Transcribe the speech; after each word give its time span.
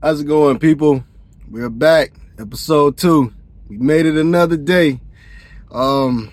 How's 0.00 0.20
it 0.20 0.26
going, 0.26 0.60
people? 0.60 1.02
We're 1.50 1.68
back, 1.68 2.12
episode 2.38 2.96
two. 2.96 3.32
We 3.68 3.78
made 3.78 4.06
it 4.06 4.14
another 4.14 4.56
day. 4.56 5.00
Um, 5.72 6.30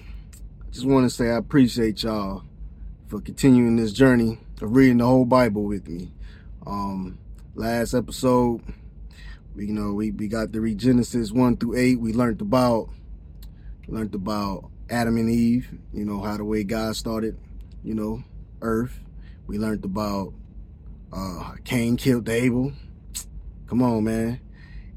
just 0.72 0.86
want 0.86 1.10
to 1.10 1.10
say 1.10 1.32
I 1.32 1.38
appreciate 1.38 2.04
y'all 2.04 2.44
for 3.08 3.20
continuing 3.20 3.76
this 3.76 3.92
journey 3.92 4.38
of 4.62 4.76
reading 4.76 5.00
the 5.00 5.06
whole 5.06 5.26
Bible 5.26 5.64
with 5.64 5.88
me. 5.88 6.12
Um, 6.68 7.18
last 7.56 7.96
episode, 7.96 8.62
we, 9.56 9.66
you 9.66 9.74
know, 9.74 9.94
we, 9.94 10.12
we 10.12 10.28
got 10.28 10.54
to 10.54 10.62
read 10.62 10.78
Genesis 10.78 11.32
one 11.32 11.58
through 11.58 11.76
eight. 11.76 12.00
We 12.00 12.14
learned 12.14 12.42
about 12.42 12.90
learned 13.88 14.14
about 14.14 14.70
Adam 14.92 15.18
and 15.18 15.28
Eve. 15.28 15.72
You 15.92 16.06
know 16.06 16.22
how 16.22 16.38
the 16.38 16.46
way 16.46 16.64
God 16.64 16.96
started, 16.96 17.36
you 17.84 17.96
know, 17.96 18.24
Earth. 18.62 19.00
We 19.48 19.58
learned 19.58 19.86
about 19.86 20.36
uh, 21.12 21.54
Cain 21.64 21.98
killed 21.98 22.30
Abel. 22.30 22.72
Come 23.68 23.82
on, 23.82 24.04
man. 24.04 24.40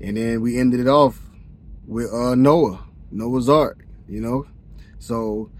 And 0.00 0.16
then 0.16 0.40
we 0.40 0.58
ended 0.58 0.80
it 0.80 0.88
off 0.88 1.18
with 1.86 2.12
uh, 2.12 2.34
Noah, 2.34 2.84
Noah's 3.10 3.48
Ark, 3.48 3.84
you 4.08 4.20
know? 4.20 4.46
So 4.98 5.50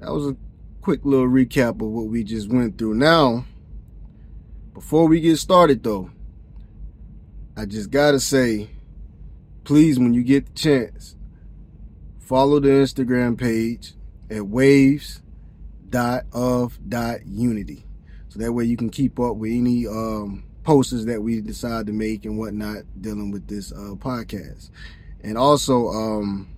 that 0.00 0.12
was 0.12 0.28
a 0.28 0.36
quick 0.82 1.04
little 1.04 1.28
recap 1.28 1.80
of 1.80 1.88
what 1.88 2.06
we 2.06 2.22
just 2.22 2.50
went 2.50 2.76
through. 2.76 2.94
Now, 2.94 3.46
before 4.74 5.06
we 5.06 5.20
get 5.20 5.38
started 5.38 5.82
though, 5.82 6.10
I 7.56 7.64
just 7.64 7.90
gotta 7.90 8.20
say, 8.20 8.70
please, 9.62 9.98
when 9.98 10.12
you 10.12 10.22
get 10.22 10.46
the 10.46 10.52
chance, 10.52 11.16
follow 12.18 12.60
the 12.60 12.68
Instagram 12.68 13.38
page 13.38 13.94
at 14.28 14.46
waves 14.46 15.22
dot 15.88 16.24
of 16.32 16.78
dot 16.88 17.24
unity. 17.26 17.86
So 18.28 18.40
that 18.40 18.52
way 18.52 18.64
you 18.64 18.76
can 18.76 18.90
keep 18.90 19.20
up 19.20 19.36
with 19.36 19.52
any 19.52 19.86
um 19.86 20.44
posters 20.64 21.04
that 21.04 21.22
we 21.22 21.40
decide 21.40 21.86
to 21.86 21.92
make 21.92 22.24
and 22.24 22.38
whatnot 22.38 22.78
dealing 23.00 23.30
with 23.30 23.46
this 23.46 23.70
uh, 23.70 23.94
podcast. 23.96 24.70
And 25.22 25.38
also, 25.38 25.88
um, 25.88 26.48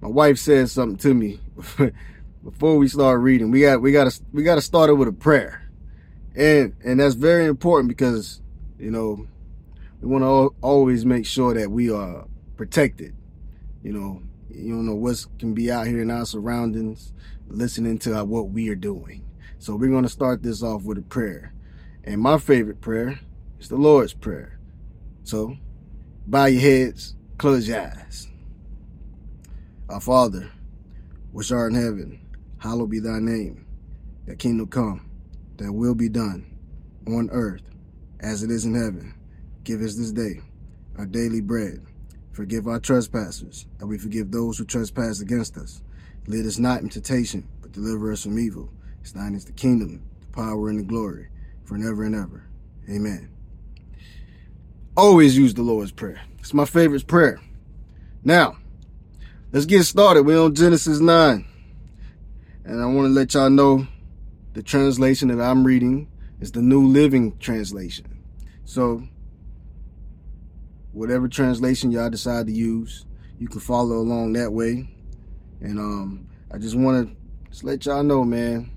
my 0.00 0.08
wife 0.08 0.38
said 0.38 0.68
something 0.68 0.98
to 0.98 1.14
me 1.14 1.40
before 2.44 2.76
we 2.76 2.88
start 2.88 3.20
reading. 3.20 3.50
We 3.50 3.60
got 3.60 3.80
we 3.80 3.92
got 3.92 4.10
to 4.10 4.20
we 4.32 4.42
got 4.42 4.56
to 4.56 4.60
start 4.60 4.90
it 4.90 4.94
with 4.94 5.08
a 5.08 5.12
prayer, 5.12 5.62
and 6.34 6.74
and 6.84 7.00
that's 7.00 7.14
very 7.14 7.46
important 7.46 7.88
because 7.88 8.42
you 8.78 8.90
know 8.90 9.26
we 10.00 10.08
want 10.08 10.24
to 10.24 10.54
always 10.60 11.04
make 11.04 11.26
sure 11.26 11.54
that 11.54 11.70
we 11.70 11.90
are 11.90 12.26
protected. 12.56 13.14
You 13.82 13.92
know, 13.92 14.22
you 14.50 14.74
don't 14.74 14.86
know 14.86 14.94
what 14.94 15.24
can 15.38 15.54
be 15.54 15.70
out 15.70 15.86
here 15.86 16.02
in 16.02 16.10
our 16.10 16.26
surroundings, 16.26 17.12
listening 17.48 17.98
to 18.00 18.24
what 18.24 18.50
we 18.50 18.68
are 18.68 18.74
doing. 18.74 19.24
So 19.58 19.74
we're 19.74 19.90
going 19.90 20.02
to 20.02 20.08
start 20.08 20.42
this 20.42 20.62
off 20.62 20.82
with 20.82 20.98
a 20.98 21.02
prayer. 21.02 21.52
And 22.06 22.20
my 22.20 22.38
favorite 22.38 22.80
prayer 22.80 23.18
is 23.58 23.68
the 23.68 23.76
Lord's 23.76 24.14
Prayer. 24.14 24.60
So, 25.24 25.56
bow 26.24 26.44
your 26.44 26.60
heads, 26.60 27.16
close 27.36 27.66
your 27.66 27.80
eyes. 27.80 28.28
Our 29.88 30.00
Father, 30.00 30.52
which 31.32 31.50
art 31.50 31.72
in 31.72 31.82
heaven, 31.82 32.20
hallowed 32.58 32.90
be 32.90 33.00
thy 33.00 33.18
name. 33.18 33.66
Thy 34.24 34.36
kingdom 34.36 34.68
come, 34.68 35.10
thy 35.56 35.68
will 35.68 35.96
be 35.96 36.08
done, 36.08 36.46
on 37.08 37.28
earth 37.32 37.62
as 38.20 38.44
it 38.44 38.52
is 38.52 38.64
in 38.64 38.74
heaven. 38.76 39.12
Give 39.64 39.82
us 39.82 39.96
this 39.96 40.12
day 40.12 40.40
our 40.98 41.06
daily 41.06 41.40
bread. 41.40 41.84
Forgive 42.30 42.68
our 42.68 42.78
trespasses, 42.78 43.66
and 43.80 43.88
we 43.88 43.98
forgive 43.98 44.30
those 44.30 44.58
who 44.58 44.64
trespass 44.64 45.20
against 45.20 45.56
us. 45.56 45.82
Lead 46.28 46.46
us 46.46 46.58
not 46.58 46.82
into 46.82 47.00
temptation, 47.00 47.48
but 47.60 47.72
deliver 47.72 48.12
us 48.12 48.22
from 48.22 48.38
evil. 48.38 48.68
It's 49.00 49.10
thine 49.10 49.34
is 49.34 49.44
the 49.44 49.52
kingdom, 49.52 50.02
the 50.20 50.26
power, 50.28 50.68
and 50.68 50.78
the 50.78 50.84
glory 50.84 51.30
forever 51.66 52.04
and 52.04 52.14
ever. 52.14 52.44
Amen. 52.88 53.30
Always 54.96 55.36
use 55.36 55.52
the 55.52 55.62
Lord's 55.62 55.92
Prayer. 55.92 56.22
It's 56.38 56.54
my 56.54 56.64
favorite 56.64 57.06
prayer. 57.06 57.40
Now, 58.24 58.56
let's 59.52 59.66
get 59.66 59.82
started. 59.84 60.22
We're 60.22 60.40
on 60.40 60.54
Genesis 60.54 61.00
9. 61.00 61.44
And 62.64 62.82
I 62.82 62.86
want 62.86 63.06
to 63.06 63.12
let 63.12 63.34
y'all 63.34 63.50
know 63.50 63.86
the 64.54 64.62
translation 64.62 65.28
that 65.28 65.40
I'm 65.40 65.64
reading 65.64 66.08
is 66.40 66.52
the 66.52 66.62
New 66.62 66.86
Living 66.86 67.36
Translation. 67.38 68.06
So, 68.64 69.02
whatever 70.92 71.28
translation 71.28 71.90
y'all 71.90 72.10
decide 72.10 72.46
to 72.46 72.52
use, 72.52 73.04
you 73.38 73.48
can 73.48 73.60
follow 73.60 73.96
along 73.96 74.32
that 74.32 74.52
way. 74.52 74.88
And 75.60 75.78
um, 75.78 76.28
I 76.52 76.58
just 76.58 76.76
want 76.76 77.08
to 77.08 77.16
just 77.50 77.64
let 77.64 77.84
y'all 77.86 78.02
know, 78.02 78.24
man, 78.24 78.70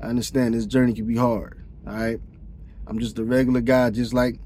I 0.00 0.06
understand 0.06 0.54
this 0.54 0.66
journey 0.66 0.94
can 0.94 1.06
be 1.06 1.16
hard. 1.16 1.63
All 1.86 1.92
right. 1.92 2.20
I'm 2.86 2.98
just 2.98 3.18
a 3.18 3.24
regular 3.24 3.60
guy, 3.60 3.90
just 3.90 4.12
like 4.12 4.38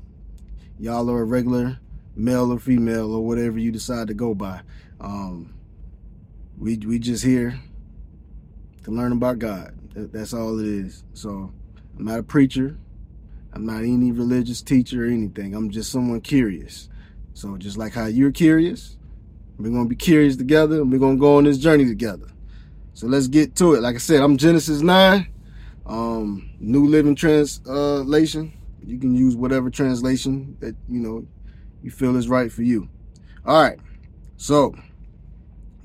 y'all 0.79 1.11
are 1.11 1.21
a 1.21 1.25
regular 1.25 1.79
male 2.17 2.53
or 2.53 2.59
female 2.59 3.15
or 3.15 3.25
whatever 3.25 3.59
you 3.59 3.71
decide 3.71 4.09
to 4.09 4.15
go 4.15 4.35
by. 4.35 4.61
Um, 5.01 5.55
we 6.59 6.77
we 6.79 6.99
just 6.99 7.25
here 7.25 7.59
to 8.85 8.91
learn 8.91 9.13
about 9.13 9.39
God. 9.39 9.75
That's 9.95 10.33
all 10.33 10.59
it 10.59 10.67
is. 10.67 11.05
So 11.15 11.53
I'm 11.97 12.05
not 12.05 12.19
a 12.19 12.23
preacher. 12.23 12.77
I'm 13.53 13.67
not 13.67 13.83
any 13.83 14.13
religious 14.13 14.63
teacher 14.63 15.05
or 15.05 15.09
anything. 15.09 15.55
I'm 15.55 15.71
just 15.71 15.91
someone 15.91 16.21
curious. 16.21 16.89
So 17.35 17.57
just 17.57 17.77
like 17.77 17.93
how 17.93 18.07
you're 18.07 18.33
curious, 18.33 18.97
we're 19.59 19.71
gonna 19.71 19.89
be 19.89 19.97
curious 19.97 20.37
together 20.37 20.81
and 20.81 20.91
we're 20.91 20.99
gonna 20.99 21.17
go 21.17 21.37
on 21.37 21.45
this 21.45 21.59
journey 21.59 21.87
together. 21.87 22.27
So 22.95 23.07
let's 23.07 23.29
get 23.29 23.55
to 23.57 23.75
it. 23.75 23.83
Like 23.83 23.95
I 23.95 23.99
said, 23.99 24.23
I'm 24.23 24.37
Genesis 24.37 24.81
9. 24.81 25.29
Um, 25.89 26.51
New 26.61 26.87
Living 26.87 27.15
Translation. 27.15 28.53
You 28.85 28.99
can 28.99 29.15
use 29.15 29.37
whatever 29.37 29.71
translation 29.71 30.57
that 30.61 30.77
you 30.89 31.01
know 31.01 31.27
you 31.83 31.91
feel 31.91 32.17
is 32.17 32.29
right 32.29 32.53
for 32.53 32.63
you. 32.63 32.89
All 33.45 33.63
right. 33.63 33.79
So, 34.37 34.75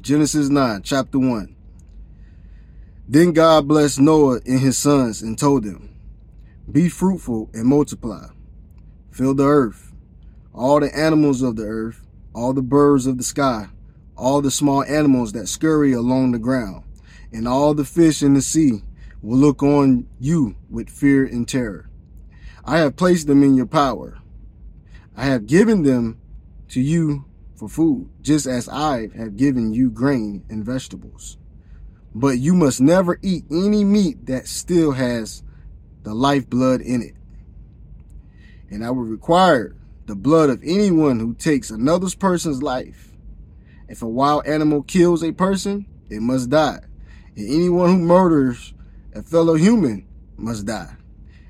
Genesis 0.02 0.50
9, 0.50 0.84
chapter 0.84 1.18
1. 1.18 1.56
Then 3.08 3.32
God 3.32 3.68
blessed 3.68 4.00
Noah 4.00 4.42
and 4.46 4.60
his 4.60 4.78
sons 4.78 5.22
and 5.22 5.38
told 5.38 5.64
them, 5.64 5.96
Be 6.72 6.90
fruitful 6.90 7.50
and 7.54 7.66
multiply. 7.66 8.28
Fill 9.12 9.34
the 9.34 9.46
earth, 9.46 9.92
all 10.54 10.80
the 10.80 10.96
animals 10.98 11.42
of 11.42 11.56
the 11.56 11.64
earth, 11.64 12.06
all 12.34 12.54
the 12.54 12.62
birds 12.62 13.06
of 13.06 13.18
the 13.18 13.24
sky, 13.24 13.68
all 14.18 14.42
the 14.42 14.52
small 14.52 14.84
animals 14.84 15.32
that 15.34 15.48
scurry 15.48 15.94
along 15.94 16.32
the 16.32 16.40
ground, 16.40 16.84
and 17.32 17.48
all 17.48 17.74
the 17.74 17.86
fish 17.86 18.22
in 18.22 18.34
the 18.34 18.42
sea 18.42 18.82
will 19.24 19.38
look 19.38 19.64
on 19.64 20.06
you 20.20 20.56
with 20.70 20.90
fear 20.90 21.26
and 21.26 21.48
terror. 21.48 21.90
I 22.66 22.80
have 22.80 22.98
placed 22.98 23.26
them 23.26 23.42
in 23.42 23.56
your 23.56 23.66
power. 23.66 24.20
I 25.16 25.26
have 25.26 25.48
given 25.48 25.84
them 25.84 26.20
to 26.70 26.82
you 26.82 27.26
for 27.56 27.70
food, 27.70 28.10
just 28.22 28.46
as 28.46 28.68
I 28.68 29.10
have 29.16 29.38
given 29.38 29.74
you 29.74 29.90
grain 29.90 30.44
and 30.50 30.66
vegetables. 30.66 31.38
But 32.14 32.40
you 32.40 32.54
must 32.54 32.82
never 32.82 33.18
eat 33.22 33.46
any 33.50 33.84
meat 33.84 34.26
that 34.26 34.48
still 34.48 34.92
has 34.92 35.42
the 36.04 36.14
lifeblood 36.14 36.82
in 36.82 37.02
it. 37.02 37.16
And 38.70 38.86
I 38.86 38.92
will 38.92 39.04
require 39.04 39.76
the 40.06 40.16
blood 40.16 40.50
of 40.50 40.62
anyone 40.64 41.20
who 41.20 41.34
takes 41.34 41.70
another 41.70 42.08
person's 42.20 42.62
life. 42.62 43.12
If 43.88 44.02
a 44.02 44.08
wild 44.08 44.46
animal 44.46 44.84
kills 44.84 45.24
a 45.24 45.32
person, 45.32 45.86
it 46.10 46.22
must 46.22 46.50
die. 46.50 46.80
And 47.36 47.50
anyone 47.50 47.90
who 47.90 48.00
murders 48.00 48.74
a 49.14 49.22
fellow 49.22 49.56
human 49.56 50.06
must 50.38 50.66
die. 50.66 50.96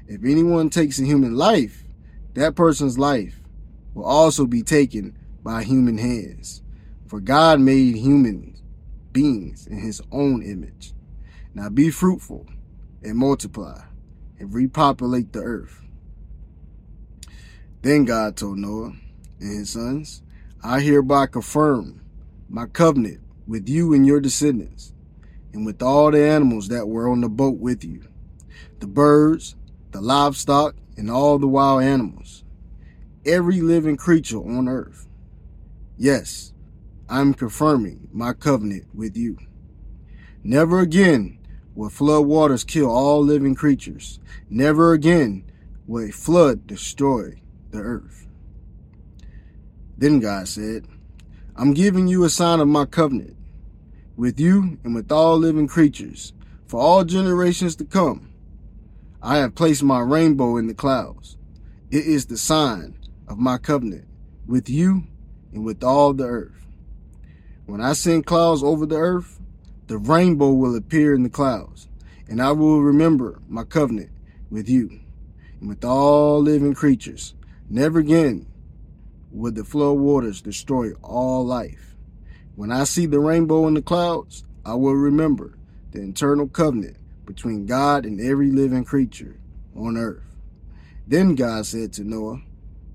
If 0.07 0.23
anyone 0.23 0.69
takes 0.69 0.99
a 0.99 1.05
human 1.05 1.35
life, 1.35 1.83
that 2.33 2.55
person's 2.55 2.99
life 2.99 3.39
will 3.93 4.05
also 4.05 4.45
be 4.45 4.63
taken 4.63 5.17
by 5.43 5.63
human 5.63 5.97
hands. 5.97 6.61
For 7.07 7.19
God 7.19 7.59
made 7.59 7.95
human 7.95 8.57
beings 9.11 9.67
in 9.67 9.79
his 9.79 10.01
own 10.11 10.41
image. 10.41 10.93
Now 11.53 11.69
be 11.69 11.89
fruitful 11.89 12.47
and 13.01 13.17
multiply 13.17 13.81
and 14.39 14.53
repopulate 14.53 15.31
the 15.31 15.41
earth. 15.41 15.81
Then 17.81 18.05
God 18.05 18.35
told 18.35 18.57
Noah 18.57 18.93
and 19.39 19.59
his 19.59 19.71
sons, 19.71 20.21
I 20.63 20.79
hereby 20.79 21.27
confirm 21.27 22.01
my 22.49 22.65
covenant 22.65 23.19
with 23.45 23.69
you 23.69 23.93
and 23.93 24.07
your 24.07 24.19
descendants 24.19 24.92
and 25.53 25.65
with 25.65 25.81
all 25.81 26.11
the 26.11 26.21
animals 26.21 26.67
that 26.69 26.87
were 26.87 27.09
on 27.09 27.21
the 27.21 27.29
boat 27.29 27.59
with 27.59 27.83
you, 27.83 28.03
the 28.79 28.87
birds, 28.87 29.55
the 29.91 30.01
livestock, 30.01 30.75
and 30.97 31.09
all 31.09 31.37
the 31.37 31.47
wild 31.47 31.83
animals, 31.83 32.43
every 33.25 33.61
living 33.61 33.95
creature 33.95 34.39
on 34.39 34.67
earth. 34.67 35.07
Yes, 35.97 36.53
I'm 37.07 37.33
confirming 37.33 38.09
my 38.11 38.33
covenant 38.33 38.87
with 38.93 39.15
you. 39.15 39.37
Never 40.43 40.79
again 40.79 41.39
will 41.75 41.89
flood 41.89 42.25
waters 42.25 42.63
kill 42.63 42.89
all 42.89 43.23
living 43.23 43.55
creatures. 43.55 44.19
Never 44.49 44.93
again 44.93 45.45
will 45.87 46.09
a 46.09 46.11
flood 46.11 46.67
destroy 46.67 47.41
the 47.71 47.79
earth. 47.79 48.27
Then 49.97 50.19
God 50.19 50.47
said, 50.47 50.87
I'm 51.55 51.73
giving 51.73 52.07
you 52.07 52.23
a 52.23 52.29
sign 52.29 52.59
of 52.59 52.67
my 52.67 52.85
covenant 52.85 53.37
with 54.15 54.39
you 54.39 54.77
and 54.83 54.93
with 54.93 55.11
all 55.11 55.37
living 55.37 55.67
creatures 55.67 56.33
for 56.67 56.79
all 56.79 57.03
generations 57.03 57.75
to 57.77 57.85
come. 57.85 58.33
I 59.21 59.37
have 59.37 59.55
placed 59.55 59.83
my 59.83 59.99
rainbow 59.99 60.57
in 60.57 60.67
the 60.67 60.73
clouds. 60.73 61.37
It 61.89 62.05
is 62.05 62.25
the 62.25 62.37
sign 62.37 62.97
of 63.27 63.37
my 63.37 63.57
covenant 63.57 64.05
with 64.47 64.69
you 64.69 65.03
and 65.53 65.63
with 65.63 65.83
all 65.83 66.13
the 66.13 66.25
earth. 66.25 66.67
When 67.65 67.79
I 67.79 67.93
send 67.93 68.25
clouds 68.25 68.63
over 68.63 68.85
the 68.85 68.97
earth, 68.97 69.39
the 69.87 69.97
rainbow 69.97 70.51
will 70.51 70.75
appear 70.75 71.13
in 71.13 71.23
the 71.23 71.29
clouds, 71.29 71.87
and 72.27 72.41
I 72.41 72.51
will 72.51 72.81
remember 72.81 73.39
my 73.47 73.63
covenant 73.63 74.09
with 74.49 74.67
you 74.67 74.99
and 75.59 75.69
with 75.69 75.85
all 75.85 76.41
living 76.41 76.73
creatures. 76.73 77.35
Never 77.69 77.99
again 77.99 78.47
would 79.31 79.55
the 79.55 79.63
flood 79.63 79.97
waters 79.97 80.41
destroy 80.41 80.91
all 81.01 81.45
life. 81.45 81.92
When 82.55 82.71
I 82.71 82.83
see 82.83 83.05
the 83.05 83.19
rainbow 83.19 83.67
in 83.67 83.73
the 83.73 83.81
clouds, 83.81 84.43
I 84.65 84.75
will 84.75 84.95
remember 84.95 85.57
the 85.91 86.01
eternal 86.01 86.47
covenant 86.47 86.97
between 87.25 87.65
God 87.65 88.05
and 88.05 88.19
every 88.21 88.51
living 88.51 88.85
creature 88.85 89.39
on 89.75 89.97
earth. 89.97 90.23
Then 91.07 91.35
God 91.35 91.65
said 91.65 91.93
to 91.93 92.03
Noah, 92.03 92.41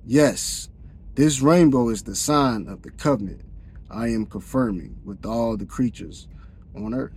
Yes, 0.05 0.69
this 1.15 1.41
rainbow 1.41 1.89
is 1.89 2.05
the 2.05 2.15
sign 2.15 2.69
of 2.69 2.83
the 2.83 2.91
covenant 2.91 3.43
I 3.91 4.09
am 4.09 4.27
confirming 4.27 5.01
with 5.05 5.25
all 5.27 5.57
the 5.57 5.67
creatures 5.67 6.29
on 6.77 6.95
earth. 6.95 7.13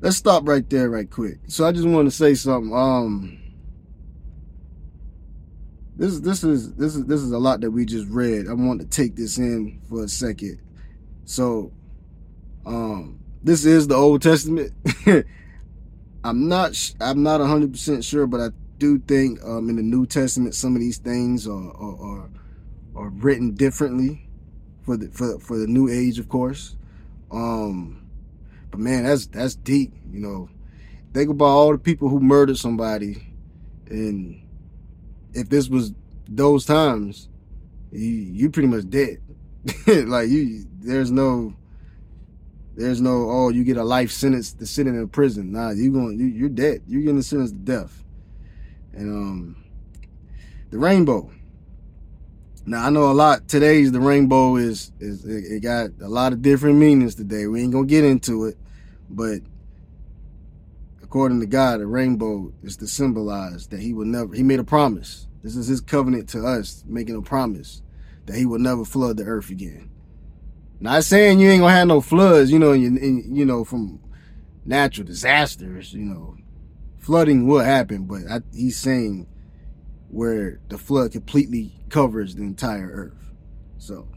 Let's 0.00 0.16
stop 0.16 0.46
right 0.48 0.68
there 0.68 0.90
right 0.90 1.10
quick. 1.10 1.38
So 1.48 1.66
I 1.66 1.72
just 1.72 1.86
want 1.86 2.06
to 2.06 2.10
say 2.10 2.34
something. 2.34 2.74
Um 2.74 3.38
this 5.96 6.20
this 6.20 6.44
is 6.44 6.74
this 6.74 6.94
is 6.94 7.06
this 7.06 7.20
is 7.20 7.32
a 7.32 7.38
lot 7.38 7.60
that 7.62 7.70
we 7.70 7.86
just 7.86 8.08
read. 8.08 8.48
I 8.48 8.52
want 8.52 8.80
to 8.80 8.86
take 8.86 9.16
this 9.16 9.38
in 9.38 9.80
for 9.88 10.04
a 10.04 10.08
second. 10.08 10.60
So 11.26 11.72
um 12.64 13.20
this 13.42 13.64
is 13.64 13.86
the 13.86 13.94
Old 13.94 14.22
Testament. 14.22 14.72
I'm 16.24 16.48
not 16.48 16.94
I'm 17.00 17.22
not 17.22 17.40
100% 17.40 18.02
sure 18.02 18.26
but 18.26 18.40
I 18.40 18.48
do 18.78 18.98
think 19.00 19.40
um 19.44 19.68
in 19.68 19.76
the 19.76 19.82
New 19.82 20.06
Testament 20.06 20.54
some 20.54 20.74
of 20.74 20.80
these 20.80 20.98
things 20.98 21.46
are 21.46 21.70
are, 21.76 22.00
are, 22.00 22.30
are 22.94 23.10
written 23.10 23.54
differently 23.54 24.28
for 24.82 24.96
the 24.96 25.08
for 25.08 25.38
for 25.40 25.58
the 25.58 25.66
new 25.66 25.88
age 25.88 26.18
of 26.18 26.28
course. 26.28 26.76
Um 27.30 28.06
but 28.70 28.80
man, 28.80 29.04
that's 29.04 29.26
that's 29.26 29.56
deep, 29.56 29.92
you 30.10 30.20
know. 30.20 30.48
Think 31.12 31.30
about 31.30 31.46
all 31.46 31.72
the 31.72 31.78
people 31.78 32.08
who 32.08 32.20
murdered 32.20 32.58
somebody 32.58 33.34
and 33.88 34.42
if 35.32 35.48
this 35.48 35.68
was 35.68 35.92
those 36.28 36.64
times, 36.64 37.28
you 37.90 38.06
you 38.06 38.50
pretty 38.50 38.68
much 38.68 38.88
dead. 38.88 39.20
like 39.86 40.28
you, 40.28 40.64
there's 40.80 41.10
no, 41.10 41.54
there's 42.76 43.00
no. 43.00 43.30
Oh, 43.30 43.48
you 43.48 43.64
get 43.64 43.76
a 43.76 43.84
life 43.84 44.10
sentence 44.10 44.52
to 44.54 44.66
sit 44.66 44.86
in 44.86 44.98
a 44.98 45.06
prison. 45.06 45.52
Nah, 45.52 45.70
you 45.70 45.92
going, 45.92 46.18
you, 46.18 46.26
you're 46.26 46.48
dead. 46.48 46.82
You're 46.86 47.02
getting 47.02 47.22
sentenced 47.22 47.54
to 47.54 47.60
death. 47.60 48.04
And 48.92 49.10
um, 49.10 49.64
the 50.70 50.78
rainbow. 50.78 51.30
Now 52.64 52.86
I 52.86 52.90
know 52.90 53.10
a 53.10 53.14
lot. 53.14 53.46
Today's 53.48 53.92
the 53.92 54.00
rainbow 54.00 54.56
is 54.56 54.90
is 54.98 55.24
it, 55.24 55.56
it 55.56 55.60
got 55.62 55.90
a 56.02 56.08
lot 56.08 56.32
of 56.32 56.42
different 56.42 56.76
meanings 56.76 57.14
today. 57.14 57.46
We 57.46 57.62
ain't 57.62 57.72
gonna 57.72 57.86
get 57.86 58.04
into 58.04 58.46
it, 58.46 58.56
but 59.08 59.40
according 61.02 61.40
to 61.40 61.46
God, 61.46 61.80
the 61.80 61.86
rainbow 61.86 62.52
is 62.64 62.76
to 62.78 62.88
symbolize 62.88 63.68
that 63.68 63.80
He 63.80 63.94
will 63.94 64.06
never. 64.06 64.34
He 64.34 64.42
made 64.42 64.58
a 64.58 64.64
promise 64.64 65.26
this 65.46 65.54
is 65.54 65.68
his 65.68 65.80
covenant 65.80 66.28
to 66.30 66.44
us, 66.44 66.82
making 66.88 67.14
a 67.14 67.22
promise 67.22 67.80
that 68.26 68.36
he 68.36 68.44
will 68.44 68.58
never 68.58 68.84
flood 68.84 69.16
the 69.16 69.24
earth 69.24 69.50
again. 69.50 69.90
Not 70.78 71.04
saying 71.04 71.40
you 71.40 71.48
ain't 71.48 71.62
gonna 71.62 71.72
have 71.72 71.88
no 71.88 72.00
floods, 72.00 72.50
you 72.50 72.58
know, 72.58 72.72
you, 72.72 72.90
you 72.90 73.44
know, 73.44 73.64
from 73.64 74.00
natural 74.64 75.06
disasters, 75.06 75.94
you 75.94 76.04
know, 76.04 76.36
flooding 76.98 77.46
will 77.46 77.60
happen, 77.64 78.04
but 78.04 78.22
I, 78.28 78.40
he's 78.52 78.76
saying 78.76 79.26
where 80.08 80.60
the 80.68 80.76
flood 80.76 81.12
completely 81.12 81.72
covers 81.88 82.34
the 82.34 82.42
entire 82.42 82.88
earth. 82.88 83.32
So 83.78 84.08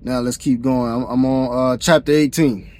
now 0.00 0.20
let's 0.20 0.36
keep 0.36 0.62
going. 0.62 0.92
I'm, 0.92 1.04
I'm 1.04 1.24
on 1.24 1.74
uh, 1.74 1.76
chapter 1.76 2.12
18. 2.12 2.72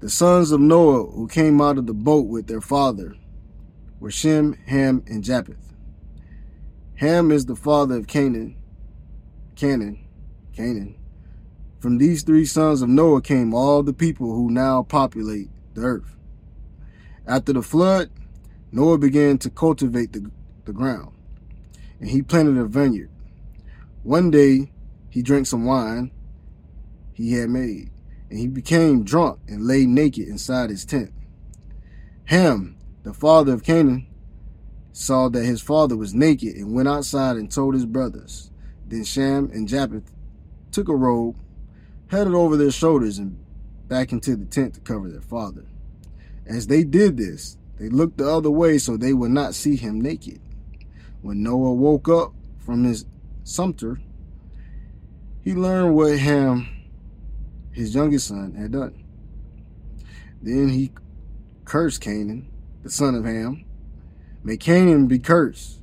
The 0.00 0.10
sons 0.10 0.52
of 0.52 0.60
Noah 0.60 1.10
who 1.10 1.26
came 1.26 1.60
out 1.60 1.78
of 1.78 1.86
the 1.86 1.94
boat 1.94 2.26
with 2.26 2.46
their 2.46 2.60
father 2.60 3.16
were 3.98 4.10
Shem, 4.10 4.54
Ham, 4.66 5.02
and 5.08 5.24
Japheth. 5.24 5.74
Ham 6.98 7.30
is 7.30 7.46
the 7.46 7.54
father 7.54 7.96
of 7.96 8.08
Canaan. 8.08 8.56
Canaan. 9.54 10.04
Canaan. 10.52 10.96
From 11.78 11.98
these 11.98 12.24
three 12.24 12.44
sons 12.44 12.82
of 12.82 12.88
Noah 12.88 13.22
came 13.22 13.54
all 13.54 13.84
the 13.84 13.92
people 13.92 14.34
who 14.34 14.50
now 14.50 14.82
populate 14.82 15.48
the 15.74 15.82
earth. 15.82 16.16
After 17.24 17.52
the 17.52 17.62
flood, 17.62 18.10
Noah 18.72 18.98
began 18.98 19.38
to 19.38 19.50
cultivate 19.50 20.12
the, 20.12 20.28
the 20.64 20.72
ground, 20.72 21.12
and 22.00 22.10
he 22.10 22.20
planted 22.20 22.58
a 22.58 22.64
vineyard. 22.64 23.10
One 24.02 24.32
day, 24.32 24.72
he 25.08 25.22
drank 25.22 25.46
some 25.46 25.64
wine 25.64 26.10
he 27.12 27.34
had 27.34 27.50
made, 27.50 27.90
and 28.28 28.40
he 28.40 28.48
became 28.48 29.04
drunk 29.04 29.38
and 29.46 29.64
lay 29.64 29.86
naked 29.86 30.26
inside 30.26 30.70
his 30.70 30.84
tent. 30.84 31.12
Ham 32.24 32.76
the 33.04 33.14
father 33.14 33.52
of 33.52 33.62
Canaan, 33.62 34.06
saw 34.98 35.28
that 35.28 35.44
his 35.44 35.62
father 35.62 35.96
was 35.96 36.12
naked 36.12 36.56
and 36.56 36.74
went 36.74 36.88
outside 36.88 37.36
and 37.36 37.48
told 37.48 37.72
his 37.72 37.86
brothers. 37.86 38.50
Then 38.84 39.04
Shem 39.04 39.48
and 39.52 39.68
Japheth 39.68 40.12
took 40.72 40.88
a 40.88 40.96
robe, 40.96 41.36
headed 42.08 42.34
over 42.34 42.56
their 42.56 42.72
shoulders, 42.72 43.16
and 43.16 43.38
back 43.86 44.10
into 44.10 44.34
the 44.34 44.44
tent 44.44 44.74
to 44.74 44.80
cover 44.80 45.08
their 45.08 45.20
father. 45.20 45.66
As 46.46 46.66
they 46.66 46.82
did 46.82 47.16
this, 47.16 47.58
they 47.78 47.88
looked 47.88 48.18
the 48.18 48.28
other 48.28 48.50
way 48.50 48.76
so 48.78 48.96
they 48.96 49.12
would 49.12 49.30
not 49.30 49.54
see 49.54 49.76
him 49.76 50.00
naked. 50.00 50.40
When 51.22 51.44
Noah 51.44 51.74
woke 51.74 52.08
up 52.08 52.34
from 52.58 52.82
his 52.82 53.06
sumpter, 53.44 54.00
he 55.44 55.54
learned 55.54 55.94
what 55.94 56.18
Ham, 56.18 56.68
his 57.70 57.94
youngest 57.94 58.26
son, 58.26 58.54
had 58.54 58.72
done. 58.72 59.04
Then 60.42 60.70
he 60.70 60.90
cursed 61.64 62.00
Canaan 62.00 62.48
the 62.82 62.90
son 62.90 63.14
of 63.14 63.24
Ham. 63.24 63.64
May 64.42 64.56
Canaan 64.56 65.06
be 65.06 65.18
cursed. 65.18 65.80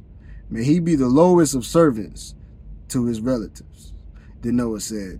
May 0.49 0.63
he 0.63 0.79
be 0.79 0.95
the 0.95 1.07
lowest 1.07 1.55
of 1.55 1.65
servants 1.65 2.35
to 2.89 3.05
his 3.05 3.21
relatives. 3.21 3.93
Then 4.41 4.57
Noah 4.57 4.79
said, 4.79 5.19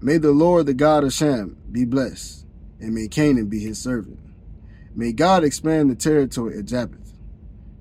May 0.00 0.18
the 0.18 0.32
Lord, 0.32 0.66
the 0.66 0.74
God 0.74 1.04
of 1.04 1.12
Shem, 1.12 1.56
be 1.70 1.84
blessed, 1.84 2.46
and 2.80 2.94
may 2.94 3.08
Canaan 3.08 3.46
be 3.46 3.60
his 3.60 3.78
servant. 3.78 4.18
May 4.94 5.12
God 5.12 5.44
expand 5.44 5.90
the 5.90 5.94
territory 5.94 6.58
of 6.58 6.66
Japheth. 6.66 7.12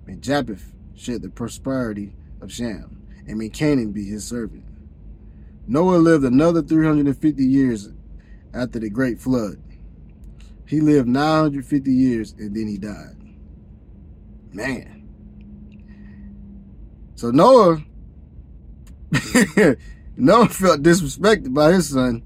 May 0.06 0.16
Japheth 0.16 0.74
share 0.96 1.20
the 1.20 1.30
prosperity 1.30 2.16
of 2.42 2.52
Shem, 2.52 3.02
and 3.28 3.38
may 3.38 3.50
Canaan 3.50 3.92
be 3.92 4.06
his 4.06 4.26
servant. 4.26 4.66
Noah 5.68 5.98
lived 5.98 6.26
another 6.26 6.62
350 6.62 7.44
years 7.44 7.90
after 8.54 8.80
the 8.80 8.90
great 8.90 9.20
flood. 9.20 9.62
He 10.68 10.82
lived 10.82 11.08
950 11.08 11.92
years 11.92 12.34
and 12.38 12.56
then 12.56 12.68
he 12.68 12.78
died. 12.78 13.23
Man. 14.54 15.10
So 17.16 17.32
Noah, 17.32 17.84
Noah 20.18 20.50
felt 20.50 20.84
disrespected 20.84 21.54
by 21.54 21.74
his 21.74 21.90
son. 21.90 22.24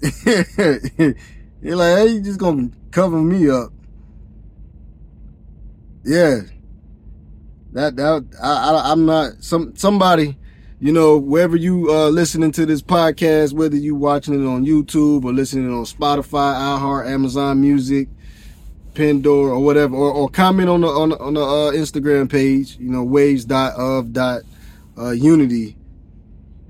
He's 1.62 1.74
like, 1.74 1.98
hey, 1.98 2.06
you 2.08 2.20
just 2.22 2.38
gonna 2.38 2.70
cover 2.90 3.20
me 3.20 3.50
up. 3.50 3.72
Yeah. 6.04 6.40
That 7.72 7.96
that 7.96 8.24
I, 8.42 8.48
I 8.48 8.92
I'm 8.92 9.06
not 9.06 9.44
some 9.44 9.76
somebody, 9.76 10.36
you 10.80 10.92
know, 10.92 11.18
wherever 11.18 11.56
you 11.56 11.90
uh 11.90 12.08
listening 12.08 12.52
to 12.52 12.66
this 12.66 12.82
podcast, 12.82 13.52
whether 13.52 13.76
you 13.76 13.94
watching 13.94 14.34
it 14.34 14.46
on 14.46 14.64
YouTube 14.64 15.24
or 15.24 15.32
listening 15.32 15.72
on 15.72 15.84
Spotify, 15.84 16.54
iHeart, 16.54 17.08
Amazon 17.08 17.60
Music, 17.60 18.08
Pandora 18.94 19.52
or 19.52 19.60
whatever, 19.60 19.96
or, 19.96 20.10
or 20.12 20.28
comment 20.28 20.68
on 20.68 20.80
the 20.82 20.88
on 20.88 21.10
the, 21.10 21.18
on 21.18 21.34
the 21.34 21.40
uh, 21.40 21.72
Instagram 21.72 22.30
page, 22.30 22.76
you 22.78 22.90
know, 22.90 23.02
waves 23.02 23.44
dot 23.44 23.74
of 23.76 24.12
dot 24.12 24.42
uh, 24.98 25.10
unity. 25.10 25.76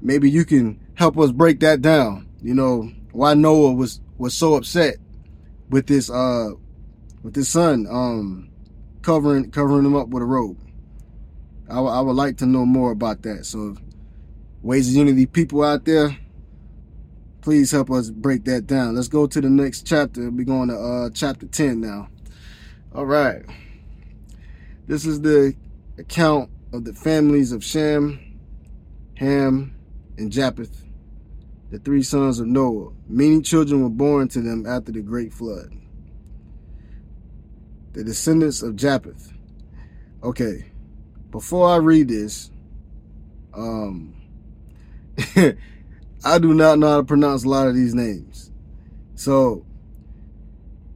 Maybe 0.02 0.30
you 0.30 0.44
can 0.44 0.80
help 0.94 1.18
us 1.18 1.30
break 1.32 1.60
that 1.60 1.82
down. 1.82 2.28
You 2.42 2.54
know 2.54 2.90
why 3.12 3.34
Noah 3.34 3.72
was 3.72 4.00
was 4.18 4.34
so 4.34 4.54
upset 4.54 4.96
with 5.68 5.86
this 5.86 6.10
uh 6.10 6.50
with 7.22 7.34
his 7.36 7.48
son 7.48 7.86
um 7.90 8.50
covering 9.02 9.50
covering 9.50 9.84
him 9.84 9.96
up 9.96 10.08
with 10.08 10.22
a 10.22 10.26
robe. 10.26 10.58
I, 11.68 11.78
I 11.78 12.00
would 12.00 12.16
like 12.16 12.36
to 12.38 12.46
know 12.46 12.66
more 12.66 12.90
about 12.90 13.22
that. 13.22 13.46
So, 13.46 13.76
waves 14.62 14.88
of 14.88 14.94
unity 14.94 15.26
people 15.26 15.62
out 15.62 15.84
there, 15.84 16.16
please 17.50 17.72
help 17.72 17.90
us 17.90 18.10
break 18.10 18.44
that 18.44 18.64
down. 18.68 18.94
Let's 18.94 19.08
go 19.08 19.26
to 19.26 19.40
the 19.40 19.50
next 19.50 19.84
chapter. 19.84 20.30
We're 20.30 20.44
going 20.44 20.68
to 20.68 20.78
uh, 20.78 21.10
chapter 21.12 21.46
10 21.46 21.80
now. 21.80 22.08
All 22.94 23.06
right. 23.06 23.42
This 24.86 25.04
is 25.04 25.20
the 25.20 25.56
account 25.98 26.48
of 26.72 26.84
the 26.84 26.92
families 26.92 27.50
of 27.50 27.64
Shem, 27.64 28.38
Ham, 29.16 29.74
and 30.16 30.30
Japheth, 30.30 30.84
the 31.72 31.80
three 31.80 32.04
sons 32.04 32.38
of 32.38 32.46
Noah. 32.46 32.92
Many 33.08 33.42
children 33.42 33.82
were 33.82 33.88
born 33.88 34.28
to 34.28 34.40
them 34.40 34.64
after 34.64 34.92
the 34.92 35.02
great 35.02 35.32
flood. 35.32 35.76
The 37.94 38.04
descendants 38.04 38.62
of 38.62 38.76
Japheth. 38.76 39.32
Okay, 40.22 40.70
before 41.32 41.68
I 41.68 41.78
read 41.78 42.06
this, 42.06 42.52
um, 43.52 44.14
I 46.22 46.38
do 46.38 46.52
not 46.52 46.78
know 46.78 46.88
how 46.88 46.96
to 46.98 47.04
pronounce 47.04 47.44
a 47.44 47.48
lot 47.48 47.66
of 47.66 47.74
these 47.74 47.94
names. 47.94 48.50
So, 49.14 49.64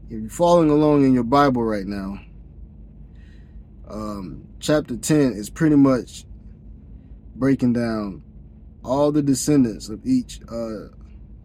if 0.06 0.20
you're 0.20 0.30
following 0.30 0.68
along 0.68 1.04
in 1.04 1.14
your 1.14 1.24
Bible 1.24 1.62
right 1.62 1.86
now, 1.86 2.18
um, 3.88 4.46
chapter 4.60 4.96
10 4.96 5.32
is 5.32 5.48
pretty 5.48 5.76
much 5.76 6.26
breaking 7.34 7.72
down 7.72 8.22
all 8.84 9.12
the 9.12 9.22
descendants 9.22 9.88
of 9.88 10.04
each 10.04 10.40
uh, 10.50 10.88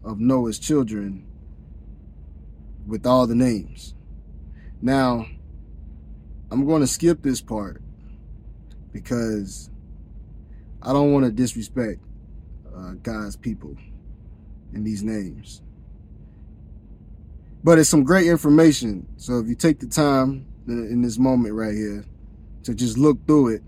of 0.04 0.20
Noah's 0.20 0.58
children 0.58 1.26
with 2.86 3.06
all 3.06 3.26
the 3.26 3.34
names. 3.34 3.94
Now, 4.82 5.26
I'm 6.50 6.66
going 6.66 6.80
to 6.80 6.86
skip 6.86 7.22
this 7.22 7.40
part 7.40 7.80
because 8.92 9.70
I 10.82 10.92
don't 10.92 11.12
want 11.12 11.24
to 11.24 11.30
disrespect 11.30 12.00
uh, 12.74 12.92
God's 13.02 13.36
people 13.36 13.76
in 14.72 14.84
these 14.84 15.02
names. 15.02 15.62
But 17.62 17.78
it's 17.78 17.88
some 17.88 18.04
great 18.04 18.26
information. 18.26 19.06
So 19.16 19.38
if 19.38 19.48
you 19.48 19.54
take 19.54 19.80
the 19.80 19.86
time 19.86 20.46
in 20.66 21.02
this 21.02 21.18
moment 21.18 21.54
right 21.54 21.74
here 21.74 22.04
to 22.64 22.74
just 22.74 22.96
look 22.96 23.26
through 23.26 23.54
it 23.54 23.62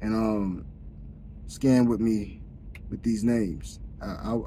and 0.00 0.14
um 0.14 0.64
scan 1.46 1.86
with 1.86 2.00
me 2.00 2.40
with 2.90 3.02
these 3.02 3.24
names, 3.24 3.80
I, 4.00 4.06
I, 4.06 4.38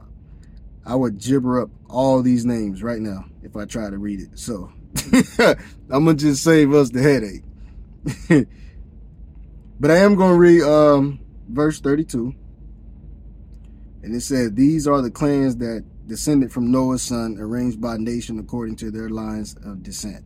I 0.85 0.95
would 0.95 1.19
gibber 1.19 1.61
up 1.61 1.69
all 1.89 2.21
these 2.21 2.45
names 2.45 2.81
right 2.81 2.99
now 2.99 3.25
if 3.43 3.55
I 3.55 3.65
try 3.65 3.89
to 3.89 3.97
read 3.97 4.21
it. 4.21 4.39
So 4.39 4.71
I'm 5.89 6.05
gonna 6.05 6.15
just 6.15 6.43
save 6.43 6.73
us 6.73 6.89
the 6.89 7.01
headache. 7.01 7.43
but 9.79 9.91
I 9.91 9.97
am 9.97 10.15
gonna 10.15 10.37
read 10.37 10.63
um 10.63 11.19
verse 11.47 11.79
32. 11.79 12.35
And 14.03 14.15
it 14.15 14.21
said, 14.21 14.55
These 14.55 14.87
are 14.87 15.01
the 15.01 15.11
clans 15.11 15.57
that 15.57 15.85
descended 16.07 16.51
from 16.51 16.71
Noah's 16.71 17.03
son, 17.03 17.37
arranged 17.39 17.79
by 17.79 17.97
nation 17.97 18.39
according 18.39 18.75
to 18.77 18.91
their 18.91 19.09
lines 19.09 19.55
of 19.63 19.83
descent. 19.83 20.25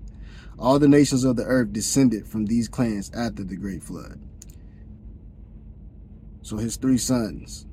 All 0.58 0.80
the 0.80 0.88
nations 0.88 1.24
of 1.24 1.36
the 1.36 1.44
earth 1.44 1.74
descended 1.74 2.28
from 2.28 2.46
these 2.46 2.68
clans 2.68 3.12
after 3.14 3.44
the 3.44 3.58
great 3.58 3.84
flood. 3.84 4.20
So 6.42 6.58
his 6.58 6.78
three 6.78 6.98
sons. 6.98 7.66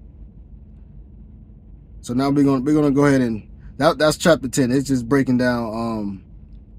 So 2.00 2.14
now 2.14 2.30
we're 2.30 2.42
gonna 2.42 2.62
we're 2.62 2.74
gonna 2.74 2.90
go 2.90 3.04
ahead 3.04 3.20
and 3.20 3.48
that 3.76 3.98
that's 3.98 4.16
chapter 4.16 4.48
ten. 4.48 4.72
It's 4.72 4.88
just 4.88 5.08
breaking 5.08 5.38
down 5.38 5.66
um 5.66 6.24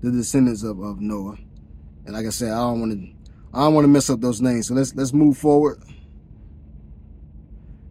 the 0.01 0.11
descendants 0.11 0.63
of, 0.63 0.81
of 0.81 0.99
Noah. 0.99 1.37
And 2.05 2.13
like 2.13 2.25
I 2.25 2.29
said, 2.29 2.51
I 2.51 2.57
don't 2.57 2.81
want 2.81 2.91
to 2.93 3.07
I 3.53 3.59
don't 3.59 3.73
want 3.73 3.85
to 3.85 3.89
mess 3.89 4.09
up 4.09 4.19
those 4.19 4.41
names. 4.41 4.67
So 4.67 4.73
let's 4.73 4.93
let's 4.95 5.13
move 5.13 5.37
forward. 5.37 5.81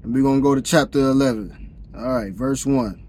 And 0.02 0.12
we're 0.12 0.22
going 0.22 0.40
to 0.40 0.42
go 0.42 0.54
to 0.54 0.62
chapter 0.62 0.98
11. 0.98 1.74
All 1.96 2.14
right, 2.14 2.32
verse 2.32 2.66
1. 2.66 3.06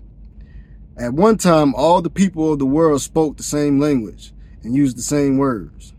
At 0.97 1.13
one 1.13 1.37
time, 1.37 1.73
all 1.73 2.01
the 2.01 2.09
people 2.09 2.53
of 2.53 2.59
the 2.59 2.65
world 2.65 3.01
spoke 3.01 3.37
the 3.37 3.43
same 3.43 3.79
language 3.79 4.31
and 4.61 4.75
used 4.75 4.97
the 4.97 5.01
same 5.01 5.37
words. 5.37 5.93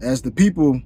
As 0.00 0.20
the 0.20 0.30
people 0.30 0.82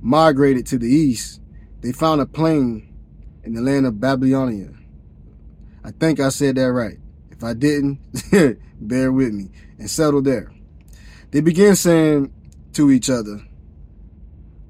migrated 0.00 0.66
to 0.66 0.78
the 0.78 0.88
east, 0.88 1.40
they 1.80 1.90
found 1.90 2.20
a 2.20 2.26
plain 2.26 2.94
in 3.42 3.54
the 3.54 3.60
land 3.60 3.86
of 3.86 4.00
Babylonia. 4.00 4.70
I 5.84 5.90
think 5.90 6.20
I 6.20 6.28
said 6.28 6.54
that 6.54 6.70
right. 6.70 6.98
If 7.30 7.42
I 7.42 7.54
didn't, 7.54 7.98
bear 8.80 9.10
with 9.10 9.32
me, 9.32 9.50
and 9.78 9.90
settled 9.90 10.26
there. 10.26 10.52
They 11.32 11.40
began 11.40 11.74
saying 11.74 12.32
to 12.74 12.90
each 12.92 13.10
other, 13.10 13.42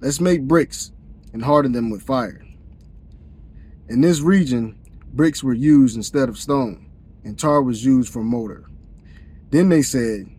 Let's 0.01 0.21
make 0.21 0.49
bricks 0.49 0.91
and 1.33 1.45
harden 1.45 1.73
them 1.73 1.91
with 1.91 2.03
fire. 2.03 2.45
In 3.93 4.01
this 4.01 4.23
region, 4.23 4.75
bricks 5.13 5.45
were 5.45 5.53
used 5.53 5.97
instead 5.97 6.31
of 6.31 6.39
stone, 6.39 6.91
and 7.25 7.39
tar 7.39 7.61
was 7.61 7.85
used 7.85 8.11
for 8.11 8.25
mortar. 8.25 8.65
Then 9.51 9.69
they 9.69 9.83
said, 9.83 10.31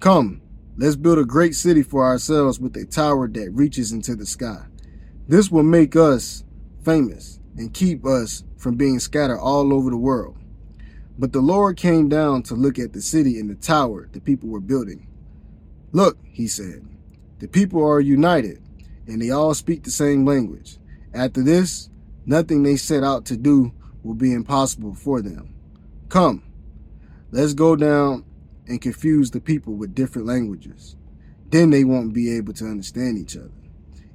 Come, 0.00 0.42
let's 0.76 0.96
build 0.96 1.20
a 1.20 1.24
great 1.24 1.54
city 1.54 1.84
for 1.84 2.04
ourselves 2.04 2.58
with 2.58 2.76
a 2.76 2.84
tower 2.84 3.28
that 3.28 3.52
reaches 3.52 3.92
into 3.92 4.16
the 4.16 4.26
sky. 4.26 4.66
This 5.28 5.52
will 5.52 5.62
make 5.62 5.94
us 5.94 6.42
famous 6.84 7.38
and 7.56 7.72
keep 7.72 8.04
us 8.04 8.42
from 8.56 8.74
being 8.74 8.98
scattered 8.98 9.38
all 9.38 9.72
over 9.72 9.88
the 9.88 9.96
world. 9.96 10.36
But 11.16 11.32
the 11.32 11.40
Lord 11.40 11.76
came 11.76 12.08
down 12.08 12.42
to 12.42 12.56
look 12.56 12.76
at 12.76 12.92
the 12.92 13.02
city 13.02 13.38
and 13.38 13.48
the 13.48 13.54
tower 13.54 14.08
the 14.10 14.20
people 14.20 14.48
were 14.48 14.58
building. 14.58 15.06
Look, 15.92 16.18
he 16.24 16.48
said, 16.48 16.84
the 17.38 17.46
people 17.46 17.86
are 17.86 18.00
united, 18.00 18.60
and 19.06 19.22
they 19.22 19.30
all 19.30 19.54
speak 19.54 19.84
the 19.84 19.92
same 19.92 20.26
language. 20.26 20.78
After 21.14 21.40
this, 21.40 21.88
Nothing 22.26 22.62
they 22.62 22.76
set 22.76 23.02
out 23.02 23.24
to 23.26 23.36
do 23.36 23.72
will 24.02 24.14
be 24.14 24.32
impossible 24.32 24.94
for 24.94 25.20
them. 25.22 25.54
Come, 26.08 26.42
let's 27.30 27.54
go 27.54 27.76
down 27.76 28.24
and 28.66 28.80
confuse 28.80 29.30
the 29.30 29.40
people 29.40 29.74
with 29.74 29.94
different 29.94 30.26
languages. 30.26 30.96
Then 31.48 31.70
they 31.70 31.84
won't 31.84 32.12
be 32.12 32.36
able 32.36 32.52
to 32.54 32.66
understand 32.66 33.18
each 33.18 33.36
other. 33.36 33.50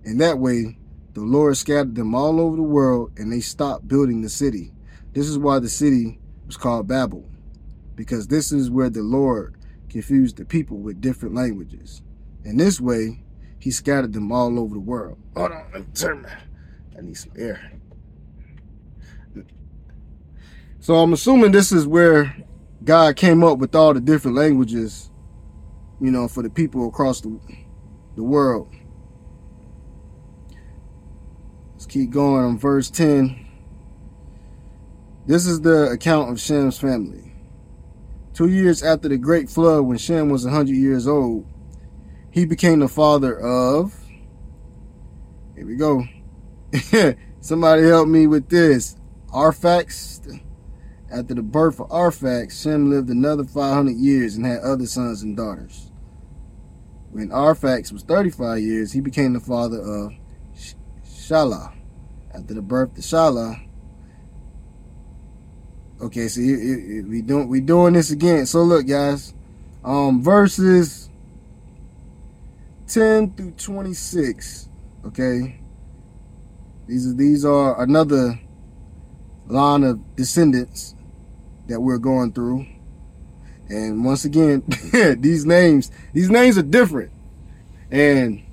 And 0.04 0.20
that 0.22 0.40
way, 0.40 0.78
the 1.14 1.22
Lord 1.22 1.58
scattered 1.58 1.96
them 1.96 2.14
all 2.14 2.40
over 2.40 2.56
the 2.56 2.62
world 2.62 3.12
and 3.18 3.32
they 3.32 3.40
stopped 3.40 3.88
building 3.88 4.22
the 4.22 4.30
city. 4.30 4.72
This 5.14 5.28
is 5.28 5.38
why 5.38 5.60
the 5.60 5.70
city 5.70 6.20
was 6.46 6.58
called 6.58 6.88
Babel, 6.88 7.26
because 7.96 8.28
this 8.28 8.52
is 8.52 8.70
where 8.70 8.90
the 8.90 9.02
Lord 9.02 9.56
confused 9.90 10.38
the 10.38 10.46
people 10.46 10.78
with 10.78 11.02
different 11.02 11.34
languages. 11.34 12.02
In 12.44 12.58
this 12.58 12.80
way, 12.80 13.24
he 13.58 13.72
scattered 13.72 14.14
them 14.14 14.32
all 14.32 14.60
over 14.60 14.76
the 14.76 14.80
world. 14.80 15.18
Hold 15.36 15.54
on, 15.54 15.66
let 15.74 15.82
me 15.82 15.88
turn 15.96 16.28
I 16.98 17.02
need 17.02 17.18
some 17.18 17.32
air. 17.38 17.72
So 20.80 20.96
I'm 20.96 21.14
assuming 21.14 21.52
this 21.52 21.72
is 21.72 21.88
where 21.88 22.36
God 22.84 23.16
came 23.16 23.44
up 23.44 23.58
with 23.58 23.74
all 23.74 23.94
the 23.94 24.00
different 24.00 24.38
languages, 24.38 25.10
you 26.00 26.12
know, 26.12 26.28
for 26.28 26.44
the 26.44 26.50
people 26.50 26.88
across 26.88 27.22
the, 27.22 27.40
the 28.16 28.24
world. 28.24 28.68
Let's 31.74 31.88
keep 31.88 32.12
going 32.12 32.46
on 32.46 32.58
verse 32.60 32.90
10. 32.90 33.46
This 35.26 35.48
is 35.48 35.62
the 35.62 35.90
account 35.90 36.32
of 36.32 36.40
Shem's 36.40 36.78
family. 36.78 37.34
Two 38.36 38.50
years 38.50 38.84
after 38.84 39.10
the 39.10 39.18
great 39.18 39.50
flood, 39.50 39.86
when 39.86 39.98
Shem 39.98 40.30
was 40.30 40.46
100 40.46 40.72
years 40.72 41.08
old, 41.08 41.48
he 42.30 42.46
became 42.46 42.80
the 42.80 42.88
father 42.88 43.40
of. 43.40 43.98
Here 45.56 45.66
we 45.66 45.78
go. 45.78 46.04
Somebody 47.42 47.84
help 47.84 48.08
me 48.08 48.28
with 48.28 48.50
this. 48.50 48.98
Arphaxad. 49.30 50.45
After 51.16 51.34
the 51.34 51.44
birth 51.44 51.80
of 51.80 51.88
Arphaxad, 51.88 52.62
Shem 52.62 52.90
lived 52.90 53.10
another 53.10 53.46
500 53.46 53.96
years 53.96 54.36
and 54.36 54.46
had 54.46 54.60
other 54.60 54.86
sons 54.86 55.24
and 55.24 55.38
daughters. 55.38 55.90
When 57.10 57.30
Arphaxad 57.30 57.94
was 57.94 58.04
35 58.04 58.60
years, 58.60 58.92
he 58.92 59.00
became 59.00 59.32
the 59.32 59.40
father 59.40 59.80
of 59.80 60.12
Shelah. 61.06 61.74
After 62.34 62.54
the 62.54 62.62
birth 62.62 62.98
of 62.98 63.04
Shelah, 63.06 63.66
okay, 66.02 66.28
so 66.28 66.42
we 66.42 67.22
doing 67.22 67.48
we 67.48 67.62
doing 67.62 67.94
this 67.94 68.12
again. 68.12 68.46
So 68.46 68.64
look, 68.64 68.86
guys, 68.86 69.34
um, 69.86 70.22
verses 70.22 71.10
10 72.88 73.36
through 73.36 73.52
26. 73.52 74.68
Okay, 75.06 75.62
these 76.88 77.08
are 77.08 77.14
these 77.14 77.46
are 77.46 77.82
another 77.82 78.38
line 79.48 79.86
of 79.86 80.16
descendants 80.18 80.95
that 81.68 81.80
we're 81.80 81.98
going 81.98 82.32
through. 82.32 82.66
And 83.70 84.06
once 84.06 84.26
again, 84.26 84.64
these 85.20 85.46
names, 85.46 85.92
these 86.14 86.30
names 86.30 86.58
are 86.58 86.64
different. 86.64 87.12
And 87.92 88.44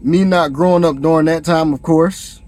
me 0.00 0.24
not 0.24 0.52
growing 0.52 0.84
up 0.84 0.96
during 0.96 1.26
that 1.26 1.44
time, 1.44 1.72
of 1.72 1.82
course, 1.82 2.40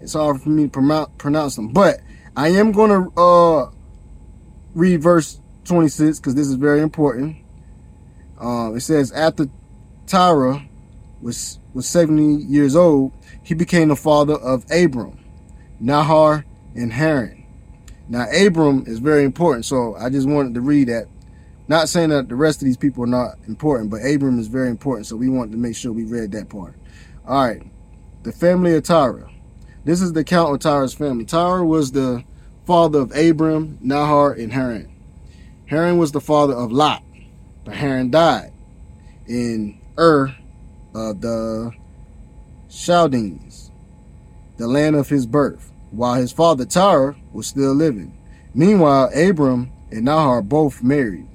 it's 0.00 0.14
hard 0.14 0.40
for 0.40 0.48
me 0.48 0.68
to 0.68 1.08
pronounce 1.18 1.56
them. 1.56 1.68
But 1.72 2.00
I 2.36 2.48
am 2.48 2.72
going 2.72 2.90
to 2.90 3.20
uh, 3.20 3.70
read 4.74 5.02
verse 5.02 5.40
26 5.64 6.20
because 6.20 6.34
this 6.34 6.46
is 6.46 6.54
very 6.54 6.80
important. 6.80 7.36
Uh, 8.40 8.72
it 8.74 8.80
says, 8.80 9.10
after 9.12 9.46
Terah 10.06 10.62
was, 11.20 11.58
was 11.74 11.88
70 11.88 12.44
years 12.44 12.76
old, 12.76 13.12
he 13.42 13.54
became 13.54 13.88
the 13.88 13.96
father 13.96 14.34
of 14.34 14.64
Abram, 14.70 15.18
Nahor, 15.80 16.44
and 16.74 16.92
Haran. 16.92 17.37
Now, 18.08 18.26
Abram 18.30 18.84
is 18.86 18.98
very 19.00 19.24
important, 19.24 19.64
so 19.64 19.94
I 19.96 20.08
just 20.08 20.26
wanted 20.26 20.54
to 20.54 20.60
read 20.60 20.88
that. 20.88 21.06
Not 21.68 21.90
saying 21.90 22.08
that 22.08 22.30
the 22.30 22.34
rest 22.34 22.62
of 22.62 22.66
these 22.66 22.78
people 22.78 23.04
are 23.04 23.08
not 23.08 23.34
important, 23.46 23.90
but 23.90 23.98
Abram 23.98 24.38
is 24.38 24.46
very 24.46 24.70
important, 24.70 25.06
so 25.06 25.16
we 25.16 25.28
wanted 25.28 25.52
to 25.52 25.58
make 25.58 25.76
sure 25.76 25.92
we 25.92 26.04
read 26.04 26.32
that 26.32 26.48
part. 26.48 26.74
All 27.26 27.44
right, 27.44 27.62
the 28.22 28.32
family 28.32 28.74
of 28.74 28.84
Terah. 28.84 29.30
This 29.84 30.00
is 30.00 30.14
the 30.14 30.24
count 30.24 30.54
of 30.54 30.60
Terah's 30.60 30.94
family. 30.94 31.26
Terah 31.26 31.64
was 31.64 31.92
the 31.92 32.24
father 32.66 33.00
of 33.00 33.14
Abram, 33.14 33.78
Nahor, 33.82 34.32
and 34.32 34.52
Haran. 34.52 34.90
Haran 35.66 35.98
was 35.98 36.12
the 36.12 36.22
father 36.22 36.54
of 36.54 36.72
Lot, 36.72 37.02
but 37.64 37.74
Haran 37.74 38.10
died 38.10 38.52
in 39.26 39.78
Ur 39.98 40.34
of 40.94 41.20
the 41.20 41.72
Chaldeans, 42.70 43.70
the 44.56 44.66
land 44.66 44.96
of 44.96 45.10
his 45.10 45.26
birth, 45.26 45.70
while 45.90 46.14
his 46.14 46.32
father 46.32 46.64
Terah 46.64 47.14
was 47.38 47.46
still 47.46 47.72
living. 47.72 48.12
Meanwhile, 48.52 49.10
Abram 49.14 49.70
and 49.92 50.04
Nahor 50.04 50.42
both 50.42 50.82
married. 50.82 51.28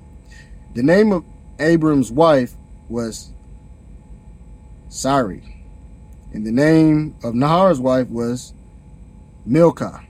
The 0.74 0.84
name 0.84 1.14
of 1.14 1.24
Abram's 1.60 2.12
wife 2.12 2.56
was 2.90 3.32
Sarai, 4.90 5.64
and 6.34 6.46
the 6.46 6.52
name 6.52 7.16
of 7.24 7.34
Nahor's 7.34 7.80
wife 7.80 8.10
was 8.10 8.54
Milcah. 9.46 10.04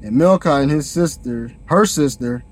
And 0.00 0.16
Milcah 0.16 0.56
and 0.56 0.70
his 0.70 0.88
sister, 0.88 1.52
her 1.66 1.86
sister, 1.86 2.44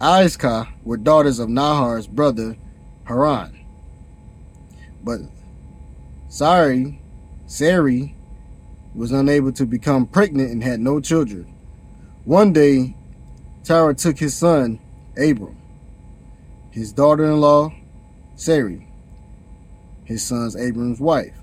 Iscah, 0.00 0.68
were 0.84 0.96
daughters 0.96 1.38
of 1.38 1.50
Nahor's 1.50 2.06
brother 2.06 2.56
Haran. 3.04 3.58
But 5.04 5.20
Sarai, 6.28 7.00
Sarai 7.46 8.14
was 8.94 9.12
unable 9.12 9.52
to 9.52 9.66
become 9.66 10.06
pregnant 10.06 10.50
and 10.50 10.62
had 10.62 10.80
no 10.80 11.00
children. 11.00 11.54
One 12.24 12.52
day, 12.52 12.94
Terah 13.64 13.94
took 13.94 14.18
his 14.18 14.34
son, 14.34 14.78
Abram, 15.16 15.56
his 16.70 16.92
daughter-in-law, 16.92 17.72
Sarai, 18.34 18.88
his 20.04 20.22
son's 20.22 20.56
Abram's 20.56 21.00
wife, 21.00 21.34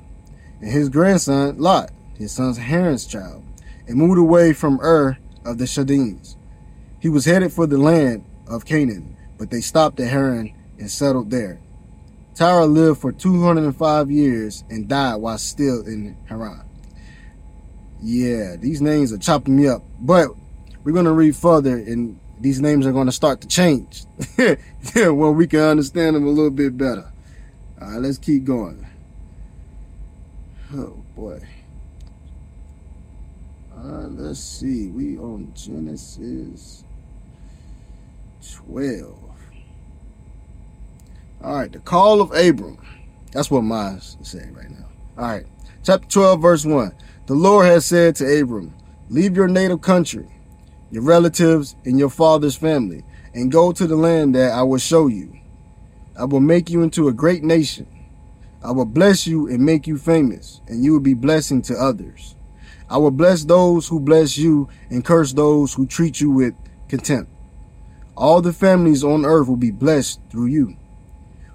and 0.62 0.72
his 0.72 0.89
grandson, 0.89 1.58
Lot, 1.58 1.91
his 2.18 2.32
son's 2.32 2.58
Haran's 2.58 3.06
child, 3.06 3.44
and 3.88 3.98
moved 3.98 4.20
away 4.20 4.53
from 4.53 4.79
Ur 4.82 5.18
of 5.46 5.58
the 5.58 5.68
Chaldeans. 5.68 6.38
He 7.00 7.10
was 7.10 7.25
headed 7.25 7.53
for 7.53 7.65
the 7.65 7.77
land 7.77 8.25
of 8.48 8.65
Canaan, 8.65 9.15
but 9.38 9.50
they 9.50 9.62
stopped 9.62 10.00
at 10.00 10.10
Haran 10.10 10.53
and 10.77 10.91
settled 10.91 11.32
there. 11.32 11.60
Terah 12.36 12.65
lived 12.65 13.00
for 13.01 13.12
205 13.12 14.12
years 14.12 14.63
and 14.70 14.88
died 14.88 15.15
while 15.15 15.38
still 15.38 15.86
in 15.86 16.15
Haran. 16.25 16.69
Yeah, 18.01 18.56
these 18.56 18.82
names 18.82 19.12
are 19.12 19.18
chopping 19.18 19.56
me 19.56 19.68
up, 19.68 19.84
but 20.00 20.29
we're 20.84 20.94
going 20.94 21.06
to 21.06 21.12
read 21.12 21.36
further 21.36 21.75
and 21.75 22.20
these 22.39 22.62
names 22.62 22.88
are 22.88 22.94
going 22.94 23.08
to 23.08 23.12
start 23.12 23.41
to 23.41 23.48
change. 23.48 24.06
yeah, 24.38 25.10
well, 25.10 25.34
we 25.34 25.48
can 25.48 25.60
understand 25.60 26.15
them 26.15 26.25
a 26.25 26.29
little 26.29 26.51
bit 26.51 26.77
better. 26.77 27.12
All 27.82 27.89
right, 27.89 28.01
let's 28.01 28.18
keep 28.18 28.46
going. 28.46 28.86
Oh 30.74 31.03
boy. 31.15 31.41
Uh, 33.75 34.08
let's 34.10 34.39
see. 34.39 34.88
We 34.88 35.18
on 35.18 35.51
Genesis 35.56 36.84
12. 38.68 39.18
All 41.41 41.56
right, 41.56 41.72
the 41.72 41.79
call 41.79 42.22
of 42.22 42.32
Abram. 42.34 42.77
That's 43.32 43.50
what 43.50 43.62
mine's 43.62 44.18
saying 44.22 44.53
right 44.53 44.70
now. 44.70 44.86
All 45.18 45.25
right, 45.25 45.46
chapter 45.84 46.08
12, 46.08 46.41
verse 46.41 46.65
1. 46.65 46.94
The 47.30 47.36
Lord 47.36 47.68
has 47.68 47.86
said 47.86 48.16
to 48.16 48.42
Abram, 48.42 48.74
Leave 49.08 49.36
your 49.36 49.48
native 49.48 49.82
country, 49.82 50.28
your 50.90 51.04
relatives, 51.04 51.76
and 51.86 52.00
your 52.00 52.10
father's 52.10 52.56
family, 52.56 53.04
and 53.36 53.52
go 53.52 53.72
to 53.72 53.86
the 53.86 53.96
land 53.96 54.34
that 54.34 54.52
I 54.52 54.64
will 54.64 54.80
show 54.80 55.06
you. 55.06 55.38
I 56.18 56.26
will 56.26 56.40
make 56.40 56.72
you 56.72 56.82
into 56.82 57.08
a 57.08 57.14
great 57.14 57.44
nation. 57.44 57.86
I 58.64 58.72
will 58.72 58.88
bless 58.88 59.28
you 59.28 59.48
and 59.48 59.64
make 59.64 59.86
you 59.86 60.00
famous, 60.00 60.62
and 60.68 60.84
you 60.84 60.92
will 60.92 61.02
be 61.02 61.14
blessing 61.14 61.62
to 61.62 61.76
others. 61.76 62.36
I 62.90 62.98
will 62.98 63.12
bless 63.12 63.46
those 63.46 63.88
who 63.88 64.00
bless 64.00 64.36
you 64.36 64.68
and 64.90 65.06
curse 65.06 65.32
those 65.32 65.76
who 65.76 65.86
treat 65.86 66.20
you 66.20 66.32
with 66.32 66.56
contempt. 66.88 67.32
All 68.18 68.42
the 68.42 68.54
families 68.54 69.04
on 69.04 69.24
earth 69.24 69.48
will 69.48 69.56
be 69.56 69.70
blessed 69.70 70.20
through 70.32 70.48
you. 70.48 70.78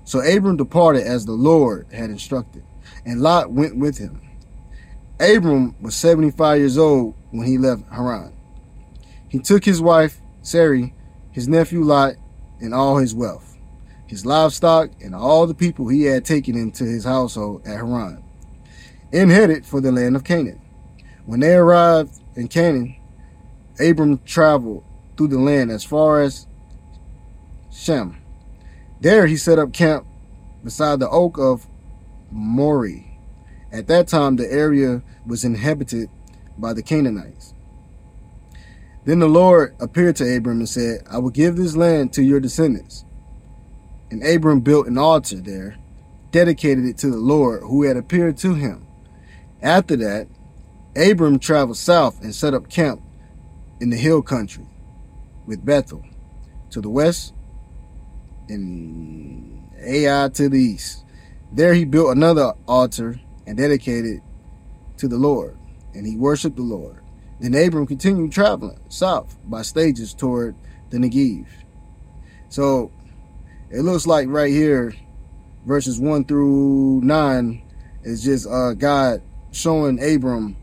So 0.05 0.21
Abram 0.21 0.57
departed 0.57 1.03
as 1.03 1.27
the 1.27 1.33
Lord 1.33 1.89
had 1.93 2.11
instructed, 2.11 2.63
and 3.05 3.21
Lot 3.21 3.51
went 3.51 3.77
with 3.77 3.99
him. 3.99 4.24
Abram 5.21 5.75
was 5.81 5.95
75 5.95 6.59
years 6.59 6.79
old 6.79 7.15
when 7.31 7.47
he 7.47 7.59
left 7.59 7.83
Haran. 7.93 8.33
He 9.29 9.39
took 9.39 9.65
his 9.65 9.81
wife, 9.81 10.21
Sarai, 10.43 10.95
his 11.31 11.49
nephew 11.49 11.83
Lot, 11.83 12.15
and 12.61 12.75
all 12.75 12.99
his 12.99 13.15
wealth, 13.15 13.57
his 14.07 14.25
livestock, 14.25 14.91
and 15.01 15.15
all 15.15 15.47
the 15.47 15.55
people 15.55 15.89
he 15.89 16.03
had 16.05 16.25
taken 16.25 16.57
into 16.57 16.85
his 16.85 17.05
household 17.05 17.67
at 17.67 17.77
Haran, 17.77 18.23
and 19.13 19.31
headed 19.31 19.65
for 19.67 19.81
the 19.81 19.93
land 19.93 20.17
of 20.17 20.25
Canaan. 20.25 20.61
When 21.27 21.41
they 21.41 21.55
arrived 21.55 22.21
in 22.37 22.49
Canaan, 22.49 22.97
Abram 23.81 24.19
traveled 24.25 24.85
through 25.17 25.29
the 25.29 25.39
land 25.39 25.71
as 25.71 25.85
far 25.85 26.21
as 26.21 26.47
Shem 27.73 28.25
there 29.05 29.27
he 29.27 29.37
set 29.37 29.59
up 29.59 29.71
camp 29.73 30.07
beside 30.65 30.99
the 30.99 31.11
oak 31.11 31.37
of 31.39 31.67
Moreh. 32.31 33.05
At 33.71 33.87
that 33.89 34.09
time, 34.09 34.37
the 34.37 34.51
area 34.51 35.03
was 35.27 35.45
inhabited 35.45 36.09
by 36.59 36.73
the 36.73 36.83
Canaanites. 36.83 37.55
Then 39.05 39.19
the 39.19 39.29
Lord 39.29 39.75
appeared 39.81 40.17
to 40.17 40.37
Abram 40.37 40.59
and 40.59 40.69
said, 40.69 41.03
I 41.11 41.19
will 41.19 41.31
give 41.31 41.57
this 41.57 41.77
land 41.77 42.13
to 42.15 42.23
your 42.23 42.41
descendants. 42.41 43.05
And 44.11 44.25
Abram 44.25 44.61
built 44.61 44.87
an 44.87 44.97
altar 44.97 45.37
there, 45.37 45.77
dedicated 46.31 46.85
it 46.87 46.97
to 46.99 47.11
the 47.11 47.19
Lord 47.19 47.63
who 47.63 47.83
had 47.83 47.97
appeared 47.97 48.37
to 48.39 48.55
him. 48.55 48.87
After 49.61 49.97
that, 49.97 50.29
Abram 50.97 51.39
traveled 51.39 51.77
south 51.77 52.23
and 52.23 52.35
set 52.35 52.55
up 52.55 52.71
camp 52.71 53.03
in 53.81 53.91
the 53.91 53.97
hill 53.97 54.23
country 54.23 54.67
with 55.47 55.65
Bethel 55.65 56.05
to 56.71 56.81
the 56.81 56.89
west 56.89 57.35
and 58.49 59.69
Ai 59.83 60.29
to 60.35 60.49
the 60.49 60.59
east. 60.59 61.05
There 61.53 61.75
he 61.75 61.85
built 61.85 62.17
another 62.17 62.55
altar 62.67 63.21
and 63.47 63.57
dedicated 63.57 64.23
to 64.99 65.09
the 65.09 65.17
Lord, 65.17 65.57
and 65.95 66.07
he 66.07 66.17
worshiped 66.17 66.57
the 66.57 66.63
Lord. 66.63 67.03
Then 67.41 67.55
Abram 67.55 67.87
continued 67.87 68.33
traveling 68.33 68.79
south 68.89 69.37
by 69.45 69.63
stages 69.63 70.15
toward 70.15 70.55
the 70.91 70.99
Negev. 70.99 71.47
So 72.49 72.91
it 73.71 73.81
looks 73.81 74.07
like 74.07 74.29
right 74.29 74.53
here, 74.53 74.95
verses 75.67 75.99
1 75.99 76.25
through 76.25 77.01
9, 77.03 77.63
is 78.05 78.23
just 78.23 78.47
uh, 78.47 78.75
God 78.75 79.23
showing 79.51 80.03
Abram 80.03 80.57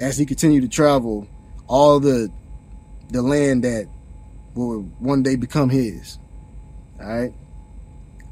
as 0.00 0.16
he 0.16 0.24
continued 0.24 0.62
to 0.62 0.68
travel 0.68 1.26
all 1.68 2.00
the 2.00 2.30
the 3.10 3.22
land 3.22 3.64
that 3.64 3.88
will 4.54 4.82
one 4.98 5.22
day 5.22 5.36
become 5.36 5.68
his. 5.68 6.18
All 7.00 7.06
right. 7.06 7.32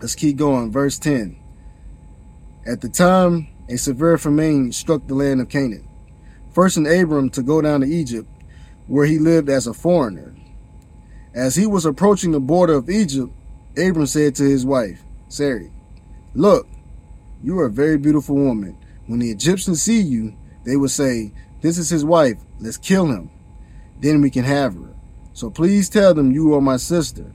Let's 0.00 0.14
keep 0.14 0.36
going. 0.36 0.70
Verse 0.70 0.98
10. 0.98 1.36
At 2.66 2.80
the 2.80 2.88
time, 2.88 3.48
a 3.70 3.78
severe 3.78 4.18
famine 4.18 4.72
struck 4.72 5.06
the 5.06 5.14
land 5.14 5.40
of 5.40 5.48
Canaan, 5.48 5.88
forcing 6.52 6.86
Abram 6.86 7.30
to 7.30 7.42
go 7.42 7.62
down 7.62 7.80
to 7.80 7.86
Egypt, 7.86 8.28
where 8.86 9.06
he 9.06 9.18
lived 9.18 9.48
as 9.48 9.66
a 9.66 9.72
foreigner. 9.72 10.34
As 11.32 11.54
he 11.54 11.66
was 11.66 11.86
approaching 11.86 12.32
the 12.32 12.40
border 12.40 12.74
of 12.74 12.90
Egypt, 12.90 13.32
Abram 13.78 14.06
said 14.06 14.34
to 14.34 14.42
his 14.42 14.66
wife, 14.66 15.02
Sarai, 15.28 15.70
Look, 16.34 16.66
you 17.42 17.58
are 17.60 17.66
a 17.66 17.70
very 17.70 17.96
beautiful 17.96 18.34
woman. 18.34 18.76
When 19.06 19.20
the 19.20 19.30
Egyptians 19.30 19.82
see 19.82 20.00
you, 20.00 20.36
they 20.64 20.76
will 20.76 20.88
say, 20.88 21.32
This 21.60 21.78
is 21.78 21.88
his 21.88 22.04
wife. 22.04 22.38
Let's 22.58 22.76
kill 22.76 23.06
him. 23.06 23.30
Then 24.00 24.20
we 24.20 24.30
can 24.30 24.44
have 24.44 24.74
her. 24.74 24.94
So 25.32 25.50
please 25.50 25.88
tell 25.88 26.12
them 26.12 26.32
you 26.32 26.52
are 26.54 26.60
my 26.60 26.76
sister 26.76 27.32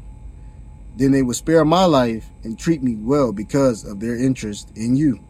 then 0.97 1.11
they 1.11 1.21
will 1.21 1.33
spare 1.33 1.65
my 1.65 1.85
life 1.85 2.29
and 2.43 2.57
treat 2.57 2.81
me 2.81 2.95
well 2.95 3.33
because 3.33 3.83
of 3.83 3.99
their 3.99 4.15
interest 4.15 4.71
in 4.75 4.95
you. 4.95 5.24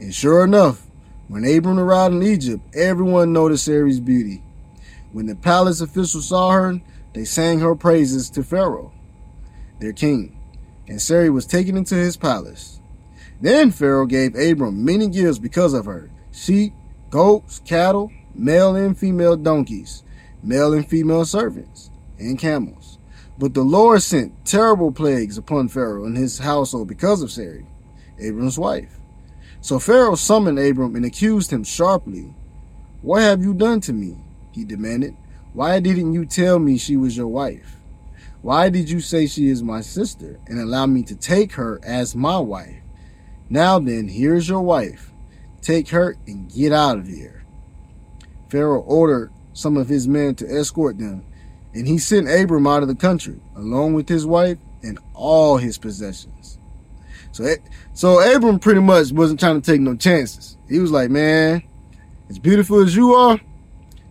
And 0.00 0.14
sure 0.14 0.44
enough, 0.44 0.86
when 1.28 1.44
Abram 1.44 1.78
arrived 1.78 2.14
in 2.14 2.22
Egypt, 2.22 2.62
everyone 2.74 3.32
noticed 3.32 3.64
Sarai's 3.64 4.00
beauty. 4.00 4.42
When 5.12 5.26
the 5.26 5.34
palace 5.34 5.80
officials 5.80 6.28
saw 6.28 6.50
her, 6.50 6.80
they 7.14 7.24
sang 7.24 7.60
her 7.60 7.74
praises 7.74 8.28
to 8.30 8.44
Pharaoh, 8.44 8.92
their 9.80 9.94
king, 9.94 10.38
and 10.86 11.00
Sarai 11.00 11.30
was 11.30 11.46
taken 11.46 11.76
into 11.76 11.94
his 11.94 12.16
palace. 12.16 12.80
Then 13.40 13.70
Pharaoh 13.70 14.06
gave 14.06 14.36
Abram 14.36 14.84
many 14.84 15.08
gifts 15.08 15.38
because 15.38 15.74
of 15.74 15.86
her 15.86 16.10
sheep, 16.30 16.74
goats, 17.10 17.60
cattle, 17.60 18.12
male 18.34 18.76
and 18.76 18.96
female 18.96 19.36
donkeys, 19.36 20.04
male 20.42 20.74
and 20.74 20.86
female 20.86 21.24
servants, 21.24 21.90
and 22.18 22.38
camels. 22.38 22.98
But 23.38 23.54
the 23.54 23.62
Lord 23.62 24.02
sent 24.02 24.44
terrible 24.44 24.92
plagues 24.92 25.38
upon 25.38 25.68
Pharaoh 25.68 26.04
and 26.04 26.16
his 26.16 26.38
household 26.38 26.88
because 26.88 27.22
of 27.22 27.30
Sarai, 27.30 27.66
Abram's 28.18 28.58
wife. 28.58 28.95
So 29.60 29.78
Pharaoh 29.78 30.14
summoned 30.14 30.58
Abram 30.58 30.94
and 30.96 31.04
accused 31.04 31.50
him 31.50 31.64
sharply. 31.64 32.34
What 33.02 33.22
have 33.22 33.42
you 33.42 33.54
done 33.54 33.80
to 33.82 33.92
me? 33.92 34.16
He 34.52 34.64
demanded. 34.64 35.16
Why 35.52 35.80
didn't 35.80 36.12
you 36.12 36.26
tell 36.26 36.58
me 36.58 36.78
she 36.78 36.96
was 36.96 37.16
your 37.16 37.28
wife? 37.28 37.76
Why 38.42 38.68
did 38.68 38.88
you 38.90 39.00
say 39.00 39.26
she 39.26 39.48
is 39.48 39.62
my 39.62 39.80
sister 39.80 40.38
and 40.46 40.60
allow 40.60 40.86
me 40.86 41.02
to 41.04 41.16
take 41.16 41.52
her 41.52 41.80
as 41.82 42.14
my 42.14 42.38
wife? 42.38 42.82
Now 43.48 43.78
then, 43.78 44.08
here's 44.08 44.48
your 44.48 44.62
wife. 44.62 45.12
Take 45.62 45.88
her 45.88 46.16
and 46.26 46.52
get 46.52 46.72
out 46.72 46.98
of 46.98 47.08
here. 47.08 47.44
Pharaoh 48.48 48.82
ordered 48.82 49.32
some 49.52 49.76
of 49.76 49.88
his 49.88 50.06
men 50.06 50.34
to 50.36 50.46
escort 50.46 50.98
them 50.98 51.24
and 51.76 51.86
he 51.86 51.98
sent 51.98 52.26
Abram 52.28 52.66
out 52.66 52.80
of 52.80 52.88
the 52.88 52.94
country, 52.94 53.38
along 53.54 53.92
with 53.92 54.08
his 54.08 54.24
wife 54.24 54.56
and 54.82 54.98
all 55.12 55.58
his 55.58 55.76
possessions. 55.76 56.32
So, 57.36 57.54
so 57.92 58.34
Abram 58.34 58.58
pretty 58.58 58.80
much 58.80 59.12
wasn't 59.12 59.40
trying 59.40 59.60
to 59.60 59.72
take 59.72 59.82
no 59.82 59.94
chances. 59.94 60.56
He 60.70 60.78
was 60.78 60.90
like, 60.90 61.10
man, 61.10 61.62
as 62.30 62.38
beautiful 62.38 62.80
as 62.80 62.96
you 62.96 63.12
are, 63.12 63.38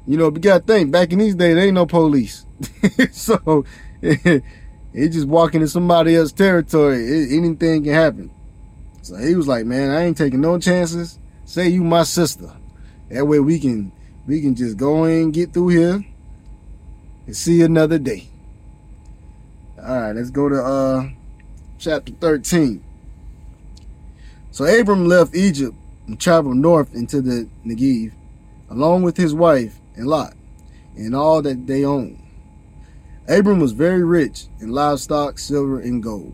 you 0.06 0.16
know, 0.16 0.30
but 0.30 0.44
you 0.44 0.52
gotta 0.52 0.64
think, 0.64 0.92
back 0.92 1.12
in 1.12 1.18
these 1.18 1.34
days, 1.34 1.56
there 1.56 1.66
ain't 1.66 1.74
no 1.74 1.88
police. 1.88 2.46
so, 3.12 3.66
he 4.02 4.42
just 4.94 5.28
walking 5.28 5.62
in 5.62 5.68
somebody 5.68 6.16
else's 6.16 6.34
territory. 6.34 7.04
It, 7.04 7.36
anything 7.36 7.84
can 7.84 7.94
happen. 7.94 8.32
So 9.02 9.16
he 9.16 9.34
was 9.34 9.48
like, 9.48 9.66
man, 9.66 9.90
I 9.90 10.04
ain't 10.04 10.18
taking 10.18 10.42
no 10.42 10.60
chances. 10.60 11.18
Say 11.46 11.70
you 11.70 11.84
my 11.84 12.04
sister. 12.04 12.52
That 13.10 13.26
way 13.26 13.40
we 13.40 13.60
can 13.60 13.92
we 14.28 14.40
can 14.40 14.54
just 14.54 14.78
go 14.78 15.06
in, 15.06 15.32
get 15.32 15.52
through 15.52 15.70
here, 15.70 16.06
and 17.26 17.36
see 17.36 17.64
another 17.64 17.98
day. 17.98 18.28
All 19.82 20.00
right, 20.00 20.16
let's 20.16 20.30
go 20.30 20.48
to 20.48 20.64
uh 20.64 21.10
chapter 21.80 22.14
13. 22.14 22.84
So 24.56 24.64
Abram 24.64 25.06
left 25.06 25.36
Egypt 25.36 25.76
and 26.08 26.18
traveled 26.18 26.56
north 26.56 26.96
into 26.96 27.22
the 27.22 27.50
Negev, 27.66 28.14
along 28.70 29.04
with 29.04 29.18
his 29.18 29.34
wife 29.34 29.82
and 29.98 30.08
Lot, 30.08 30.34
and 30.96 31.14
all 31.14 31.42
that 31.42 31.68
they 31.68 31.84
owned. 31.84 32.24
Abram 33.28 33.60
was 33.60 33.74
very 33.74 34.06
rich 34.06 34.46
in 34.62 34.70
livestock, 34.70 35.40
silver, 35.40 35.82
and 35.82 36.02
gold. 36.02 36.34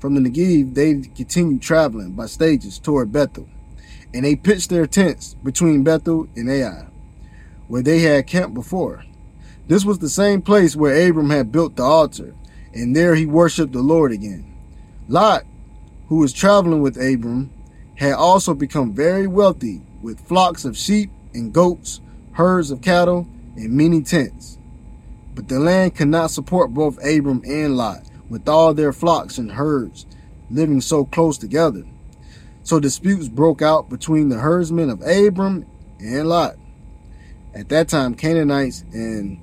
From 0.00 0.16
the 0.16 0.28
Negev, 0.28 0.74
they 0.74 0.94
continued 1.14 1.62
traveling 1.62 2.10
by 2.10 2.26
stages 2.26 2.80
toward 2.80 3.12
Bethel, 3.12 3.48
and 4.12 4.24
they 4.24 4.34
pitched 4.34 4.70
their 4.70 4.88
tents 4.88 5.34
between 5.44 5.84
Bethel 5.84 6.26
and 6.34 6.50
Ai, 6.50 6.88
where 7.68 7.82
they 7.82 8.00
had 8.00 8.26
camped 8.26 8.54
before. 8.54 9.04
This 9.68 9.84
was 9.84 10.00
the 10.00 10.10
same 10.10 10.42
place 10.42 10.74
where 10.74 11.08
Abram 11.08 11.30
had 11.30 11.52
built 11.52 11.76
the 11.76 11.84
altar, 11.84 12.34
and 12.74 12.96
there 12.96 13.14
he 13.14 13.26
worshipped 13.26 13.74
the 13.74 13.80
Lord 13.80 14.10
again. 14.10 14.56
Lot, 15.06 15.44
who 16.08 16.16
was 16.16 16.32
traveling 16.32 16.80
with 16.80 16.96
Abram, 16.96 17.52
had 17.96 18.12
also 18.12 18.54
become 18.54 18.92
very 18.92 19.26
wealthy 19.26 19.82
with 20.02 20.26
flocks 20.26 20.64
of 20.64 20.76
sheep 20.76 21.10
and 21.34 21.52
goats, 21.52 22.00
herds 22.32 22.70
of 22.70 22.80
cattle, 22.80 23.26
and 23.56 23.72
many 23.72 24.02
tents. 24.02 24.58
But 25.34 25.48
the 25.48 25.58
land 25.58 25.96
could 25.96 26.08
not 26.08 26.30
support 26.30 26.74
both 26.74 26.98
Abram 27.04 27.42
and 27.44 27.76
Lot, 27.76 28.02
with 28.28 28.48
all 28.48 28.74
their 28.74 28.92
flocks 28.92 29.38
and 29.38 29.52
herds 29.52 30.06
living 30.50 30.80
so 30.80 31.04
close 31.04 31.38
together. 31.38 31.84
So 32.62 32.80
disputes 32.80 33.28
broke 33.28 33.62
out 33.62 33.88
between 33.88 34.28
the 34.28 34.38
herdsmen 34.38 34.90
of 34.90 35.02
Abram 35.02 35.66
and 35.98 36.28
Lot. 36.28 36.56
At 37.54 37.68
that 37.70 37.88
time, 37.88 38.14
Canaanites 38.14 38.84
and 38.92 39.40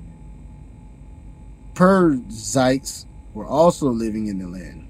Perizzites 1.74 3.06
were 3.34 3.46
also 3.46 3.88
living 3.88 4.28
in 4.28 4.38
the 4.38 4.48
land. 4.48 4.85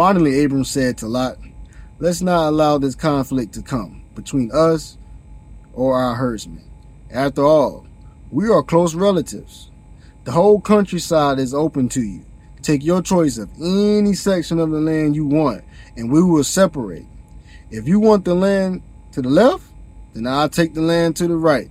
Finally, 0.00 0.42
Abram 0.42 0.64
said 0.64 0.96
to 0.96 1.06
Lot, 1.06 1.36
Let's 1.98 2.22
not 2.22 2.48
allow 2.48 2.78
this 2.78 2.94
conflict 2.94 3.52
to 3.52 3.60
come 3.60 4.02
between 4.14 4.50
us 4.50 4.96
or 5.74 5.94
our 5.94 6.14
herdsmen. 6.14 6.64
After 7.10 7.44
all, 7.44 7.86
we 8.30 8.48
are 8.48 8.62
close 8.62 8.94
relatives. 8.94 9.70
The 10.24 10.32
whole 10.32 10.58
countryside 10.58 11.38
is 11.38 11.52
open 11.52 11.90
to 11.90 12.00
you. 12.00 12.24
Take 12.62 12.82
your 12.82 13.02
choice 13.02 13.36
of 13.36 13.50
any 13.60 14.14
section 14.14 14.58
of 14.58 14.70
the 14.70 14.80
land 14.80 15.16
you 15.16 15.26
want, 15.26 15.64
and 15.98 16.10
we 16.10 16.22
will 16.22 16.44
separate. 16.44 17.04
If 17.70 17.86
you 17.86 18.00
want 18.00 18.24
the 18.24 18.34
land 18.34 18.80
to 19.12 19.20
the 19.20 19.28
left, 19.28 19.64
then 20.14 20.26
I'll 20.26 20.48
take 20.48 20.72
the 20.72 20.80
land 20.80 21.16
to 21.16 21.28
the 21.28 21.36
right. 21.36 21.68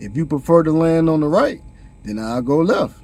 If 0.00 0.16
you 0.16 0.26
prefer 0.26 0.64
the 0.64 0.72
land 0.72 1.08
on 1.08 1.20
the 1.20 1.28
right, 1.28 1.60
then 2.02 2.18
I'll 2.18 2.42
go 2.42 2.56
left. 2.62 3.00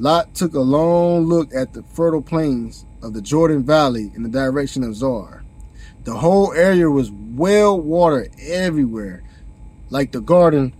Lot 0.00 0.34
took 0.34 0.54
a 0.54 0.60
long 0.60 1.26
look 1.26 1.54
at 1.54 1.74
the 1.74 1.82
fertile 1.82 2.22
plains 2.22 2.86
of 3.02 3.12
the 3.12 3.20
Jordan 3.20 3.62
Valley 3.62 4.10
in 4.16 4.22
the 4.22 4.30
direction 4.30 4.82
of 4.82 4.96
Zoar. 4.96 5.44
The 6.04 6.14
whole 6.14 6.54
area 6.54 6.88
was 6.88 7.10
well 7.12 7.78
watered 7.78 8.32
everywhere, 8.40 9.22
like 9.90 10.10
the 10.10 10.22
garden 10.22 10.74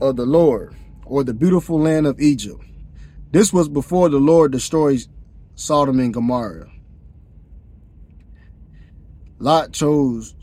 of 0.00 0.14
the 0.14 0.26
Lord, 0.26 0.76
or 1.06 1.24
the 1.24 1.34
beautiful 1.34 1.80
land 1.80 2.06
of 2.06 2.20
Egypt. 2.20 2.62
This 3.32 3.52
was 3.52 3.68
before 3.68 4.08
the 4.08 4.18
Lord 4.18 4.52
destroyed 4.52 5.00
Sodom 5.56 5.98
and 5.98 6.14
Gomorrah. 6.14 6.70
Lot 9.40 9.72
chose 9.72 10.36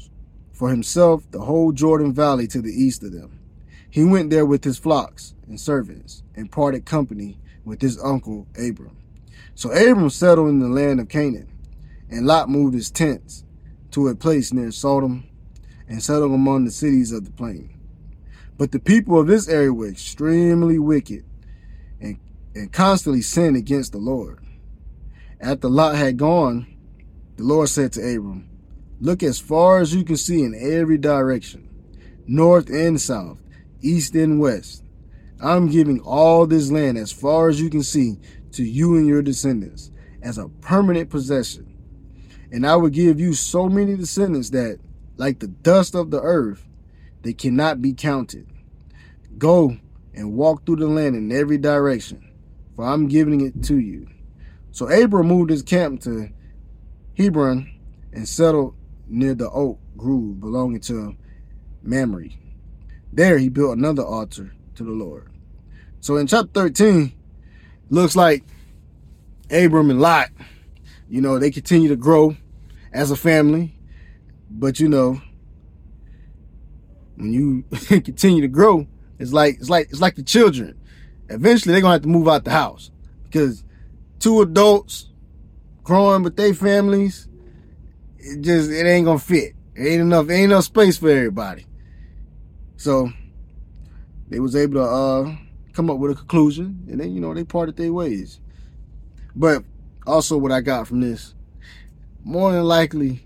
for 0.52 0.70
himself 0.70 1.24
the 1.32 1.40
whole 1.40 1.72
Jordan 1.72 2.14
Valley 2.14 2.48
to 2.48 2.62
the 2.62 2.74
east 2.74 3.02
of 3.02 3.14
them. 3.14 3.40
He 3.90 4.04
went 4.04 4.30
there 4.30 4.46
with 4.46 4.66
his 4.66 4.78
flocks 4.78 5.36
and 5.48 5.58
servants 5.58 6.22
and 6.36 6.52
parted 6.52 6.84
company 6.84 7.38
with 7.66 7.82
his 7.82 8.02
uncle 8.02 8.48
Abram. 8.58 8.96
So 9.56 9.72
Abram 9.72 10.10
settled 10.10 10.50
in 10.50 10.60
the 10.60 10.70
land 10.70 11.00
of 11.00 11.10
Canaan, 11.10 11.52
and 12.10 12.26
Lot 12.26 12.50
moved 12.50 12.76
his 12.76 12.92
tents 12.92 13.44
to 13.92 14.08
a 14.08 14.16
place 14.16 14.54
near 14.54 14.72
Sodom 14.72 15.28
and 15.88 16.02
settled 16.02 16.32
among 16.32 16.66
the 16.66 16.72
cities 16.72 17.12
of 17.12 17.26
the 17.26 17.32
plain. 17.32 17.78
But 18.58 18.72
the 18.72 18.80
people 18.80 19.20
of 19.20 19.28
this 19.28 19.48
area 19.48 19.74
were 19.74 19.88
extremely 19.88 20.80
wicked 20.80 21.26
and, 22.00 22.20
and 22.54 22.72
constantly 22.72 23.22
sinned 23.22 23.58
against 23.58 23.92
the 23.92 23.98
Lord. 23.98 24.40
After 25.42 25.68
Lot 25.68 25.96
had 25.96 26.18
gone, 26.18 26.68
the 27.36 27.44
Lord 27.44 27.70
said 27.70 27.92
to 27.94 28.00
Abram, 28.00 28.50
Look 29.02 29.24
as 29.24 29.40
far 29.40 29.80
as 29.80 29.94
you 29.94 30.06
can 30.06 30.16
see 30.16 30.42
in 30.42 30.56
every 30.56 30.98
direction, 30.98 31.70
north 32.26 32.70
and 32.70 33.00
south, 33.00 33.42
east 33.82 34.16
and 34.16 34.40
west. 34.40 34.85
I'm 35.42 35.70
giving 35.70 36.00
all 36.00 36.48
this 36.48 36.72
land 36.72 36.98
as 36.98 37.12
far 37.12 37.50
as 37.50 37.60
you 37.60 37.70
can 37.70 37.84
see 37.84 38.18
to 38.54 38.64
you 38.64 38.96
and 38.96 39.06
your 39.06 39.22
descendants 39.22 39.92
as 40.22 40.38
a 40.38 40.48
permanent 40.48 41.10
possession. 41.10 41.72
And 42.52 42.66
I 42.66 42.76
will 42.78 42.90
give 42.90 43.20
you 43.20 43.34
so 43.34 43.68
many 43.68 43.96
descendants 43.98 44.52
that, 44.52 44.80
like 45.18 45.40
the 45.40 45.48
dust 45.48 45.94
of 45.94 46.10
the 46.10 46.22
earth, 46.22 46.66
they 47.22 47.34
cannot 47.34 47.82
be 47.82 47.94
counted. 47.94 48.48
Go 49.38 49.78
and 50.14 50.34
walk 50.34 50.66
through 50.66 50.78
the 50.78 50.88
land 50.88 51.16
in 51.16 51.32
every 51.32 51.58
direction, 51.58 52.32
for 52.76 52.86
I'm 52.86 53.08
giving 53.08 53.42
it 53.42 53.62
to 53.64 53.78
you. 53.78 54.08
So 54.72 54.88
Abram 54.88 55.28
moved 55.28 55.50
his 55.50 55.64
camp 55.64 56.02
to 56.04 56.30
Hebron 57.18 57.72
and 58.14 58.28
settled 58.28 58.76
near 59.08 59.34
the 59.34 59.50
oak 59.50 59.80
grove 59.98 60.40
belonging 60.40 60.82
to 60.82 61.16
Mamre. 61.82 62.30
There 63.12 63.38
he 63.38 63.50
built 63.50 63.78
another 63.78 64.04
altar 64.04 64.54
to 64.76 64.84
the 64.84 64.92
Lord. 64.92 65.32
So 66.02 66.18
in 66.18 66.28
chapter 66.28 66.52
13, 66.54 67.12
looks 67.90 68.16
like 68.16 68.44
Abram 69.50 69.90
and 69.90 70.02
Lot, 70.02 70.30
you 71.10 71.22
know, 71.22 71.40
they 71.40 71.52
continue 71.52 71.90
to 71.90 71.96
grow 71.96 72.36
as 72.94 73.12
a 73.12 73.16
family. 73.16 73.78
But 74.50 74.80
you 74.80 74.88
know, 74.88 75.22
when 77.16 77.34
you 77.34 77.64
continue 77.88 78.42
to 78.42 78.48
grow, 78.48 78.88
it's 79.20 79.34
like 79.34 79.56
it's 79.56 79.70
like 79.70 79.90
it's 79.90 80.02
like 80.02 80.16
the 80.16 80.24
children. 80.24 80.80
Eventually 81.30 81.74
they're 81.74 81.82
gonna 81.82 81.94
have 81.94 82.02
to 82.04 82.08
move 82.08 82.28
out 82.28 82.44
the 82.44 82.52
house. 82.52 82.92
Because 83.24 83.64
two 84.20 84.42
adults 84.42 85.10
growing 85.84 86.24
with 86.24 86.36
their 86.36 86.54
families, 86.54 87.28
it 88.18 88.42
just 88.42 88.70
it 88.70 88.86
ain't 88.86 89.06
gonna 89.06 89.20
fit. 89.20 89.54
It 89.76 89.88
ain't 89.88 90.02
enough, 90.02 90.30
ain't 90.30 90.52
enough 90.52 90.66
space 90.66 90.98
for 90.98 91.10
everybody. 91.10 91.66
So 92.78 93.12
they 94.30 94.40
was 94.40 94.56
able 94.56 94.76
to 94.76 94.84
uh, 94.84 95.36
come 95.74 95.90
up 95.90 95.98
with 95.98 96.12
a 96.12 96.16
conclusion, 96.16 96.86
and 96.90 97.00
then 97.00 97.14
you 97.14 97.20
know 97.20 97.34
they 97.34 97.44
parted 97.44 97.78
their 97.78 97.94
ways. 97.94 98.40
But 99.36 99.64
also, 100.08 100.38
what 100.38 100.52
I 100.52 100.62
got 100.62 100.88
from 100.88 101.02
this, 101.02 101.36
more 102.24 102.52
than 102.52 102.64
likely, 102.64 103.26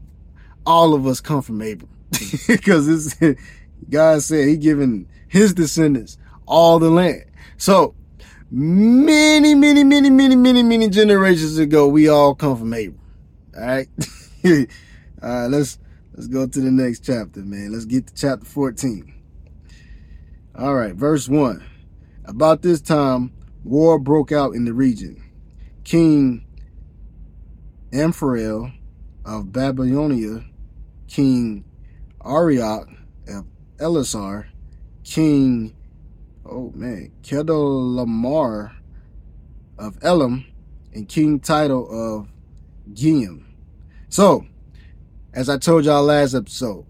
all 0.65 0.93
of 0.93 1.05
us 1.05 1.21
come 1.21 1.41
from 1.41 1.61
Abram, 1.61 1.89
because 2.47 3.15
God 3.89 4.21
said 4.23 4.47
He 4.47 4.57
given 4.57 5.07
His 5.27 5.53
descendants 5.53 6.17
all 6.45 6.79
the 6.79 6.89
land. 6.89 7.25
So 7.57 7.95
many, 8.51 9.53
many, 9.55 9.83
many, 9.83 10.09
many, 10.09 10.35
many, 10.35 10.63
many 10.63 10.89
generations 10.89 11.57
ago, 11.57 11.87
we 11.87 12.09
all 12.09 12.35
come 12.35 12.57
from 12.57 12.73
Abram. 12.73 12.99
All 13.55 13.65
right. 13.65 13.87
all 14.45 14.51
right. 15.21 15.47
Let's 15.47 15.77
let's 16.13 16.27
go 16.27 16.47
to 16.47 16.59
the 16.59 16.71
next 16.71 17.01
chapter, 17.05 17.41
man. 17.41 17.71
Let's 17.71 17.85
get 17.85 18.07
to 18.07 18.15
chapter 18.15 18.45
14. 18.45 19.18
All 20.59 20.75
right, 20.75 20.93
verse 20.93 21.29
1. 21.29 21.63
About 22.25 22.61
this 22.61 22.81
time, 22.81 23.31
war 23.63 23.97
broke 23.97 24.33
out 24.33 24.55
in 24.55 24.65
the 24.65 24.73
region. 24.73 25.23
King 25.85 26.45
Amraphel 27.93 28.69
of 29.23 29.53
Babylonia, 29.53 30.43
King 31.07 31.63
Arioch 32.25 32.89
of 33.29 33.45
Elasar, 33.77 34.47
King, 35.05 35.73
oh 36.45 36.73
man, 36.75 37.13
Chedorlaomer 37.23 38.73
of 39.77 39.97
Elam, 40.01 40.45
and 40.93 41.07
King 41.07 41.39
Tidal 41.39 41.87
of 41.89 42.27
Giam. 42.91 43.45
So, 44.09 44.45
as 45.33 45.47
I 45.47 45.57
told 45.57 45.85
y'all 45.85 46.03
last 46.03 46.33
episode, 46.33 46.85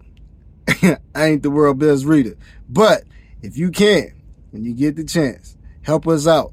I 0.82 0.98
ain't 1.14 1.44
the 1.44 1.50
world 1.50 1.78
best 1.78 2.04
reader, 2.04 2.36
but 2.68 3.04
if 3.42 3.56
you 3.56 3.70
can, 3.70 4.22
when 4.50 4.64
you 4.64 4.74
get 4.74 4.96
the 4.96 5.04
chance, 5.04 5.56
help 5.82 6.06
us 6.06 6.26
out. 6.26 6.52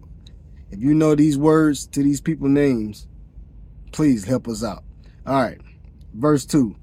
If 0.72 0.80
you 0.80 0.94
know 0.94 1.16
these 1.16 1.38
words 1.38 1.88
to 1.88 2.04
these 2.04 2.22
people 2.22 2.48
names, 2.48 3.08
please 3.92 4.26
help 4.26 4.48
us 4.48 4.64
out. 4.64 4.84
All 5.26 5.42
right. 5.42 5.60
Verse 6.14 6.46
2 6.46 6.76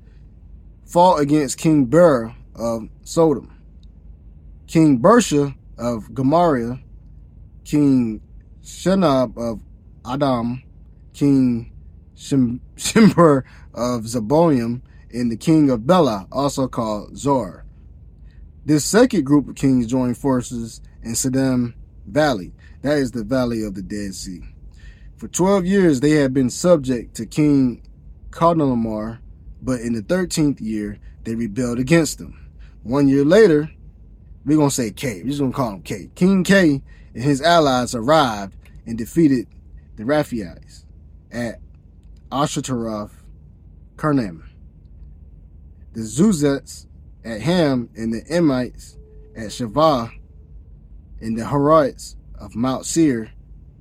fought 0.87 1.21
against 1.21 1.59
King 1.59 1.87
Bera 1.87 2.37
of 2.55 2.89
Sodom, 3.03 3.61
King 4.67 5.01
Birsha 5.01 5.55
of 5.77 6.15
Gomorrah, 6.15 6.81
King 7.65 8.21
Shinab 8.63 9.37
of 9.37 9.61
Admah, 10.05 10.63
King 11.13 11.73
Shim- 12.17 12.61
Shimber 12.77 13.43
of 13.73 14.03
Zeboim, 14.03 14.83
and 15.13 15.33
the 15.33 15.37
king 15.37 15.71
of 15.71 15.87
Bela, 15.87 16.27
also 16.31 16.69
called 16.69 17.17
Zoar. 17.17 17.64
This 18.67 18.87
second 18.87 19.25
group 19.25 19.47
of 19.47 19.57
kings 19.57 19.87
joined 19.87 20.17
forces 20.17 20.81
in 21.03 21.13
Siddim 21.13 21.75
Valley, 22.07 22.55
that 22.81 22.97
is 22.97 23.11
the 23.11 23.23
valley 23.23 23.63
of 23.63 23.75
the 23.75 23.83
Dead 23.83 24.15
Sea. 24.15 24.41
For 25.17 25.29
12 25.29 25.67
years 25.67 26.01
they 26.01 26.13
had 26.13 26.33
been 26.33 26.49
subject 26.49 27.15
to 27.17 27.27
King 27.27 27.83
Chedorlaomer, 28.31 29.19
but 29.61 29.81
in 29.81 29.93
the 29.93 30.01
13th 30.01 30.63
year 30.63 30.99
they 31.25 31.35
rebelled 31.35 31.79
against 31.79 32.19
him. 32.19 32.51
One 32.83 33.07
year 33.07 33.23
later, 33.23 33.71
we're 34.47 34.57
going 34.57 34.71
to 34.71 34.75
say 34.75 34.91
K. 34.93 35.21
We're 35.23 35.29
just 35.29 35.41
going 35.41 35.53
to 35.53 35.57
call 35.57 35.73
him 35.73 35.83
K. 35.83 36.11
King 36.15 36.43
K 36.43 36.83
and 37.15 37.23
his 37.23 37.43
allies 37.43 37.95
arrived 37.95 38.57
and 38.87 38.97
defeated 38.97 39.47
the 39.97 40.05
Rephaites 40.05 40.85
at 41.31 41.61
Ashtaroth 42.33 43.23
Karnaim. 43.97 44.43
The 45.93 46.01
Zuzites 46.01 46.87
at 47.25 47.41
Ham 47.41 47.89
and 47.97 48.13
the 48.13 48.23
Emites 48.31 48.97
at 49.37 49.49
Shaveh 49.49 50.11
and 51.21 51.39
the 51.39 51.45
Horites 51.45 52.17
of 52.39 52.55
Mount 52.55 52.87
Seir 52.87 53.31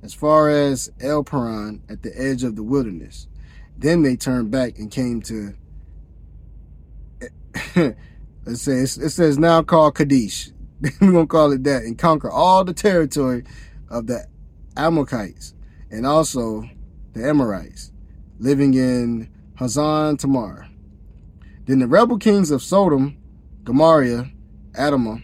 as 0.02 0.14
far 0.14 0.48
as 0.48 0.90
El 1.00 1.24
Paran 1.24 1.82
at 1.88 2.02
the 2.02 2.12
edge 2.20 2.44
of 2.44 2.56
the 2.56 2.62
wilderness. 2.62 3.26
Then 3.76 4.02
they 4.02 4.16
turned 4.16 4.50
back 4.50 4.78
and 4.78 4.90
came 4.90 5.20
to 5.22 5.54
let's 8.44 8.62
say 8.62 8.78
it 8.80 8.88
says 8.88 9.38
now 9.38 9.62
called 9.62 9.94
Kadesh. 9.94 10.50
We're 11.00 11.12
gonna 11.12 11.26
call 11.26 11.52
it 11.52 11.64
that 11.64 11.82
and 11.84 11.98
conquer 11.98 12.30
all 12.30 12.64
the 12.64 12.74
territory 12.74 13.44
of 13.88 14.06
the 14.06 14.26
Amalekites 14.76 15.54
and 15.90 16.06
also 16.06 16.68
the 17.12 17.26
Amorites 17.26 17.92
living 18.38 18.74
in 18.74 19.30
Hazan 19.58 20.18
Tamar. 20.18 20.68
Then 21.66 21.78
the 21.78 21.86
rebel 21.86 22.18
kings 22.18 22.50
of 22.50 22.62
Sodom, 22.62 23.16
Gomorrah, 23.64 24.30
Adamah, 24.72 25.22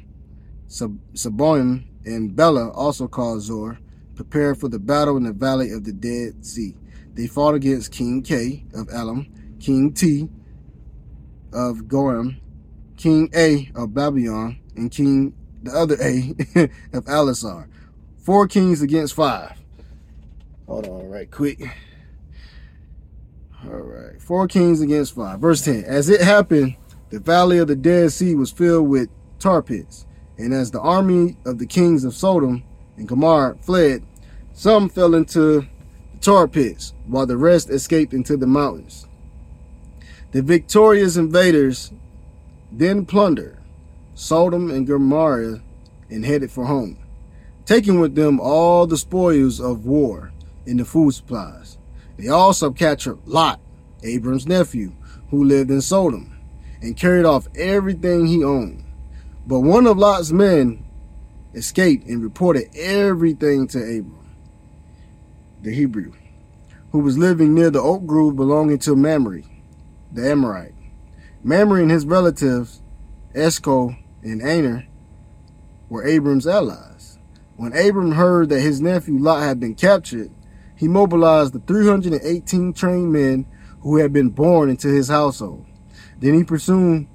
Zeboim, 0.69 1.85
and 2.05 2.35
Bela, 2.35 2.71
also 2.71 3.07
called 3.07 3.43
Zoar, 3.43 3.79
prepared 4.15 4.59
for 4.59 4.69
the 4.69 4.79
battle 4.79 5.17
in 5.17 5.25
the 5.25 5.33
valley 5.33 5.71
of 5.71 5.85
the 5.85 5.93
Dead 5.93 6.45
Sea. 6.45 6.75
They 7.15 7.27
fought 7.27 7.55
against 7.55 7.93
King 7.93 8.23
K 8.23 8.65
of 8.75 8.89
Elam, 8.91 9.31
King 9.61 9.93
T 9.93 10.29
of 11.53 11.87
Goram, 11.87 12.41
King 12.97 13.31
A 13.35 13.71
of 13.75 13.93
Babylon, 13.95 14.59
and 14.77 14.91
King 14.91 15.35
the 15.63 15.73
other 15.73 15.97
A 16.01 16.31
of 16.97 17.05
Alisar. 17.05 17.69
Four 18.19 18.49
kings 18.49 18.83
against 18.83 19.15
five. 19.15 19.59
Hold 20.67 20.87
on 20.87 21.11
right 21.11 21.31
quick. 21.31 21.61
All 23.65 23.73
right. 23.73 24.21
Four 24.21 24.49
kings 24.49 24.81
against 24.81 25.15
five. 25.15 25.41
Verse 25.41 25.63
10. 25.65 25.85
As 25.85 26.09
it 26.09 26.21
happened, 26.21 26.77
the 27.11 27.19
valley 27.19 27.59
of 27.59 27.69
the 27.69 27.77
Dead 27.77 28.13
Sea 28.13 28.35
was 28.35 28.51
filled 28.51 28.89
with 28.89 29.09
tar 29.39 29.63
pits. 29.63 30.07
And 30.39 30.55
as 30.55 30.71
the 30.71 30.81
army 30.81 31.37
of 31.45 31.59
the 31.59 31.67
kings 31.67 32.05
of 32.05 32.15
Sodom 32.15 32.63
and 32.97 33.07
Gomorrah 33.07 33.59
fled, 33.61 34.03
some 34.53 34.89
fell 34.89 35.15
into 35.15 35.61
the 35.61 35.69
tar 36.21 36.49
pits, 36.49 36.95
while 37.07 37.27
the 37.27 37.37
rest 37.37 37.69
escaped 37.69 38.15
into 38.15 38.37
the 38.37 38.47
mountains. 38.47 39.07
The 40.33 40.43
victorious 40.43 41.17
invaders 41.17 41.93
then 42.71 43.05
plundered 43.05 43.59
Sodom 44.15 44.71
and 44.71 44.87
Gomorrah 44.87 45.61
and 46.09 46.25
headed 46.25 46.51
for 46.51 46.67
home, 46.67 46.99
taking 47.67 48.01
with 48.01 48.15
them 48.15 48.39
all 48.39 48.87
the 48.87 48.99
spoils 48.99 49.61
of 49.61 49.85
war 49.85 50.33
and 50.67 50.79
the 50.79 50.85
food 50.85 51.13
supplies. 51.13 51.79
They 52.17 52.29
also 52.29 52.71
captured 52.71 53.19
Lot, 53.27 53.61
Abram's 54.03 54.47
nephew, 54.47 54.93
who 55.31 55.45
lived 55.45 55.71
in 55.71 55.81
Sodom, 55.81 56.37
and 56.81 56.97
carried 56.97 57.25
off 57.25 57.49
everything 57.57 58.27
he 58.27 58.45
owned. 58.45 58.85
But 59.47 59.61
one 59.61 59.87
of 59.87 59.99
Lot's 59.99 60.33
men 60.33 60.85
escaped 61.55 62.07
and 62.07 62.23
reported 62.23 62.69
everything 62.77 63.67
to 63.69 63.79
Abram, 63.79 64.37
the 65.63 65.75
Hebrew, 65.75 66.13
who 66.93 67.01
was 67.01 67.19
living 67.19 67.55
near 67.55 67.71
the 67.71 67.83
oak 67.83 68.07
grove 68.07 68.37
belonging 68.37 68.79
to 68.81 68.97
Mamre, 68.97 69.43
the 70.13 70.31
Amorite. 70.31 70.75
Mamre 71.43 71.83
and 71.83 71.91
his 71.91 72.05
relatives, 72.05 72.83
Eshcol 73.35 73.97
and 74.23 74.43
Aner, 74.43 74.87
were 75.89 76.07
Abram's 76.07 76.47
allies. 76.47 77.19
When 77.57 77.77
Abram 77.77 78.13
heard 78.13 78.49
that 78.49 78.61
his 78.61 78.81
nephew 78.81 79.19
Lot 79.19 79.43
had 79.43 79.61
been 79.61 79.75
captured, 79.75 80.31
he 80.77 80.89
mobilized 80.89 81.53
the 81.53 81.61
318 81.61 82.73
trained 82.73 83.13
men 83.13 83.47
who 83.81 83.99
had 83.99 84.13
been 84.13 84.31
born 84.31 84.71
into 84.71 84.89
his 84.89 85.09
household. 85.09 85.67
Then 86.21 86.35
he 86.35 86.45
pursued, 86.45 87.07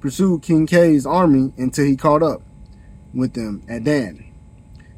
pursued 0.00 0.42
King 0.42 0.66
K's 0.66 1.04
army 1.04 1.52
until 1.56 1.84
he 1.84 1.96
caught 1.96 2.22
up 2.22 2.42
with 3.12 3.34
them 3.34 3.62
at 3.68 3.84
Dan. 3.84 4.32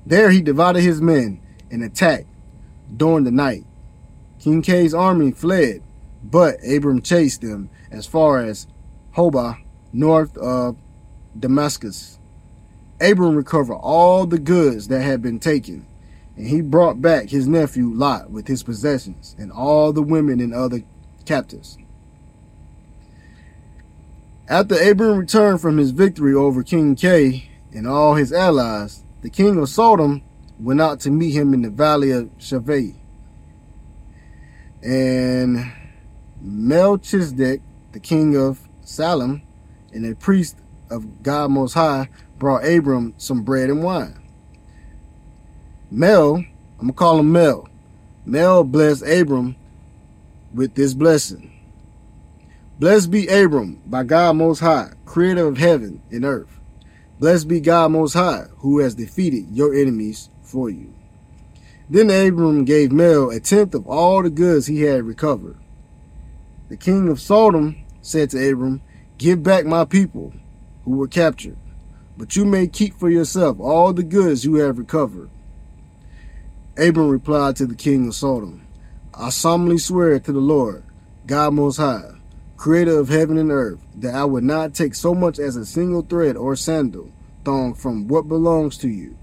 There 0.06 0.30
he 0.30 0.40
divided 0.40 0.82
his 0.82 1.00
men 1.00 1.40
and 1.70 1.82
attacked 1.82 2.26
during 2.96 3.24
the 3.24 3.30
night. 3.30 3.64
King 4.38 4.62
K's 4.62 4.94
army 4.94 5.32
fled 5.32 5.82
but 6.24 6.56
Abram 6.66 7.02
chased 7.02 7.42
them 7.42 7.68
as 7.90 8.06
far 8.06 8.40
as 8.40 8.66
Hobah, 9.14 9.58
north 9.92 10.36
of 10.38 10.76
Damascus. 11.38 12.18
Abram 13.00 13.36
recovered 13.36 13.74
all 13.74 14.26
the 14.26 14.38
goods 14.38 14.88
that 14.88 15.02
had 15.02 15.20
been 15.20 15.38
taken, 15.38 15.86
and 16.36 16.46
he 16.46 16.62
brought 16.62 17.02
back 17.02 17.28
his 17.28 17.46
nephew 17.46 17.92
Lot 17.92 18.30
with 18.30 18.48
his 18.48 18.62
possessions 18.62 19.36
and 19.38 19.52
all 19.52 19.92
the 19.92 20.02
women 20.02 20.40
and 20.40 20.54
other 20.54 20.82
captives. 21.26 21.76
After 24.46 24.74
Abram 24.74 25.16
returned 25.16 25.62
from 25.62 25.78
his 25.78 25.90
victory 25.90 26.34
over 26.34 26.62
King 26.62 26.96
K 26.96 27.48
and 27.72 27.88
all 27.88 28.14
his 28.14 28.30
allies, 28.30 29.02
the 29.22 29.30
king 29.30 29.56
of 29.56 29.70
Sodom 29.70 30.22
went 30.60 30.82
out 30.82 31.00
to 31.00 31.10
meet 31.10 31.30
him 31.30 31.54
in 31.54 31.62
the 31.62 31.70
valley 31.70 32.10
of 32.10 32.26
Shaveh. 32.38 32.94
And 34.82 35.72
Melchizedek, 36.42 37.62
the 37.92 38.00
king 38.00 38.36
of 38.36 38.60
Salem, 38.82 39.40
and 39.94 40.04
a 40.04 40.14
priest 40.14 40.56
of 40.90 41.22
God 41.22 41.50
Most 41.50 41.72
High, 41.72 42.10
brought 42.38 42.66
Abram 42.66 43.14
some 43.16 43.44
bread 43.44 43.70
and 43.70 43.82
wine. 43.82 44.20
Mel, 45.90 46.36
I'm 46.78 46.88
gonna 46.88 46.92
call 46.92 47.20
him 47.20 47.32
Mel. 47.32 47.66
Mel 48.26 48.62
blessed 48.62 49.06
Abram 49.06 49.56
with 50.52 50.74
this 50.74 50.92
blessing. 50.92 51.53
Blessed 52.76 53.12
be 53.12 53.28
Abram 53.28 53.80
by 53.86 54.02
God 54.02 54.34
Most 54.34 54.58
High, 54.58 54.94
creator 55.04 55.46
of 55.46 55.58
heaven 55.58 56.02
and 56.10 56.24
earth. 56.24 56.58
Blessed 57.20 57.46
be 57.46 57.60
God 57.60 57.92
Most 57.92 58.14
High, 58.14 58.46
who 58.56 58.80
has 58.80 58.96
defeated 58.96 59.46
your 59.52 59.72
enemies 59.72 60.28
for 60.42 60.68
you. 60.68 60.92
Then 61.88 62.10
Abram 62.10 62.64
gave 62.64 62.90
Mel 62.90 63.30
a 63.30 63.38
tenth 63.38 63.76
of 63.76 63.86
all 63.86 64.24
the 64.24 64.30
goods 64.30 64.66
he 64.66 64.82
had 64.82 65.04
recovered. 65.04 65.56
The 66.68 66.76
king 66.76 67.08
of 67.08 67.20
Sodom 67.20 67.76
said 68.02 68.30
to 68.30 68.50
Abram, 68.50 68.82
Give 69.18 69.40
back 69.40 69.66
my 69.66 69.84
people 69.84 70.32
who 70.84 70.96
were 70.96 71.06
captured, 71.06 71.56
but 72.16 72.34
you 72.34 72.44
may 72.44 72.66
keep 72.66 72.98
for 72.98 73.08
yourself 73.08 73.60
all 73.60 73.92
the 73.92 74.02
goods 74.02 74.44
you 74.44 74.56
have 74.56 74.78
recovered. 74.78 75.30
Abram 76.76 77.08
replied 77.08 77.54
to 77.56 77.66
the 77.66 77.76
king 77.76 78.08
of 78.08 78.16
Sodom, 78.16 78.66
I 79.14 79.30
solemnly 79.30 79.78
swear 79.78 80.18
to 80.18 80.32
the 80.32 80.40
Lord, 80.40 80.82
God 81.24 81.54
Most 81.54 81.76
High, 81.76 82.13
creator 82.64 82.98
of 82.98 83.10
heaven 83.10 83.36
and 83.36 83.50
earth, 83.50 83.78
that 83.94 84.14
I 84.14 84.24
would 84.24 84.42
not 84.42 84.72
take 84.72 84.94
so 84.94 85.14
much 85.14 85.38
as 85.38 85.54
a 85.54 85.66
single 85.66 86.00
thread 86.00 86.34
or 86.34 86.56
sandal 86.56 87.12
thong 87.44 87.74
from 87.74 88.08
what 88.08 88.26
belongs 88.26 88.78
to 88.78 88.88
you. 88.88 89.18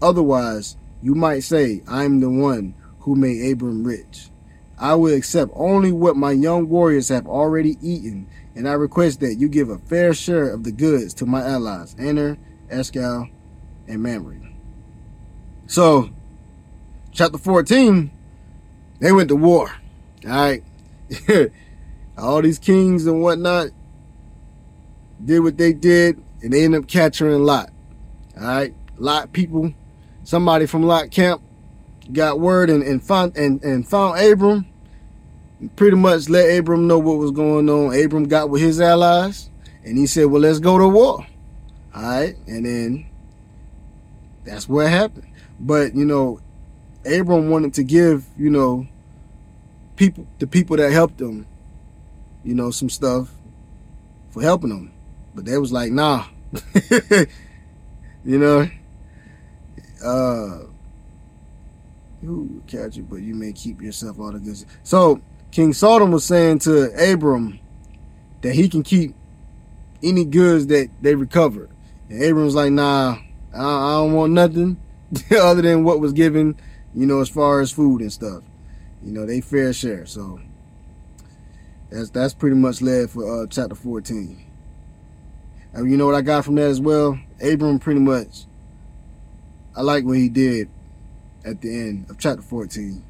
Otherwise, 0.00 0.78
you 1.02 1.14
might 1.14 1.40
say, 1.40 1.82
I 1.86 2.04
am 2.04 2.20
the 2.20 2.30
one 2.30 2.74
who 3.00 3.16
made 3.16 3.52
Abram 3.52 3.84
rich. 3.84 4.30
I 4.78 4.94
will 4.94 5.12
accept 5.12 5.52
only 5.54 5.92
what 5.92 6.16
my 6.16 6.32
young 6.32 6.70
warriors 6.70 7.10
have 7.10 7.26
already 7.26 7.76
eaten, 7.82 8.26
and 8.54 8.66
I 8.66 8.72
request 8.72 9.20
that 9.20 9.34
you 9.34 9.50
give 9.50 9.68
a 9.68 9.76
fair 9.76 10.14
share 10.14 10.48
of 10.48 10.64
the 10.64 10.72
goods 10.72 11.12
to 11.14 11.26
my 11.26 11.42
allies, 11.42 11.94
Aner, 11.98 12.38
Eshcol, 12.70 13.28
and 13.88 14.02
Mamre. 14.02 14.40
So, 15.66 16.08
chapter 17.12 17.36
14, 17.36 18.10
they 19.00 19.12
went 19.12 19.28
to 19.28 19.36
war. 19.36 19.70
Alright. 20.24 20.64
All 22.20 22.42
these 22.42 22.58
kings 22.58 23.06
and 23.06 23.22
whatnot 23.22 23.68
did 25.24 25.40
what 25.40 25.56
they 25.56 25.72
did, 25.72 26.22
and 26.42 26.52
they 26.52 26.64
end 26.64 26.74
up 26.74 26.86
capturing 26.86 27.42
Lot. 27.42 27.70
Alright. 28.36 28.74
Lot 28.96 29.32
people, 29.32 29.72
somebody 30.24 30.66
from 30.66 30.82
Lot 30.82 31.10
camp 31.10 31.42
got 32.12 32.40
word 32.40 32.70
and, 32.70 32.82
and 32.82 33.02
found 33.02 33.36
and, 33.36 33.62
and 33.62 33.88
found 33.88 34.20
Abram 34.20 34.66
pretty 35.76 35.96
much 35.96 36.28
let 36.28 36.58
Abram 36.58 36.86
know 36.86 36.98
what 36.98 37.18
was 37.18 37.30
going 37.30 37.68
on. 37.68 37.94
Abram 37.94 38.24
got 38.24 38.50
with 38.50 38.62
his 38.62 38.80
allies 38.80 39.50
and 39.84 39.96
he 39.96 40.06
said, 40.06 40.26
Well, 40.26 40.42
let's 40.42 40.58
go 40.58 40.78
to 40.78 40.88
war. 40.88 41.26
All 41.94 42.02
right. 42.02 42.36
And 42.46 42.64
then 42.66 43.06
that's 44.44 44.68
what 44.68 44.88
happened. 44.88 45.26
But, 45.58 45.94
you 45.94 46.04
know, 46.04 46.40
Abram 47.04 47.50
wanted 47.50 47.74
to 47.74 47.82
give, 47.82 48.26
you 48.38 48.50
know, 48.50 48.86
people, 49.96 50.26
the 50.38 50.46
people 50.46 50.76
that 50.76 50.92
helped 50.92 51.20
him, 51.20 51.46
you 52.44 52.54
know, 52.54 52.70
some 52.70 52.90
stuff 52.90 53.30
for 54.30 54.42
helping 54.42 54.70
them. 54.70 54.92
But 55.34 55.44
they 55.44 55.58
was 55.58 55.72
like, 55.72 55.92
nah. 55.92 56.26
you 58.24 58.38
know, 58.38 58.68
uh, 60.04 60.58
who 62.22 62.62
catch 62.66 62.96
it, 62.98 63.08
but 63.08 63.16
you 63.16 63.34
may 63.34 63.52
keep 63.52 63.80
yourself 63.80 64.18
all 64.18 64.32
the 64.32 64.38
good. 64.38 64.64
So 64.82 65.20
King 65.50 65.72
Sodom 65.72 66.10
was 66.10 66.24
saying 66.24 66.60
to 66.60 67.12
Abram 67.12 67.60
that 68.42 68.54
he 68.54 68.68
can 68.68 68.82
keep 68.82 69.14
any 70.02 70.24
goods 70.24 70.66
that 70.68 70.90
they 71.00 71.14
recovered. 71.14 71.70
And 72.08 72.22
Abram's 72.22 72.54
like, 72.54 72.72
nah, 72.72 73.18
I, 73.54 73.62
I 73.62 73.92
don't 73.94 74.12
want 74.12 74.32
nothing 74.32 74.80
other 75.30 75.62
than 75.62 75.84
what 75.84 76.00
was 76.00 76.12
given, 76.12 76.56
you 76.94 77.06
know, 77.06 77.20
as 77.20 77.28
far 77.28 77.60
as 77.60 77.70
food 77.70 78.00
and 78.00 78.12
stuff. 78.12 78.42
You 79.02 79.12
know, 79.12 79.24
they 79.24 79.40
fair 79.40 79.72
share. 79.72 80.06
So 80.06 80.40
that's 81.90 82.10
that's 82.10 82.34
pretty 82.34 82.56
much 82.56 82.80
led 82.80 83.10
for 83.10 83.42
uh, 83.42 83.46
chapter 83.48 83.74
14. 83.74 84.46
And 85.72 85.90
you 85.90 85.96
know 85.96 86.06
what 86.06 86.14
I 86.14 86.22
got 86.22 86.44
from 86.44 86.56
that 86.56 86.68
as 86.68 86.80
well? 86.80 87.18
Abram 87.42 87.78
pretty 87.78 88.00
much, 88.00 88.44
I 89.76 89.82
like 89.82 90.04
what 90.04 90.16
he 90.16 90.28
did 90.28 90.68
at 91.44 91.60
the 91.60 91.68
end 91.68 92.10
of 92.10 92.18
chapter 92.18 92.42
14. 92.42 93.04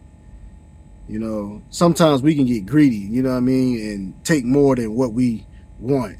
You 1.09 1.19
know, 1.19 1.63
sometimes 1.71 2.23
we 2.23 2.35
can 2.35 2.47
get 2.47 2.67
greedy, 2.67 2.97
you 2.97 3.23
know 3.23 3.31
what 3.31 3.39
I 3.39 3.41
mean, 3.41 3.81
and 3.81 4.25
take 4.25 4.45
more 4.45 4.77
than 4.77 4.95
what 4.95 5.13
we 5.13 5.47
want, 5.81 6.17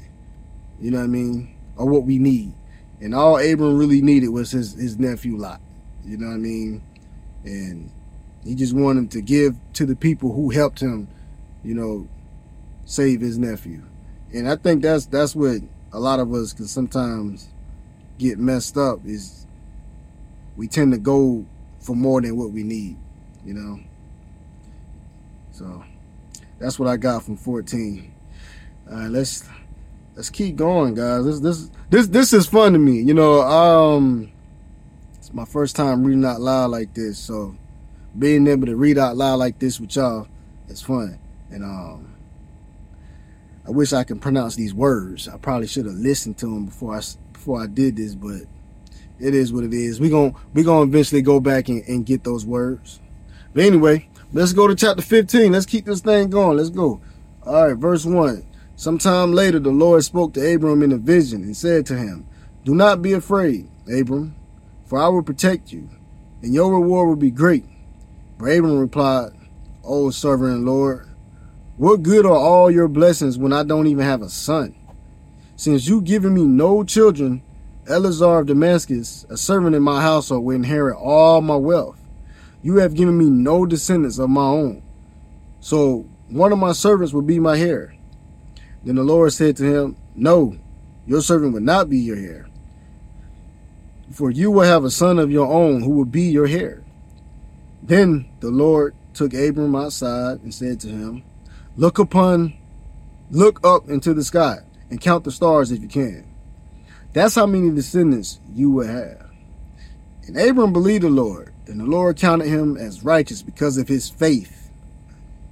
you 0.81 0.91
know 0.91 0.97
what 0.97 1.05
I 1.05 1.07
mean, 1.07 1.55
or 1.77 1.87
what 1.87 2.03
we 2.03 2.17
need. 2.17 2.53
And 2.99 3.15
all 3.15 3.37
Abram 3.37 3.77
really 3.77 4.01
needed 4.01 4.29
was 4.29 4.51
his, 4.51 4.73
his 4.73 4.99
nephew 4.99 5.37
Lot, 5.37 5.61
you 6.05 6.17
know 6.17 6.27
what 6.27 6.33
I 6.33 6.37
mean? 6.37 6.83
And 7.45 7.89
he 8.43 8.53
just 8.53 8.73
wanted 8.73 9.11
to 9.11 9.21
give 9.21 9.55
to 9.73 9.85
the 9.85 9.95
people 9.95 10.33
who 10.33 10.49
helped 10.49 10.81
him, 10.81 11.07
you 11.63 11.73
know, 11.73 12.07
save 12.91 13.21
his 13.21 13.37
nephew. 13.37 13.81
And 14.33 14.49
I 14.49 14.57
think 14.57 14.81
that's 14.83 15.05
that's 15.05 15.33
what 15.33 15.61
a 15.93 15.99
lot 15.99 16.19
of 16.19 16.33
us 16.33 16.51
can 16.51 16.67
sometimes 16.67 17.47
get 18.17 18.37
messed 18.37 18.77
up 18.77 18.99
is 19.05 19.47
we 20.57 20.67
tend 20.67 20.91
to 20.91 20.97
go 20.97 21.45
for 21.79 21.95
more 21.95 22.21
than 22.21 22.35
what 22.35 22.51
we 22.51 22.63
need, 22.63 22.97
you 23.45 23.53
know. 23.53 23.79
So 25.51 25.83
that's 26.59 26.77
what 26.77 26.89
I 26.89 26.97
got 26.97 27.23
from 27.23 27.37
14. 27.37 28.13
All 28.89 28.97
right, 28.97 29.09
let's 29.09 29.47
let's 30.15 30.29
keep 30.29 30.57
going, 30.57 30.93
guys. 30.93 31.23
This 31.23 31.39
this 31.39 31.71
this 31.89 32.07
this 32.07 32.33
is 32.33 32.45
fun 32.45 32.73
to 32.73 32.79
me. 32.79 33.01
You 33.01 33.13
know, 33.13 33.41
um 33.41 34.31
it's 35.17 35.33
my 35.33 35.45
first 35.45 35.77
time 35.77 36.03
reading 36.03 36.25
out 36.25 36.41
loud 36.41 36.71
like 36.71 36.93
this, 36.93 37.17
so 37.17 37.55
being 38.19 38.47
able 38.47 38.65
to 38.65 38.75
read 38.75 38.97
out 38.97 39.15
loud 39.15 39.35
like 39.35 39.59
this 39.59 39.79
with 39.79 39.95
y'all 39.95 40.27
is 40.67 40.81
fun. 40.81 41.17
And 41.49 41.63
um 41.63 42.11
I 43.65 43.71
wish 43.71 43.93
I 43.93 44.03
could 44.03 44.21
pronounce 44.21 44.55
these 44.55 44.73
words. 44.73 45.27
I 45.27 45.37
probably 45.37 45.67
should 45.67 45.85
have 45.85 45.95
listened 45.95 46.37
to 46.39 46.47
them 46.47 46.65
before 46.65 46.95
I 46.95 47.01
before 47.31 47.61
I 47.61 47.67
did 47.67 47.95
this, 47.95 48.15
but 48.15 48.41
it 49.19 49.35
is 49.35 49.53
what 49.53 49.63
it 49.63 49.73
is. 49.73 49.99
We 49.99 50.09
going 50.09 50.35
we 50.53 50.63
gonna 50.63 50.89
eventually 50.89 51.21
go 51.21 51.39
back 51.39 51.69
and, 51.69 51.83
and 51.87 52.05
get 52.05 52.23
those 52.23 52.45
words. 52.45 52.99
But 53.53 53.63
anyway, 53.63 54.09
let's 54.33 54.53
go 54.53 54.67
to 54.67 54.75
chapter 54.75 55.01
15. 55.01 55.51
Let's 55.51 55.65
keep 55.65 55.85
this 55.85 56.01
thing 56.01 56.29
going. 56.29 56.57
Let's 56.57 56.69
go. 56.69 57.01
All 57.45 57.67
right, 57.67 57.77
verse 57.77 58.05
1. 58.05 58.45
Sometime 58.75 59.33
later, 59.33 59.59
the 59.59 59.69
Lord 59.69 60.03
spoke 60.03 60.33
to 60.33 60.53
Abram 60.55 60.81
in 60.81 60.91
a 60.91 60.97
vision 60.97 61.43
and 61.43 61.55
said 61.55 61.85
to 61.87 61.95
him, 61.95 62.25
Do 62.63 62.73
not 62.73 63.01
be 63.01 63.13
afraid, 63.13 63.69
Abram, 63.91 64.35
for 64.85 64.99
I 64.99 65.07
will 65.09 65.21
protect 65.21 65.71
you, 65.71 65.87
and 66.41 66.53
your 66.53 66.73
reward 66.73 67.07
will 67.09 67.15
be 67.15 67.29
great. 67.29 67.65
But 68.39 68.45
Abram 68.45 68.79
replied, 68.79 69.33
O 69.83 70.09
sovereign 70.09 70.65
Lord, 70.65 71.10
what 71.81 72.03
good 72.03 72.27
are 72.27 72.37
all 72.37 72.69
your 72.69 72.87
blessings 72.87 73.39
when 73.39 73.51
I 73.51 73.63
don't 73.63 73.87
even 73.87 74.05
have 74.05 74.21
a 74.21 74.29
son? 74.29 74.75
Since 75.55 75.87
you've 75.87 76.03
given 76.03 76.31
me 76.31 76.43
no 76.43 76.83
children, 76.83 77.41
Eliezer 77.89 78.37
of 78.37 78.45
Damascus, 78.45 79.25
a 79.31 79.35
servant 79.35 79.75
in 79.75 79.81
my 79.81 79.99
household, 79.99 80.45
will 80.45 80.55
inherit 80.55 80.95
all 80.95 81.41
my 81.41 81.55
wealth. 81.55 81.99
You 82.61 82.75
have 82.75 82.93
given 82.93 83.17
me 83.17 83.31
no 83.31 83.65
descendants 83.65 84.19
of 84.19 84.29
my 84.29 84.43
own. 84.43 84.83
So 85.59 86.05
one 86.29 86.51
of 86.51 86.59
my 86.59 86.73
servants 86.73 87.13
will 87.13 87.23
be 87.23 87.39
my 87.39 87.57
heir. 87.57 87.95
Then 88.83 88.93
the 88.93 89.03
Lord 89.03 89.33
said 89.33 89.57
to 89.57 89.63
him, 89.63 89.97
No, 90.15 90.59
your 91.07 91.23
servant 91.23 91.53
will 91.53 91.61
not 91.61 91.89
be 91.89 91.97
your 91.97 92.15
heir. 92.17 92.47
For 94.11 94.29
you 94.29 94.51
will 94.51 94.67
have 94.67 94.83
a 94.83 94.91
son 94.91 95.17
of 95.17 95.31
your 95.31 95.51
own 95.51 95.81
who 95.81 95.89
will 95.89 96.05
be 96.05 96.29
your 96.29 96.45
heir. 96.45 96.83
Then 97.81 98.29
the 98.39 98.51
Lord 98.51 98.93
took 99.15 99.33
Abram 99.33 99.75
outside 99.75 100.41
and 100.43 100.53
said 100.53 100.79
to 100.81 100.87
him, 100.87 101.23
Look 101.77 101.99
upon, 101.99 102.53
look 103.29 103.65
up 103.65 103.89
into 103.89 104.13
the 104.13 104.25
sky 104.25 104.57
and 104.89 104.99
count 104.99 105.23
the 105.23 105.31
stars 105.31 105.71
if 105.71 105.81
you 105.81 105.87
can. 105.87 106.27
That's 107.13 107.35
how 107.35 107.45
many 107.45 107.73
descendants 107.73 108.39
you 108.53 108.69
will 108.71 108.87
have. 108.87 109.29
And 110.27 110.37
Abram 110.37 110.73
believed 110.73 111.03
the 111.03 111.09
Lord, 111.09 111.53
and 111.67 111.79
the 111.79 111.85
Lord 111.85 112.17
counted 112.17 112.47
him 112.47 112.75
as 112.75 113.03
righteous 113.03 113.41
because 113.41 113.77
of 113.77 113.87
his 113.87 114.09
faith. 114.09 114.69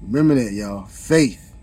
Remember 0.01 0.35
that, 0.35 0.51
y'all. 0.51 0.85
Faith. 0.85 1.55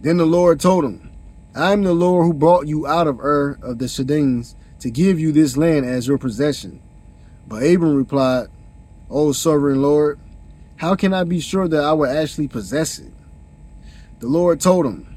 Then 0.00 0.16
the 0.16 0.26
Lord 0.26 0.58
told 0.58 0.84
him, 0.84 1.12
I 1.54 1.72
am 1.72 1.82
the 1.82 1.92
Lord 1.92 2.26
who 2.26 2.32
brought 2.32 2.66
you 2.66 2.86
out 2.86 3.06
of 3.06 3.20
Ur 3.20 3.58
of 3.62 3.78
the 3.78 3.88
Chaldeans 3.88 4.56
to 4.80 4.90
give 4.90 5.20
you 5.20 5.32
this 5.32 5.58
land 5.58 5.84
as 5.84 6.06
your 6.06 6.16
possession. 6.18 6.80
But 7.46 7.62
Abram 7.62 7.94
replied, 7.94 8.48
O 9.10 9.32
sovereign 9.32 9.82
Lord, 9.82 10.18
how 10.76 10.94
can 10.94 11.12
I 11.12 11.24
be 11.24 11.40
sure 11.40 11.68
that 11.68 11.84
I 11.84 11.92
will 11.92 12.10
actually 12.10 12.48
possess 12.48 12.98
it? 12.98 13.12
The 14.20 14.28
Lord 14.28 14.60
told 14.60 14.86
him, 14.86 15.16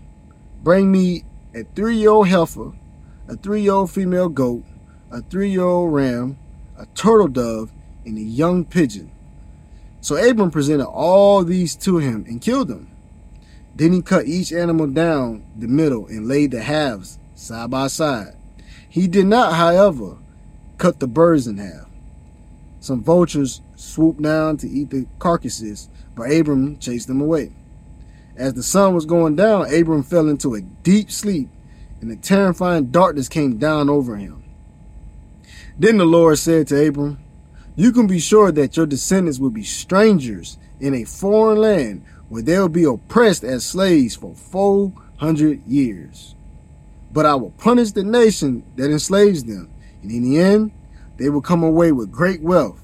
Bring 0.63 0.91
me 0.91 1.23
a 1.53 1.63
three 1.75 1.97
year 1.97 2.09
old 2.09 2.27
heifer 2.27 2.73
a 3.27 3.35
three-year-old 3.35 3.89
female 3.89 4.29
goat, 4.29 4.63
a 5.11 5.21
three-year-old 5.21 5.93
ram, 5.93 6.37
a 6.77 6.85
turtle 6.87 7.27
dove, 7.27 7.71
and 8.05 8.17
a 8.17 8.21
young 8.21 8.65
pigeon. 8.65 9.11
So 10.01 10.17
Abram 10.17 10.51
presented 10.51 10.85
all 10.85 11.43
these 11.43 11.75
to 11.77 11.97
him 11.97 12.25
and 12.27 12.41
killed 12.41 12.67
them. 12.67 12.89
Then 13.75 13.93
he 13.93 14.01
cut 14.01 14.25
each 14.25 14.51
animal 14.51 14.87
down 14.87 15.45
the 15.57 15.67
middle 15.67 16.05
and 16.07 16.27
laid 16.27 16.51
the 16.51 16.61
halves 16.61 17.17
side 17.35 17.71
by 17.71 17.87
side. 17.87 18.35
He 18.89 19.07
did 19.07 19.25
not, 19.25 19.53
however, 19.53 20.17
cut 20.77 20.99
the 20.99 21.07
birds 21.07 21.47
in 21.47 21.57
half. 21.57 21.87
Some 22.81 23.01
vultures 23.01 23.61
swooped 23.75 24.21
down 24.21 24.57
to 24.57 24.69
eat 24.69 24.89
the 24.89 25.07
carcasses, 25.17 25.89
but 26.15 26.31
Abram 26.31 26.77
chased 26.77 27.07
them 27.07 27.21
away. 27.21 27.53
As 28.35 28.53
the 28.53 28.63
sun 28.63 28.95
was 28.95 29.05
going 29.05 29.35
down, 29.35 29.73
Abram 29.73 30.03
fell 30.03 30.27
into 30.27 30.55
a 30.55 30.61
deep 30.61 31.11
sleep 31.11 31.49
and 32.01 32.11
a 32.11 32.15
terrifying 32.15 32.87
darkness 32.87 33.29
came 33.29 33.57
down 33.57 33.89
over 33.89 34.15
him. 34.15 34.43
Then 35.77 35.97
the 35.97 36.05
Lord 36.05 36.37
said 36.37 36.67
to 36.67 36.87
Abram, 36.87 37.19
You 37.75 37.91
can 37.91 38.07
be 38.07 38.19
sure 38.19 38.51
that 38.51 38.75
your 38.75 38.85
descendants 38.85 39.39
will 39.39 39.51
be 39.51 39.63
strangers 39.63 40.57
in 40.79 40.93
a 40.93 41.03
foreign 41.03 41.59
land 41.59 42.03
where 42.27 42.41
they'll 42.41 42.69
be 42.69 42.83
oppressed 42.83 43.43
as 43.43 43.65
slaves 43.65 44.15
for 44.15 44.33
400 44.33 45.65
years. 45.65 46.35
But 47.11 47.25
I 47.25 47.35
will 47.35 47.51
punish 47.51 47.91
the 47.91 48.03
nation 48.03 48.63
that 48.75 48.91
enslaves 48.91 49.43
them, 49.43 49.71
and 50.01 50.11
in 50.11 50.23
the 50.23 50.39
end, 50.39 50.71
they 51.17 51.29
will 51.29 51.41
come 51.41 51.63
away 51.63 51.91
with 51.91 52.11
great 52.11 52.41
wealth. 52.41 52.81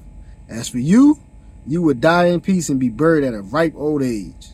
As 0.48 0.68
for 0.68 0.78
you, 0.78 1.18
you 1.66 1.82
will 1.82 1.94
die 1.94 2.26
in 2.26 2.40
peace 2.40 2.68
and 2.68 2.78
be 2.78 2.88
buried 2.88 3.24
at 3.24 3.34
a 3.34 3.42
ripe 3.42 3.74
old 3.76 4.02
age. 4.02 4.50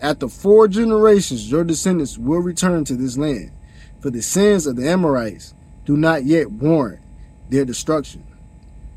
After 0.00 0.28
four 0.28 0.66
generations, 0.68 1.50
your 1.50 1.64
descendants 1.64 2.16
will 2.16 2.40
return 2.40 2.84
to 2.84 2.96
this 2.96 3.18
land 3.18 3.52
for 4.00 4.10
the 4.10 4.22
sins 4.22 4.66
of 4.66 4.76
the 4.76 4.88
Amorites 4.88 5.54
do 5.84 5.96
not 5.96 6.24
yet 6.24 6.50
warrant 6.50 7.00
their 7.50 7.64
destruction. 7.64 8.24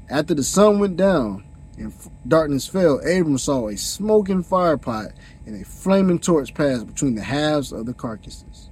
After 0.09 0.33
the 0.33 0.43
sun 0.43 0.79
went 0.79 0.95
down 0.95 1.43
and 1.77 1.93
darkness 2.27 2.67
fell, 2.67 2.99
Abram 2.99 3.37
saw 3.37 3.67
a 3.67 3.77
smoking 3.77 4.43
firepot 4.43 5.11
and 5.45 5.61
a 5.61 5.65
flaming 5.65 6.19
torch 6.19 6.53
pass 6.53 6.83
between 6.83 7.15
the 7.15 7.23
halves 7.23 7.73
of 7.73 7.85
the 7.85 7.93
carcasses. 7.93 8.69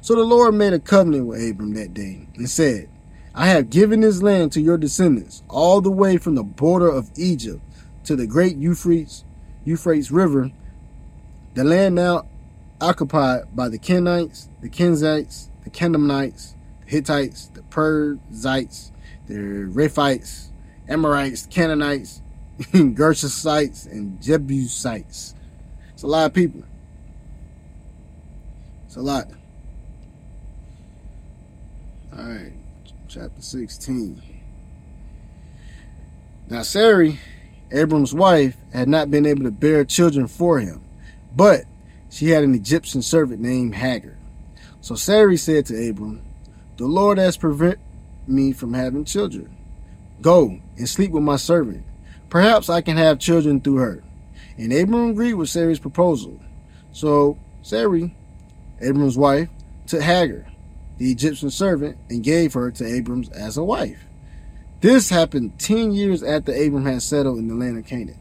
So 0.00 0.14
the 0.14 0.22
Lord 0.22 0.54
made 0.54 0.74
a 0.74 0.78
covenant 0.78 1.26
with 1.26 1.42
Abram 1.42 1.74
that 1.74 1.94
day 1.94 2.28
and 2.36 2.48
said, 2.48 2.88
I 3.34 3.48
have 3.48 3.70
given 3.70 4.00
this 4.00 4.22
land 4.22 4.52
to 4.52 4.60
your 4.60 4.78
descendants, 4.78 5.42
all 5.48 5.80
the 5.80 5.90
way 5.90 6.18
from 6.18 6.36
the 6.36 6.44
border 6.44 6.88
of 6.88 7.10
Egypt 7.16 7.60
to 8.04 8.14
the 8.14 8.28
great 8.28 8.56
Euphrates, 8.56 9.24
Euphrates 9.64 10.12
River, 10.12 10.52
the 11.54 11.64
land 11.64 11.94
now 11.94 12.26
occupied 12.80 13.54
by 13.54 13.68
the 13.68 13.78
Kenites, 13.78 14.48
the 14.60 14.68
Kenzites, 14.68 15.48
the 15.62 15.70
Canaanites, 15.70 16.54
the 16.84 16.90
Hittites, 16.90 17.46
the 17.54 17.62
Perizzites, 17.62 18.92
the 19.26 19.38
Rephites, 19.66 20.50
Amorites, 20.88 21.46
Canaanites, 21.46 22.20
Gershites, 22.58 23.90
and 23.90 24.20
Jebusites. 24.20 25.34
It's 25.92 26.02
a 26.02 26.06
lot 26.06 26.26
of 26.26 26.34
people. 26.34 26.62
It's 28.86 28.96
a 28.96 29.00
lot. 29.00 29.28
All 32.16 32.24
right, 32.24 32.52
chapter 33.08 33.42
16. 33.42 34.22
Now, 36.48 36.62
Sarai, 36.62 37.18
Abram's 37.72 38.14
wife, 38.14 38.56
had 38.72 38.88
not 38.88 39.10
been 39.10 39.24
able 39.24 39.44
to 39.44 39.50
bear 39.50 39.84
children 39.84 40.28
for 40.28 40.60
him, 40.60 40.83
but 41.34 41.64
she 42.10 42.30
had 42.30 42.44
an 42.44 42.54
Egyptian 42.54 43.02
servant 43.02 43.40
named 43.40 43.74
Hagar. 43.74 44.16
So 44.80 44.94
Sarai 44.94 45.36
said 45.36 45.66
to 45.66 45.88
Abram, 45.88 46.22
The 46.76 46.86
Lord 46.86 47.18
has 47.18 47.36
prevented 47.36 47.80
me 48.26 48.52
from 48.52 48.74
having 48.74 49.04
children. 49.04 49.56
Go 50.20 50.60
and 50.76 50.88
sleep 50.88 51.10
with 51.10 51.22
my 51.22 51.36
servant. 51.36 51.84
Perhaps 52.28 52.68
I 52.68 52.80
can 52.80 52.96
have 52.96 53.18
children 53.18 53.60
through 53.60 53.76
her. 53.76 54.04
And 54.56 54.72
Abram 54.72 55.10
agreed 55.10 55.34
with 55.34 55.48
Sarai's 55.48 55.78
proposal. 55.78 56.40
So 56.92 57.38
Sarai, 57.62 58.14
Abram's 58.80 59.18
wife, 59.18 59.48
took 59.86 60.02
Hagar, 60.02 60.46
the 60.98 61.10
Egyptian 61.10 61.50
servant, 61.50 61.98
and 62.08 62.22
gave 62.22 62.54
her 62.54 62.70
to 62.70 62.98
Abram 62.98 63.24
as 63.34 63.56
a 63.56 63.64
wife. 63.64 64.04
This 64.80 65.08
happened 65.08 65.58
10 65.58 65.92
years 65.92 66.22
after 66.22 66.52
Abram 66.52 66.84
had 66.84 67.02
settled 67.02 67.38
in 67.38 67.48
the 67.48 67.54
land 67.54 67.78
of 67.78 67.86
Canaan. 67.86 68.20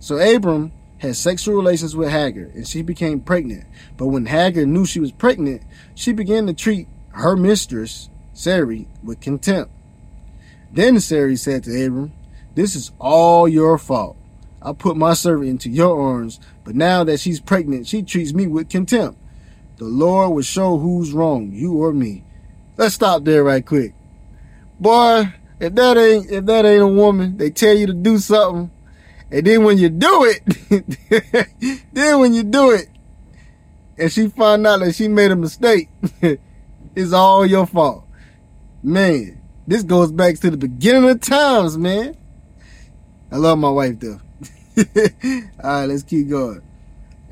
So 0.00 0.18
Abram 0.18 0.72
had 1.00 1.16
sexual 1.16 1.56
relations 1.56 1.96
with 1.96 2.10
Hagar, 2.10 2.44
and 2.54 2.68
she 2.68 2.82
became 2.82 3.20
pregnant. 3.20 3.64
But 3.96 4.08
when 4.08 4.26
Hagar 4.26 4.66
knew 4.66 4.84
she 4.84 5.00
was 5.00 5.12
pregnant, 5.12 5.62
she 5.94 6.12
began 6.12 6.46
to 6.46 6.52
treat 6.52 6.88
her 7.12 7.36
mistress, 7.36 8.10
Sarai, 8.34 8.86
with 9.02 9.20
contempt. 9.20 9.72
Then 10.70 11.00
Sarai 11.00 11.36
said 11.36 11.64
to 11.64 11.86
Abram, 11.86 12.12
This 12.54 12.76
is 12.76 12.92
all 12.98 13.48
your 13.48 13.78
fault. 13.78 14.16
I 14.62 14.74
put 14.74 14.96
my 14.96 15.14
servant 15.14 15.48
into 15.48 15.70
your 15.70 15.98
arms, 16.00 16.38
but 16.64 16.74
now 16.74 17.02
that 17.04 17.18
she's 17.18 17.40
pregnant, 17.40 17.86
she 17.86 18.02
treats 18.02 18.34
me 18.34 18.46
with 18.46 18.68
contempt. 18.68 19.18
The 19.78 19.86
Lord 19.86 20.34
will 20.34 20.42
show 20.42 20.76
who's 20.76 21.12
wrong, 21.12 21.50
you 21.52 21.82
or 21.82 21.94
me. 21.94 22.24
Let's 22.76 22.94
stop 22.94 23.24
there 23.24 23.42
right 23.42 23.64
quick. 23.64 23.94
Boy, 24.78 25.32
if 25.58 25.74
that 25.74 25.96
ain't 25.96 26.30
if 26.30 26.44
that 26.44 26.66
ain't 26.66 26.82
a 26.82 26.86
woman, 26.86 27.38
they 27.38 27.48
tell 27.48 27.74
you 27.74 27.86
to 27.86 27.94
do 27.94 28.18
something, 28.18 28.70
and 29.30 29.46
then 29.46 29.64
when 29.64 29.78
you 29.78 29.88
do 29.88 30.24
it, 30.24 31.82
then 31.92 32.18
when 32.18 32.34
you 32.34 32.42
do 32.42 32.72
it, 32.72 32.88
and 33.98 34.10
she 34.10 34.28
find 34.28 34.66
out 34.66 34.80
that 34.80 34.94
she 34.94 35.08
made 35.08 35.30
a 35.30 35.36
mistake, 35.36 35.88
it's 36.96 37.12
all 37.12 37.46
your 37.46 37.66
fault. 37.66 38.04
Man, 38.82 39.40
this 39.66 39.82
goes 39.82 40.10
back 40.10 40.38
to 40.40 40.50
the 40.50 40.56
beginning 40.56 41.08
of 41.08 41.20
times, 41.20 41.76
man. 41.76 42.16
I 43.30 43.36
love 43.36 43.58
my 43.58 43.70
wife 43.70 44.00
though. 44.00 44.20
All 45.62 45.70
right, 45.70 45.84
let's 45.84 46.02
keep 46.02 46.28
going. 46.28 46.62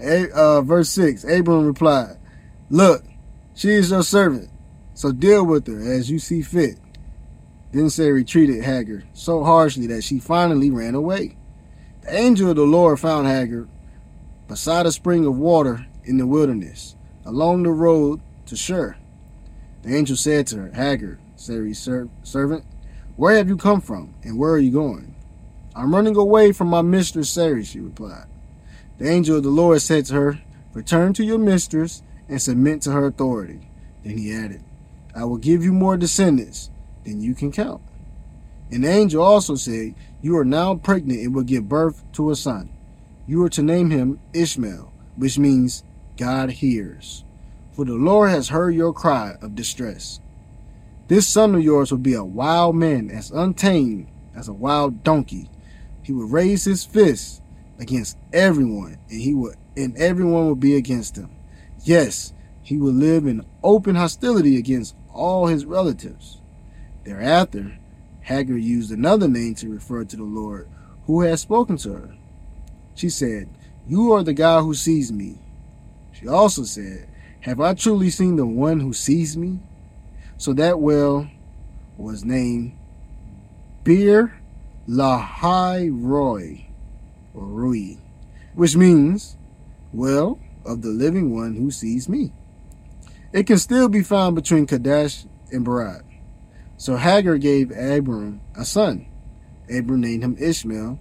Uh, 0.00 0.60
verse 0.60 0.90
6 0.90 1.24
Abram 1.24 1.66
replied, 1.66 2.18
Look, 2.70 3.04
she 3.54 3.70
is 3.70 3.90
your 3.90 4.02
servant, 4.02 4.50
so 4.94 5.10
deal 5.10 5.44
with 5.44 5.66
her 5.66 5.80
as 5.80 6.10
you 6.10 6.18
see 6.18 6.42
fit. 6.42 6.78
Then 7.72 7.90
Sarai 7.90 8.24
treated 8.24 8.62
Hagar 8.62 9.02
so 9.14 9.42
harshly 9.42 9.86
that 9.88 10.04
she 10.04 10.20
finally 10.20 10.70
ran 10.70 10.94
away. 10.94 11.37
Angel 12.16 12.50
of 12.50 12.56
the 12.56 12.62
Lord 12.62 13.00
found 13.00 13.26
Hagar 13.26 13.68
beside 14.46 14.86
a 14.86 14.92
spring 14.92 15.26
of 15.26 15.36
water 15.36 15.86
in 16.04 16.16
the 16.16 16.26
wilderness, 16.26 16.96
along 17.24 17.62
the 17.62 17.70
road 17.70 18.20
to 18.46 18.56
Shur. 18.56 18.96
The 19.82 19.94
angel 19.94 20.16
said 20.16 20.46
to 20.48 20.56
her, 20.56 20.72
Hagar, 20.72 21.18
Sarai's 21.36 21.78
ser- 21.78 22.08
servant, 22.22 22.64
where 23.16 23.36
have 23.36 23.48
you 23.48 23.56
come 23.56 23.80
from, 23.80 24.14
and 24.22 24.38
where 24.38 24.52
are 24.52 24.58
you 24.58 24.70
going? 24.70 25.14
I'm 25.74 25.94
running 25.94 26.16
away 26.16 26.52
from 26.52 26.68
my 26.68 26.82
mistress 26.82 27.30
Sarai, 27.30 27.64
she 27.64 27.80
replied. 27.80 28.26
The 28.98 29.08
angel 29.08 29.36
of 29.36 29.42
the 29.42 29.50
Lord 29.50 29.80
said 29.80 30.06
to 30.06 30.14
her, 30.14 30.40
Return 30.72 31.12
to 31.14 31.24
your 31.24 31.38
mistress 31.38 32.02
and 32.28 32.40
submit 32.40 32.82
to 32.82 32.92
her 32.92 33.06
authority. 33.06 33.68
Then 34.04 34.18
he 34.18 34.32
added, 34.32 34.62
I 35.14 35.24
will 35.24 35.36
give 35.36 35.62
you 35.62 35.72
more 35.72 35.96
descendants 35.96 36.70
than 37.04 37.20
you 37.20 37.34
can 37.34 37.52
count. 37.52 37.80
And 38.70 38.84
the 38.84 38.88
angel 38.88 39.22
also 39.22 39.54
said, 39.54 39.94
You 40.20 40.36
are 40.36 40.44
now 40.44 40.74
pregnant 40.74 41.20
and 41.20 41.34
will 41.34 41.42
give 41.42 41.68
birth 41.68 42.04
to 42.12 42.30
a 42.30 42.36
son. 42.36 42.70
You 43.26 43.42
are 43.44 43.50
to 43.50 43.62
name 43.62 43.90
him 43.90 44.18
Ishmael, 44.32 44.92
which 45.16 45.38
means 45.38 45.84
God 46.16 46.50
hears. 46.50 47.24
For 47.72 47.84
the 47.84 47.94
Lord 47.94 48.30
has 48.30 48.48
heard 48.48 48.74
your 48.74 48.92
cry 48.92 49.36
of 49.40 49.54
distress. 49.54 50.20
This 51.06 51.26
son 51.28 51.54
of 51.54 51.62
yours 51.62 51.90
will 51.90 51.98
be 51.98 52.14
a 52.14 52.24
wild 52.24 52.76
man, 52.76 53.10
as 53.10 53.30
untamed 53.30 54.08
as 54.34 54.48
a 54.48 54.52
wild 54.52 55.02
donkey 55.02 55.48
he 56.08 56.14
would 56.14 56.32
raise 56.32 56.64
his 56.64 56.86
fist 56.86 57.42
against 57.78 58.16
everyone, 58.32 58.96
and 59.10 59.20
he 59.20 59.34
would 59.34 59.56
and 59.76 59.94
everyone 59.98 60.48
would 60.48 60.58
be 60.58 60.74
against 60.74 61.18
him. 61.18 61.28
Yes, 61.84 62.32
he 62.62 62.78
would 62.78 62.94
live 62.94 63.26
in 63.26 63.44
open 63.62 63.94
hostility 63.94 64.56
against 64.56 64.96
all 65.12 65.48
his 65.48 65.66
relatives. 65.66 66.40
Thereafter, 67.04 67.76
Hagar 68.28 68.58
used 68.58 68.92
another 68.92 69.26
name 69.26 69.54
to 69.54 69.70
refer 69.70 70.04
to 70.04 70.14
the 70.14 70.22
Lord 70.22 70.68
who 71.06 71.22
had 71.22 71.38
spoken 71.38 71.78
to 71.78 71.94
her. 71.94 72.14
She 72.94 73.08
said, 73.08 73.48
You 73.86 74.12
are 74.12 74.22
the 74.22 74.34
God 74.34 74.64
who 74.64 74.74
sees 74.74 75.10
me. 75.10 75.38
She 76.12 76.28
also 76.28 76.64
said, 76.64 77.08
Have 77.40 77.58
I 77.58 77.72
truly 77.72 78.10
seen 78.10 78.36
the 78.36 78.44
one 78.44 78.80
who 78.80 78.92
sees 78.92 79.34
me? 79.34 79.60
So 80.36 80.52
that 80.52 80.78
well 80.78 81.26
was 81.96 82.22
named 82.22 82.76
Beer 83.82 84.38
Lahai 84.86 85.88
Roi, 85.90 86.66
or 87.32 87.46
Rui, 87.46 87.96
which 88.54 88.76
means, 88.76 89.38
well, 89.90 90.38
of 90.66 90.82
the 90.82 90.88
living 90.88 91.34
one 91.34 91.54
who 91.54 91.70
sees 91.70 92.10
me. 92.10 92.34
It 93.32 93.46
can 93.46 93.56
still 93.56 93.88
be 93.88 94.02
found 94.02 94.34
between 94.34 94.66
Kadesh 94.66 95.24
and 95.50 95.64
Bered. 95.64 96.02
So 96.78 96.96
Hagar 96.96 97.36
gave 97.38 97.70
Abram 97.72 98.40
a 98.56 98.64
son. 98.64 99.06
Abram 99.68 100.00
named 100.00 100.22
him 100.22 100.36
Ishmael. 100.38 100.98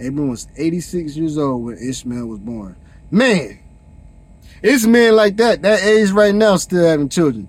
Abram 0.00 0.28
was 0.28 0.48
86 0.56 1.16
years 1.16 1.38
old 1.38 1.64
when 1.64 1.78
Ishmael 1.78 2.26
was 2.26 2.40
born. 2.40 2.76
Man, 3.10 3.60
it's 4.62 4.84
men 4.86 5.14
like 5.14 5.36
that, 5.38 5.62
that 5.62 5.82
age 5.82 6.10
right 6.10 6.34
now, 6.34 6.56
still 6.56 6.84
having 6.84 7.08
children. 7.08 7.48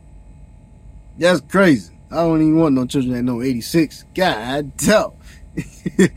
That's 1.17 1.41
crazy. 1.41 1.93
I 2.11 2.17
don't 2.17 2.41
even 2.41 2.57
want 2.57 2.75
no 2.75 2.85
children 2.85 3.13
that 3.15 3.23
know 3.23 3.41
86. 3.41 4.05
God 4.13 4.77
damn. 4.77 5.11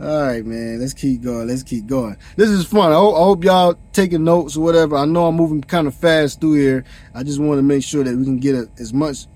All 0.00 0.22
right, 0.22 0.44
man. 0.44 0.80
Let's 0.80 0.92
keep 0.92 1.22
going. 1.22 1.46
Let's 1.48 1.62
keep 1.62 1.86
going. 1.86 2.16
This 2.36 2.50
is 2.50 2.66
fun. 2.66 2.92
I 2.92 2.96
hope, 2.96 3.14
I 3.14 3.18
hope, 3.18 3.44
y'all 3.44 3.78
taking 3.92 4.24
notes 4.24 4.56
or 4.56 4.60
whatever. 4.60 4.96
I 4.96 5.04
know 5.04 5.26
I'm 5.26 5.36
moving 5.36 5.62
kind 5.62 5.86
of 5.86 5.94
fast 5.94 6.40
through 6.40 6.54
here. 6.54 6.84
I 7.14 7.22
just 7.22 7.38
want 7.38 7.58
to 7.58 7.62
make 7.62 7.82
sure 7.82 8.04
that 8.04 8.16
we 8.16 8.24
can 8.24 8.38
get 8.38 8.54
a, 8.54 8.68
as 8.78 8.92
much 8.92 9.26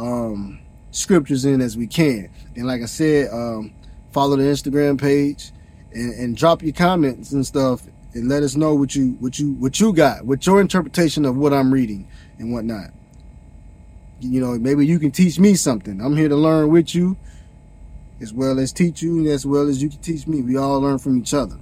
um, 0.00 0.60
scriptures 0.90 1.44
in 1.44 1.60
as 1.60 1.76
we 1.76 1.86
can. 1.86 2.30
And 2.56 2.66
like 2.66 2.82
I 2.82 2.86
said, 2.86 3.32
um, 3.32 3.72
follow 4.12 4.36
the 4.36 4.44
Instagram 4.44 5.00
page 5.00 5.52
and, 5.92 6.14
and 6.14 6.36
drop 6.36 6.62
your 6.62 6.72
comments 6.72 7.32
and 7.32 7.46
stuff 7.46 7.82
and 8.14 8.28
let 8.28 8.42
us 8.42 8.56
know 8.56 8.74
what 8.74 8.94
you 8.94 9.12
what 9.20 9.38
you 9.38 9.52
what 9.52 9.78
you 9.78 9.92
got, 9.92 10.24
what 10.24 10.44
your 10.46 10.60
interpretation 10.60 11.24
of 11.24 11.36
what 11.36 11.52
I'm 11.52 11.72
reading 11.72 12.08
and 12.38 12.52
whatnot. 12.52 12.90
You 14.20 14.40
know, 14.40 14.58
maybe 14.58 14.86
you 14.86 14.98
can 14.98 15.10
teach 15.10 15.38
me 15.38 15.54
something. 15.54 16.00
I'm 16.00 16.16
here 16.16 16.28
to 16.28 16.36
learn 16.36 16.68
with 16.70 16.94
you 16.94 17.16
as 18.20 18.34
well 18.34 18.58
as 18.58 18.72
teach 18.72 19.00
you, 19.00 19.18
and 19.18 19.28
as 19.28 19.46
well 19.46 19.68
as 19.68 19.82
you 19.82 19.88
can 19.88 20.00
teach 20.00 20.26
me. 20.26 20.42
We 20.42 20.56
all 20.56 20.80
learn 20.80 20.98
from 20.98 21.18
each 21.18 21.32
other. 21.32 21.58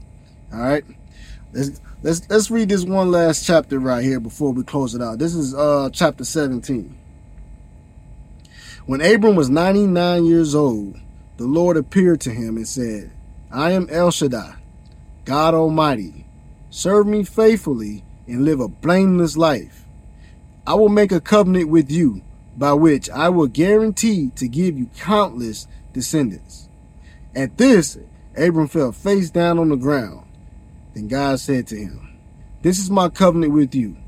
All 0.53 0.61
right. 0.61 0.84
Let's 1.53 1.80
let's 2.03 2.28
let's 2.28 2.51
read 2.51 2.68
this 2.68 2.84
one 2.84 3.11
last 3.11 3.47
chapter 3.47 3.78
right 3.78 4.03
here 4.03 4.20
before 4.20 4.53
we 4.53 4.64
close 4.64 4.95
it 4.95 5.03
out. 5.03 5.18
This 5.18 5.34
is 5.34 5.55
uh 5.55 5.91
chapter 5.93 6.24
17. 6.24 6.97
When 8.89 9.03
Abram 9.03 9.36
was 9.36 9.51
99 9.51 10.24
years 10.24 10.55
old, 10.55 10.99
the 11.36 11.45
Lord 11.45 11.76
appeared 11.76 12.22
to 12.22 12.30
him 12.30 12.57
and 12.57 12.66
said, 12.66 13.12
I 13.51 13.72
am 13.72 13.86
El 13.91 14.11
Shaddai, 14.11 14.55
God 15.26 15.53
Almighty. 15.53 16.24
Serve 16.70 17.07
me 17.07 17.22
faithfully 17.22 18.03
and 18.26 18.47
live 18.47 18.61
a 18.61 18.68
blameless 18.68 19.36
life. 19.36 19.84
I 20.66 20.72
will 20.72 20.89
make 20.89 21.12
a 21.12 21.20
covenant 21.20 21.68
with 21.68 21.91
you 21.91 22.22
by 22.57 22.72
which 22.72 23.11
I 23.11 23.28
will 23.28 23.47
guarantee 23.47 24.30
to 24.36 24.49
give 24.49 24.78
you 24.78 24.86
countless 24.97 25.68
descendants. 25.93 26.70
At 27.34 27.59
this, 27.59 27.99
Abram 28.39 28.68
fell 28.68 28.93
face 28.93 29.28
down 29.28 29.59
on 29.59 29.68
the 29.68 29.76
ground. 29.76 30.26
Then 30.95 31.09
God 31.09 31.41
said 31.41 31.66
to 31.66 31.76
him, 31.76 32.18
This 32.62 32.78
is 32.78 32.91
my 32.91 33.11
covenant 33.11 33.53
with 33.53 33.74
you. 33.74 33.99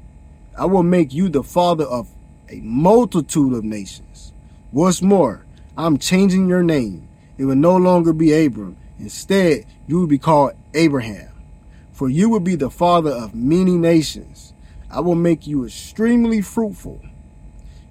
I 0.58 0.64
will 0.64 0.84
make 0.84 1.12
you 1.12 1.28
the 1.28 1.42
father 1.42 1.84
of 1.84 2.08
a 2.48 2.60
multitude 2.60 3.52
of 3.52 3.62
nations. 3.62 4.09
What's 4.72 5.02
more, 5.02 5.44
I'm 5.76 5.98
changing 5.98 6.48
your 6.48 6.62
name. 6.62 7.08
It 7.36 7.44
will 7.44 7.56
no 7.56 7.76
longer 7.76 8.12
be 8.12 8.32
Abram. 8.32 8.76
Instead, 9.00 9.66
you 9.88 9.98
will 9.98 10.06
be 10.06 10.18
called 10.18 10.52
Abraham. 10.74 11.32
For 11.90 12.08
you 12.08 12.28
will 12.28 12.40
be 12.40 12.54
the 12.54 12.70
father 12.70 13.10
of 13.10 13.34
many 13.34 13.76
nations. 13.76 14.54
I 14.88 15.00
will 15.00 15.16
make 15.16 15.44
you 15.44 15.64
extremely 15.64 16.40
fruitful. 16.40 17.00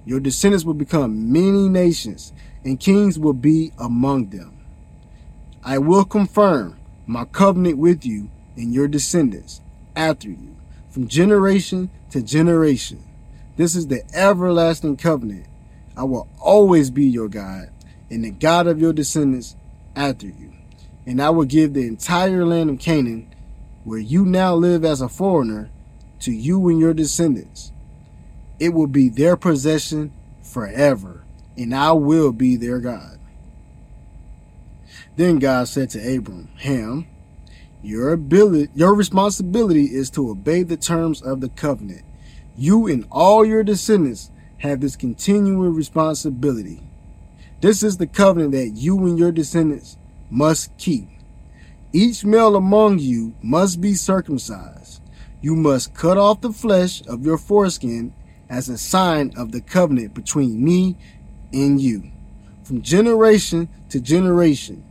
Your 0.05 0.21
descendants 0.21 0.63
will 0.63 0.73
become 0.73 1.33
many 1.33 1.67
nations, 1.67 2.31
and 2.63 2.79
kings 2.79 3.19
will 3.19 3.33
be 3.33 3.73
among 3.77 4.29
them. 4.29 4.57
I 5.61 5.79
will 5.79 6.05
confirm 6.05 6.79
my 7.05 7.25
covenant 7.25 7.77
with 7.77 8.05
you 8.05 8.29
and 8.55 8.73
your 8.73 8.87
descendants 8.87 9.59
after 9.97 10.29
you, 10.29 10.55
from 10.89 11.09
generation 11.09 11.89
to 12.11 12.21
generation. 12.21 13.03
This 13.57 13.75
is 13.75 13.87
the 13.87 14.03
everlasting 14.15 14.95
covenant. 14.95 15.48
I 15.99 16.03
will 16.03 16.29
always 16.39 16.89
be 16.89 17.03
your 17.05 17.27
God 17.27 17.71
and 18.09 18.23
the 18.23 18.31
God 18.31 18.67
of 18.67 18.79
your 18.79 18.93
descendants 18.93 19.57
after 19.97 20.27
you. 20.27 20.53
And 21.05 21.21
I 21.21 21.29
will 21.29 21.43
give 21.43 21.73
the 21.73 21.85
entire 21.85 22.45
land 22.45 22.69
of 22.69 22.79
Canaan, 22.79 23.29
where 23.83 23.99
you 23.99 24.23
now 24.23 24.55
live 24.55 24.85
as 24.85 25.01
a 25.01 25.09
foreigner, 25.09 25.69
to 26.21 26.31
you 26.31 26.69
and 26.69 26.79
your 26.79 26.93
descendants. 26.93 27.73
It 28.61 28.69
will 28.69 28.87
be 28.87 29.09
their 29.09 29.35
possession 29.35 30.13
forever, 30.41 31.25
and 31.57 31.75
I 31.75 31.91
will 31.91 32.31
be 32.31 32.55
their 32.55 32.79
God. 32.79 33.19
Then 35.17 35.37
God 35.37 35.67
said 35.67 35.89
to 35.89 36.15
Abram, 36.15 36.47
Ham, 36.59 37.07
your 37.83 38.13
ability, 38.13 38.71
your 38.73 38.95
responsibility 38.95 39.87
is 39.87 40.09
to 40.11 40.29
obey 40.29 40.63
the 40.63 40.77
terms 40.77 41.21
of 41.21 41.41
the 41.41 41.49
covenant. 41.49 42.03
You 42.55 42.87
and 42.87 43.05
all 43.11 43.43
your 43.43 43.63
descendants 43.63 44.31
have 44.59 44.79
this 44.81 44.95
continual 44.95 45.69
responsibility. 45.69 46.81
This 47.61 47.83
is 47.83 47.97
the 47.97 48.07
covenant 48.07 48.51
that 48.53 48.69
you 48.69 48.97
and 49.05 49.19
your 49.19 49.31
descendants 49.31 49.97
must 50.29 50.75
keep. 50.77 51.09
Each 51.91 52.23
male 52.23 52.55
among 52.55 52.99
you 52.99 53.33
must 53.41 53.81
be 53.81 53.95
circumcised. 53.95 55.01
You 55.41 55.55
must 55.55 55.93
cut 55.93 56.17
off 56.17 56.41
the 56.41 56.53
flesh 56.53 57.05
of 57.07 57.25
your 57.25 57.37
foreskin 57.37 58.13
as 58.49 58.69
a 58.69 58.77
sign 58.77 59.33
of 59.35 59.51
the 59.51 59.61
covenant 59.61 60.13
between 60.13 60.63
me 60.63 60.97
and 61.51 61.81
you. 61.81 62.11
From 62.63 62.81
generation 62.81 63.69
to 63.89 63.99
generation, 63.99 64.83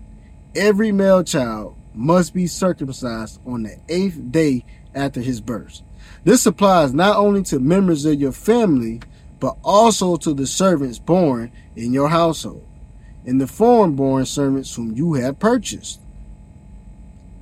every 0.54 0.90
male 0.90 1.22
child 1.22 1.76
must 1.94 2.34
be 2.34 2.46
circumcised 2.46 3.40
on 3.46 3.62
the 3.64 3.76
eighth 3.88 4.32
day 4.32 4.64
after 4.94 5.20
his 5.20 5.40
birth. 5.40 5.82
This 6.24 6.46
applies 6.46 6.92
not 6.92 7.16
only 7.16 7.42
to 7.44 7.60
members 7.60 8.04
of 8.04 8.20
your 8.20 8.32
family, 8.32 9.00
but 9.40 9.56
also 9.62 10.16
to 10.16 10.34
the 10.34 10.46
servants 10.46 10.98
born 10.98 11.52
in 11.76 11.92
your 11.92 12.08
household, 12.08 12.66
and 13.24 13.40
the 13.40 13.46
foreign 13.46 13.94
born 13.94 14.26
servants 14.26 14.74
whom 14.74 14.96
you 14.96 15.14
have 15.14 15.38
purchased. 15.38 16.00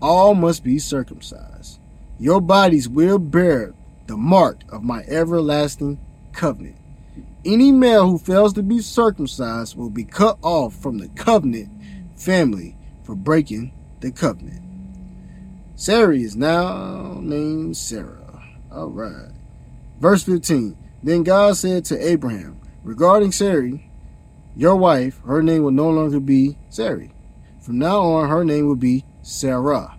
All 0.02 0.34
must 0.34 0.62
be 0.62 0.78
circumcised. 0.78 1.80
Your 2.18 2.40
bodies 2.40 2.88
will 2.88 3.18
bear 3.18 3.74
the 4.06 4.16
mark 4.16 4.62
of 4.70 4.82
my 4.82 5.02
everlasting 5.02 5.98
covenant. 6.32 6.76
Any 7.44 7.72
male 7.72 8.08
who 8.08 8.18
fails 8.18 8.52
to 8.54 8.62
be 8.62 8.80
circumcised 8.80 9.76
will 9.76 9.90
be 9.90 10.04
cut 10.04 10.38
off 10.42 10.74
from 10.74 10.98
the 10.98 11.08
covenant 11.10 11.70
family 12.16 12.76
for 13.04 13.14
breaking 13.14 13.72
the 14.00 14.10
covenant. 14.10 14.62
Sarah 15.76 16.16
is 16.16 16.36
now 16.36 17.18
named 17.20 17.76
Sarah. 17.76 18.42
All 18.72 18.88
right. 18.88 19.30
Verse 20.00 20.22
15. 20.24 20.76
Then 21.06 21.22
God 21.22 21.56
said 21.56 21.84
to 21.84 22.04
Abraham, 22.04 22.60
regarding 22.82 23.30
Sarai, 23.30 23.88
your 24.56 24.74
wife, 24.74 25.20
her 25.24 25.40
name 25.40 25.62
will 25.62 25.70
no 25.70 25.88
longer 25.88 26.18
be 26.18 26.58
Sarai. 26.68 27.12
From 27.60 27.78
now 27.78 28.00
on, 28.00 28.28
her 28.28 28.44
name 28.44 28.66
will 28.66 28.74
be 28.74 29.04
Sarah. 29.22 29.96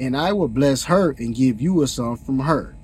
And 0.00 0.16
I 0.16 0.32
will 0.32 0.48
bless 0.48 0.84
her 0.84 1.10
and 1.18 1.34
give 1.34 1.60
you 1.60 1.82
a 1.82 1.86
son 1.86 2.16
from 2.16 2.38
her. 2.38 2.74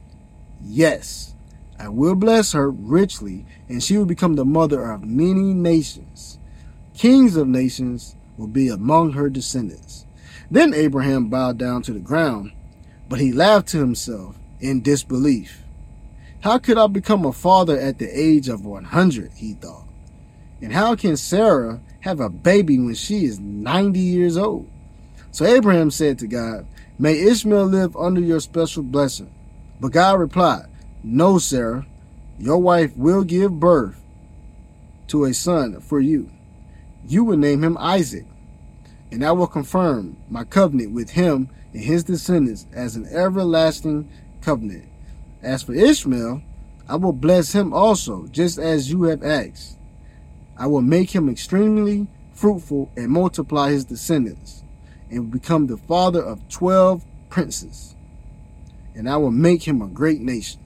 Yes, 0.62 1.34
I 1.78 1.88
will 1.88 2.14
bless 2.14 2.53
her 2.53 2.70
richly, 2.70 3.47
and 3.70 3.82
she 3.82 3.97
will 3.97 4.05
become 4.05 4.34
the 4.34 4.45
mother 4.45 4.91
of 4.91 5.05
many 5.05 5.55
nations. 5.55 6.38
Kings 6.93 7.36
of 7.36 7.49
nations 7.49 8.16
will 8.36 8.49
be 8.49 8.68
among 8.68 9.12
her 9.12 9.30
descendants. 9.30 10.05
Then 10.51 10.74
Abraham 10.74 11.30
bowed 11.30 11.57
down 11.57 11.80
to 11.84 11.95
the 11.95 12.01
ground, 12.01 12.53
but 13.09 13.18
he 13.18 13.32
laughed 13.32 13.68
to 13.68 13.78
himself 13.78 14.36
in 14.61 14.82
disbelief. 14.82 15.64
How 16.41 16.59
could 16.59 16.78
I 16.78 16.86
become 16.86 17.24
a 17.24 17.32
father 17.32 17.78
at 17.78 17.99
the 17.99 18.07
age 18.07 18.49
of 18.49 18.64
100? 18.64 19.32
He 19.32 19.55
thought. 19.55 19.86
And 20.62 20.72
how 20.72 20.95
can 20.97 21.16
Sarah 21.16 21.80
have 22.01 22.20
a 22.20 22.28
baby 22.28 22.78
when 22.78 22.95
she 22.95 23.24
is 23.24 23.38
90 23.38 23.99
years 23.99 24.36
old? 24.36 24.68
So 25.30 25.45
Abraham 25.45 25.91
said 25.91 26.18
to 26.18 26.26
God, 26.26 26.66
May 26.99 27.20
Ishmael 27.20 27.66
live 27.66 27.97
under 27.97 28.20
your 28.20 28.41
special 28.41 28.82
blessing. 28.82 29.32
But 29.80 29.93
God 29.93 30.18
replied, 30.18 30.66
No, 31.03 31.38
Sarah, 31.38 31.86
your 32.38 32.59
wife 32.59 32.97
will 32.97 33.24
give 33.24 33.61
birth 33.61 34.03
to 35.09 35.24
a 35.24 35.34
son 35.34 35.80
for 35.80 36.01
you. 36.01 36.30
You 37.07 37.24
will 37.24 37.36
name 37.36 37.64
him 37.64 37.76
Isaac 37.78 38.26
and 39.11 39.24
I 39.24 39.32
will 39.32 39.47
confirm 39.47 40.16
my 40.28 40.45
covenant 40.45 40.93
with 40.93 41.11
him 41.11 41.49
and 41.72 41.82
his 41.82 42.05
descendants 42.05 42.66
as 42.72 42.97
an 42.97 43.07
everlasting 43.07 44.09
covenant. 44.41 44.89
As 45.43 45.62
for 45.62 45.72
Ishmael, 45.72 46.43
I 46.88 46.97
will 46.97 47.12
bless 47.12 47.53
him 47.53 47.72
also, 47.72 48.26
just 48.26 48.59
as 48.59 48.91
you 48.91 49.05
have 49.05 49.22
asked. 49.22 49.78
I 50.57 50.66
will 50.66 50.82
make 50.82 51.14
him 51.14 51.28
extremely 51.28 52.09
fruitful 52.32 52.91
and 52.97 53.09
multiply 53.09 53.70
his 53.70 53.84
descendants, 53.84 54.64
and 55.11 55.30
become 55.30 55.66
the 55.66 55.76
father 55.76 56.22
of 56.22 56.47
twelve 56.49 57.05
princes. 57.28 57.95
And 58.95 59.09
I 59.09 59.16
will 59.16 59.30
make 59.30 59.66
him 59.66 59.80
a 59.80 59.86
great 59.86 60.20
nation. 60.20 60.61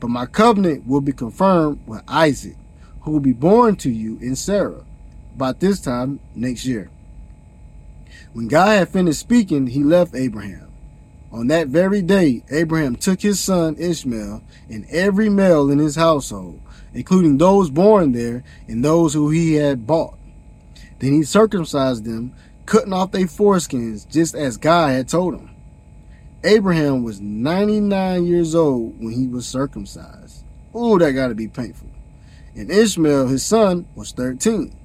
But 0.00 0.08
my 0.08 0.26
covenant 0.26 0.86
will 0.86 1.02
be 1.02 1.12
confirmed 1.12 1.86
with 1.86 2.02
Isaac, 2.08 2.56
who 3.02 3.12
will 3.12 3.20
be 3.20 3.32
born 3.32 3.76
to 3.76 3.90
you 3.90 4.18
in 4.20 4.34
Sarah 4.34 4.84
about 5.34 5.60
this 5.60 5.80
time 5.80 6.20
next 6.34 6.64
year. 6.64 6.90
When 8.32 8.48
God 8.48 8.78
had 8.78 8.88
finished 8.88 9.20
speaking, 9.20 9.68
he 9.68 9.84
left 9.84 10.14
Abraham. 10.14 10.69
On 11.32 11.46
that 11.46 11.68
very 11.68 12.02
day, 12.02 12.42
Abraham 12.50 12.96
took 12.96 13.20
his 13.20 13.38
son 13.38 13.76
Ishmael 13.78 14.42
and 14.68 14.86
every 14.90 15.28
male 15.28 15.70
in 15.70 15.78
his 15.78 15.94
household, 15.94 16.60
including 16.92 17.38
those 17.38 17.70
born 17.70 18.12
there 18.12 18.42
and 18.66 18.84
those 18.84 19.14
who 19.14 19.30
he 19.30 19.54
had 19.54 19.86
bought. 19.86 20.18
Then 20.98 21.12
he 21.12 21.22
circumcised 21.22 22.04
them, 22.04 22.34
cutting 22.66 22.92
off 22.92 23.12
their 23.12 23.26
foreskins, 23.26 24.08
just 24.08 24.34
as 24.34 24.56
God 24.56 24.90
had 24.90 25.08
told 25.08 25.34
him. 25.34 25.50
Abraham 26.42 27.04
was 27.04 27.20
99 27.20 28.24
years 28.24 28.54
old 28.54 28.98
when 28.98 29.12
he 29.12 29.26
was 29.26 29.46
circumcised. 29.46 30.44
Oh, 30.74 30.98
that 30.98 31.12
got 31.12 31.28
to 31.28 31.34
be 31.34 31.48
painful. 31.48 31.88
And 32.54 32.70
Ishmael, 32.70 33.28
his 33.28 33.44
son, 33.44 33.86
was 33.94 34.12
13. 34.12 34.76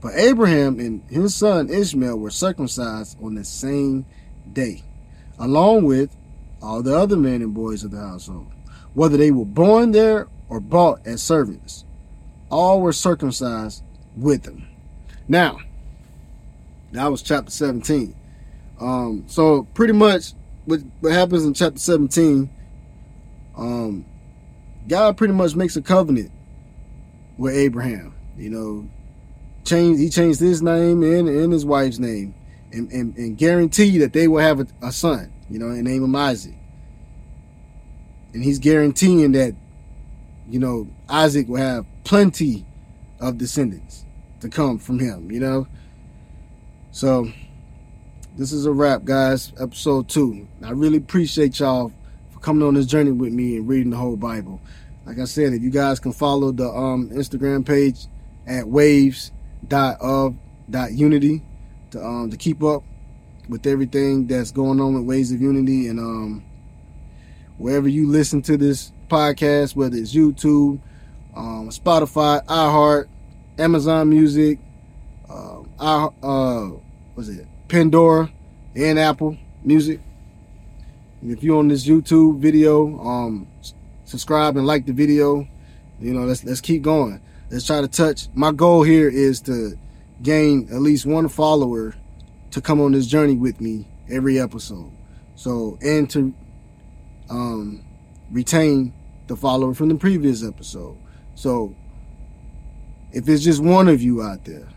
But 0.00 0.14
Abraham 0.16 0.80
and 0.80 1.02
his 1.08 1.34
son 1.34 1.70
Ishmael 1.70 2.18
were 2.18 2.30
circumcised 2.30 3.16
on 3.22 3.34
the 3.34 3.44
same 3.44 4.04
day, 4.52 4.82
along 5.38 5.84
with 5.84 6.16
all 6.62 6.82
the 6.82 6.96
other 6.96 7.16
men 7.16 7.42
and 7.42 7.54
boys 7.54 7.84
of 7.84 7.90
the 7.90 8.00
household, 8.00 8.46
whether 8.94 9.16
they 9.16 9.30
were 9.30 9.44
born 9.44 9.92
there 9.92 10.28
or 10.48 10.60
bought 10.60 11.06
as 11.06 11.22
servants. 11.22 11.84
All 12.50 12.80
were 12.80 12.92
circumcised 12.92 13.82
with 14.16 14.44
them. 14.44 14.66
Now, 15.26 15.58
that 16.92 17.06
was 17.06 17.22
chapter 17.22 17.50
17. 17.50 18.14
Um, 18.80 19.24
so 19.26 19.64
pretty 19.74 19.92
much 19.92 20.32
what, 20.64 20.80
what 21.00 21.12
happens 21.12 21.44
in 21.44 21.54
chapter 21.54 21.78
17, 21.78 22.50
um, 23.56 24.04
God 24.88 25.16
pretty 25.16 25.34
much 25.34 25.54
makes 25.54 25.76
a 25.76 25.82
covenant 25.82 26.30
with 27.36 27.54
Abraham. 27.54 28.14
You 28.36 28.50
know, 28.50 28.90
changed 29.64 30.00
he 30.00 30.10
changed 30.10 30.40
his 30.40 30.62
name 30.62 31.02
and, 31.02 31.28
and 31.28 31.52
his 31.52 31.64
wife's 31.64 31.98
name 31.98 32.34
and, 32.74 32.90
and, 32.92 33.16
and 33.16 33.38
guarantee 33.38 33.98
that 33.98 34.12
they 34.12 34.28
will 34.28 34.40
have 34.40 34.60
a, 34.60 34.66
a 34.82 34.92
son, 34.92 35.32
you 35.48 35.58
know, 35.58 35.68
and 35.68 35.84
name 35.84 36.02
him 36.04 36.16
Isaac. 36.16 36.54
And 38.32 38.42
he's 38.42 38.58
guaranteeing 38.58 39.32
that, 39.32 39.54
you 40.48 40.58
know, 40.58 40.88
Isaac 41.08 41.48
will 41.48 41.56
have 41.56 41.86
plenty 42.02 42.66
of 43.20 43.38
descendants 43.38 44.04
to 44.40 44.48
come 44.48 44.78
from 44.78 44.98
him, 44.98 45.30
you 45.30 45.40
know. 45.40 45.66
So 46.90 47.30
this 48.36 48.52
is 48.52 48.66
a 48.66 48.72
wrap, 48.72 49.04
guys. 49.04 49.52
Episode 49.60 50.08
two. 50.08 50.48
I 50.62 50.70
really 50.70 50.98
appreciate 50.98 51.60
y'all 51.60 51.92
for 52.30 52.40
coming 52.40 52.66
on 52.66 52.74
this 52.74 52.86
journey 52.86 53.12
with 53.12 53.32
me 53.32 53.56
and 53.56 53.68
reading 53.68 53.90
the 53.90 53.96
whole 53.96 54.16
Bible. 54.16 54.60
Like 55.06 55.18
I 55.18 55.24
said, 55.24 55.52
if 55.52 55.62
you 55.62 55.70
guys 55.70 56.00
can 56.00 56.12
follow 56.12 56.50
the 56.50 56.68
um, 56.68 57.10
Instagram 57.10 57.64
page 57.64 58.06
at 58.46 58.66
waves 58.66 59.30
to 61.94 62.04
um 62.04 62.30
to 62.30 62.36
keep 62.36 62.62
up 62.62 62.82
with 63.48 63.66
everything 63.66 64.26
that's 64.26 64.50
going 64.50 64.80
on 64.80 64.94
with 64.94 65.04
Waves 65.04 65.32
of 65.32 65.40
Unity 65.40 65.88
and 65.88 65.98
um 65.98 66.44
wherever 67.56 67.88
you 67.88 68.08
listen 68.08 68.42
to 68.42 68.56
this 68.56 68.92
podcast, 69.08 69.76
whether 69.76 69.96
it's 69.96 70.12
YouTube, 70.12 70.80
um, 71.36 71.68
Spotify, 71.68 72.44
iHeart, 72.46 73.06
Amazon 73.58 74.08
Music, 74.08 74.58
uh, 75.30 75.60
I, 75.78 76.08
uh, 76.20 76.70
was 77.14 77.28
it 77.28 77.46
Pandora 77.68 78.32
and 78.74 78.98
Apple 78.98 79.38
Music. 79.62 80.00
And 81.20 81.30
if 81.30 81.44
you're 81.44 81.58
on 81.58 81.68
this 81.68 81.86
YouTube 81.86 82.40
video, 82.40 82.98
um, 82.98 83.46
subscribe 84.04 84.56
and 84.56 84.66
like 84.66 84.84
the 84.84 84.92
video. 84.92 85.46
You 86.00 86.12
know, 86.12 86.24
let's 86.24 86.42
let's 86.44 86.60
keep 86.60 86.82
going 86.82 87.20
let's 87.50 87.66
try 87.66 87.80
to 87.80 87.88
touch. 87.88 88.28
My 88.34 88.50
goal 88.50 88.82
here 88.82 89.08
is 89.08 89.40
to 89.42 89.78
gain 90.22 90.68
at 90.70 90.80
least 90.80 91.06
one 91.06 91.28
follower 91.28 91.94
to 92.50 92.60
come 92.60 92.80
on 92.80 92.92
this 92.92 93.06
journey 93.06 93.36
with 93.36 93.60
me 93.60 93.88
every 94.10 94.38
episode. 94.38 94.92
So, 95.34 95.78
and 95.82 96.08
to 96.10 96.34
um, 97.28 97.84
retain 98.30 98.92
the 99.26 99.36
follower 99.36 99.74
from 99.74 99.88
the 99.88 99.96
previous 99.96 100.44
episode. 100.44 100.96
So, 101.34 101.74
if 103.12 103.28
it's 103.28 103.42
just 103.42 103.62
one 103.62 103.88
of 103.88 104.02
you 104.02 104.22
out 104.22 104.44
there, 104.44 104.68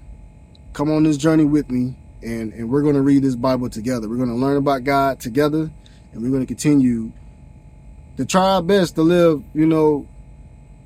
come 0.74 0.92
on 0.92 1.04
this 1.04 1.18
journey 1.18 1.46
with 1.46 1.70
me 1.70 1.98
and, 2.22 2.54
and 2.54 2.70
we're 2.70 2.82
going 2.82 2.96
to 2.96 3.02
read 3.02 3.24
this 3.24 3.36
Bible 3.36 3.70
together. 3.70 4.10
We're 4.10 4.18
going 4.18 4.30
to 4.30 4.36
learn 4.36 4.58
about 4.58 4.84
God 4.84 5.20
together 5.20 5.72
and 6.14 6.22
we're 6.22 6.30
going 6.30 6.42
to 6.42 6.48
continue 6.48 7.12
to 8.18 8.26
try 8.26 8.56
our 8.56 8.62
best 8.62 8.96
to 8.96 9.02
live, 9.02 9.44
you 9.54 9.66
know, 9.66 10.08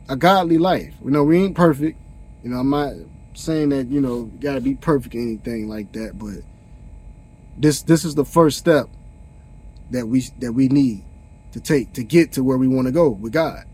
a 0.09 0.15
godly 0.15 0.57
life. 0.57 0.93
You 1.03 1.11
know, 1.11 1.23
we 1.23 1.43
ain't 1.43 1.55
perfect. 1.55 1.97
You 2.43 2.49
know, 2.49 2.57
I'm 2.57 2.69
not 2.69 2.93
saying 3.33 3.69
that, 3.69 3.87
you 3.87 4.01
know, 4.01 4.23
got 4.23 4.55
to 4.55 4.61
be 4.61 4.75
perfect 4.75 5.15
anything 5.15 5.67
like 5.67 5.91
that, 5.93 6.17
but 6.17 6.43
this 7.57 7.81
this 7.83 8.05
is 8.05 8.15
the 8.15 8.25
first 8.25 8.57
step 8.57 8.87
that 9.91 10.07
we 10.07 10.21
that 10.39 10.53
we 10.53 10.67
need 10.67 11.03
to 11.51 11.59
take 11.59 11.93
to 11.93 12.03
get 12.03 12.31
to 12.33 12.43
where 12.43 12.57
we 12.57 12.67
want 12.67 12.87
to 12.87 12.91
go 12.91 13.09
with 13.09 13.33
God. 13.33 13.65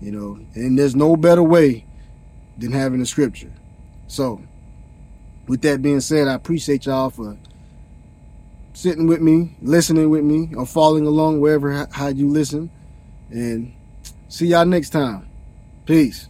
You 0.00 0.10
know, 0.10 0.40
and 0.54 0.78
there's 0.78 0.96
no 0.96 1.16
better 1.16 1.42
way 1.42 1.86
than 2.58 2.72
having 2.72 2.98
the 2.98 3.06
scripture. 3.06 3.52
So, 4.08 4.42
with 5.46 5.62
that 5.62 5.80
being 5.80 6.00
said, 6.00 6.26
I 6.26 6.34
appreciate 6.34 6.86
y'all 6.86 7.10
for 7.10 7.38
sitting 8.74 9.06
with 9.06 9.20
me, 9.20 9.56
listening 9.62 10.10
with 10.10 10.24
me, 10.24 10.50
or 10.56 10.66
following 10.66 11.06
along 11.06 11.40
wherever 11.40 11.86
how 11.92 12.08
you 12.08 12.28
listen. 12.28 12.70
And 13.30 13.74
see 14.28 14.48
y'all 14.48 14.66
next 14.66 14.90
time. 14.90 15.28
Peace. 15.86 16.28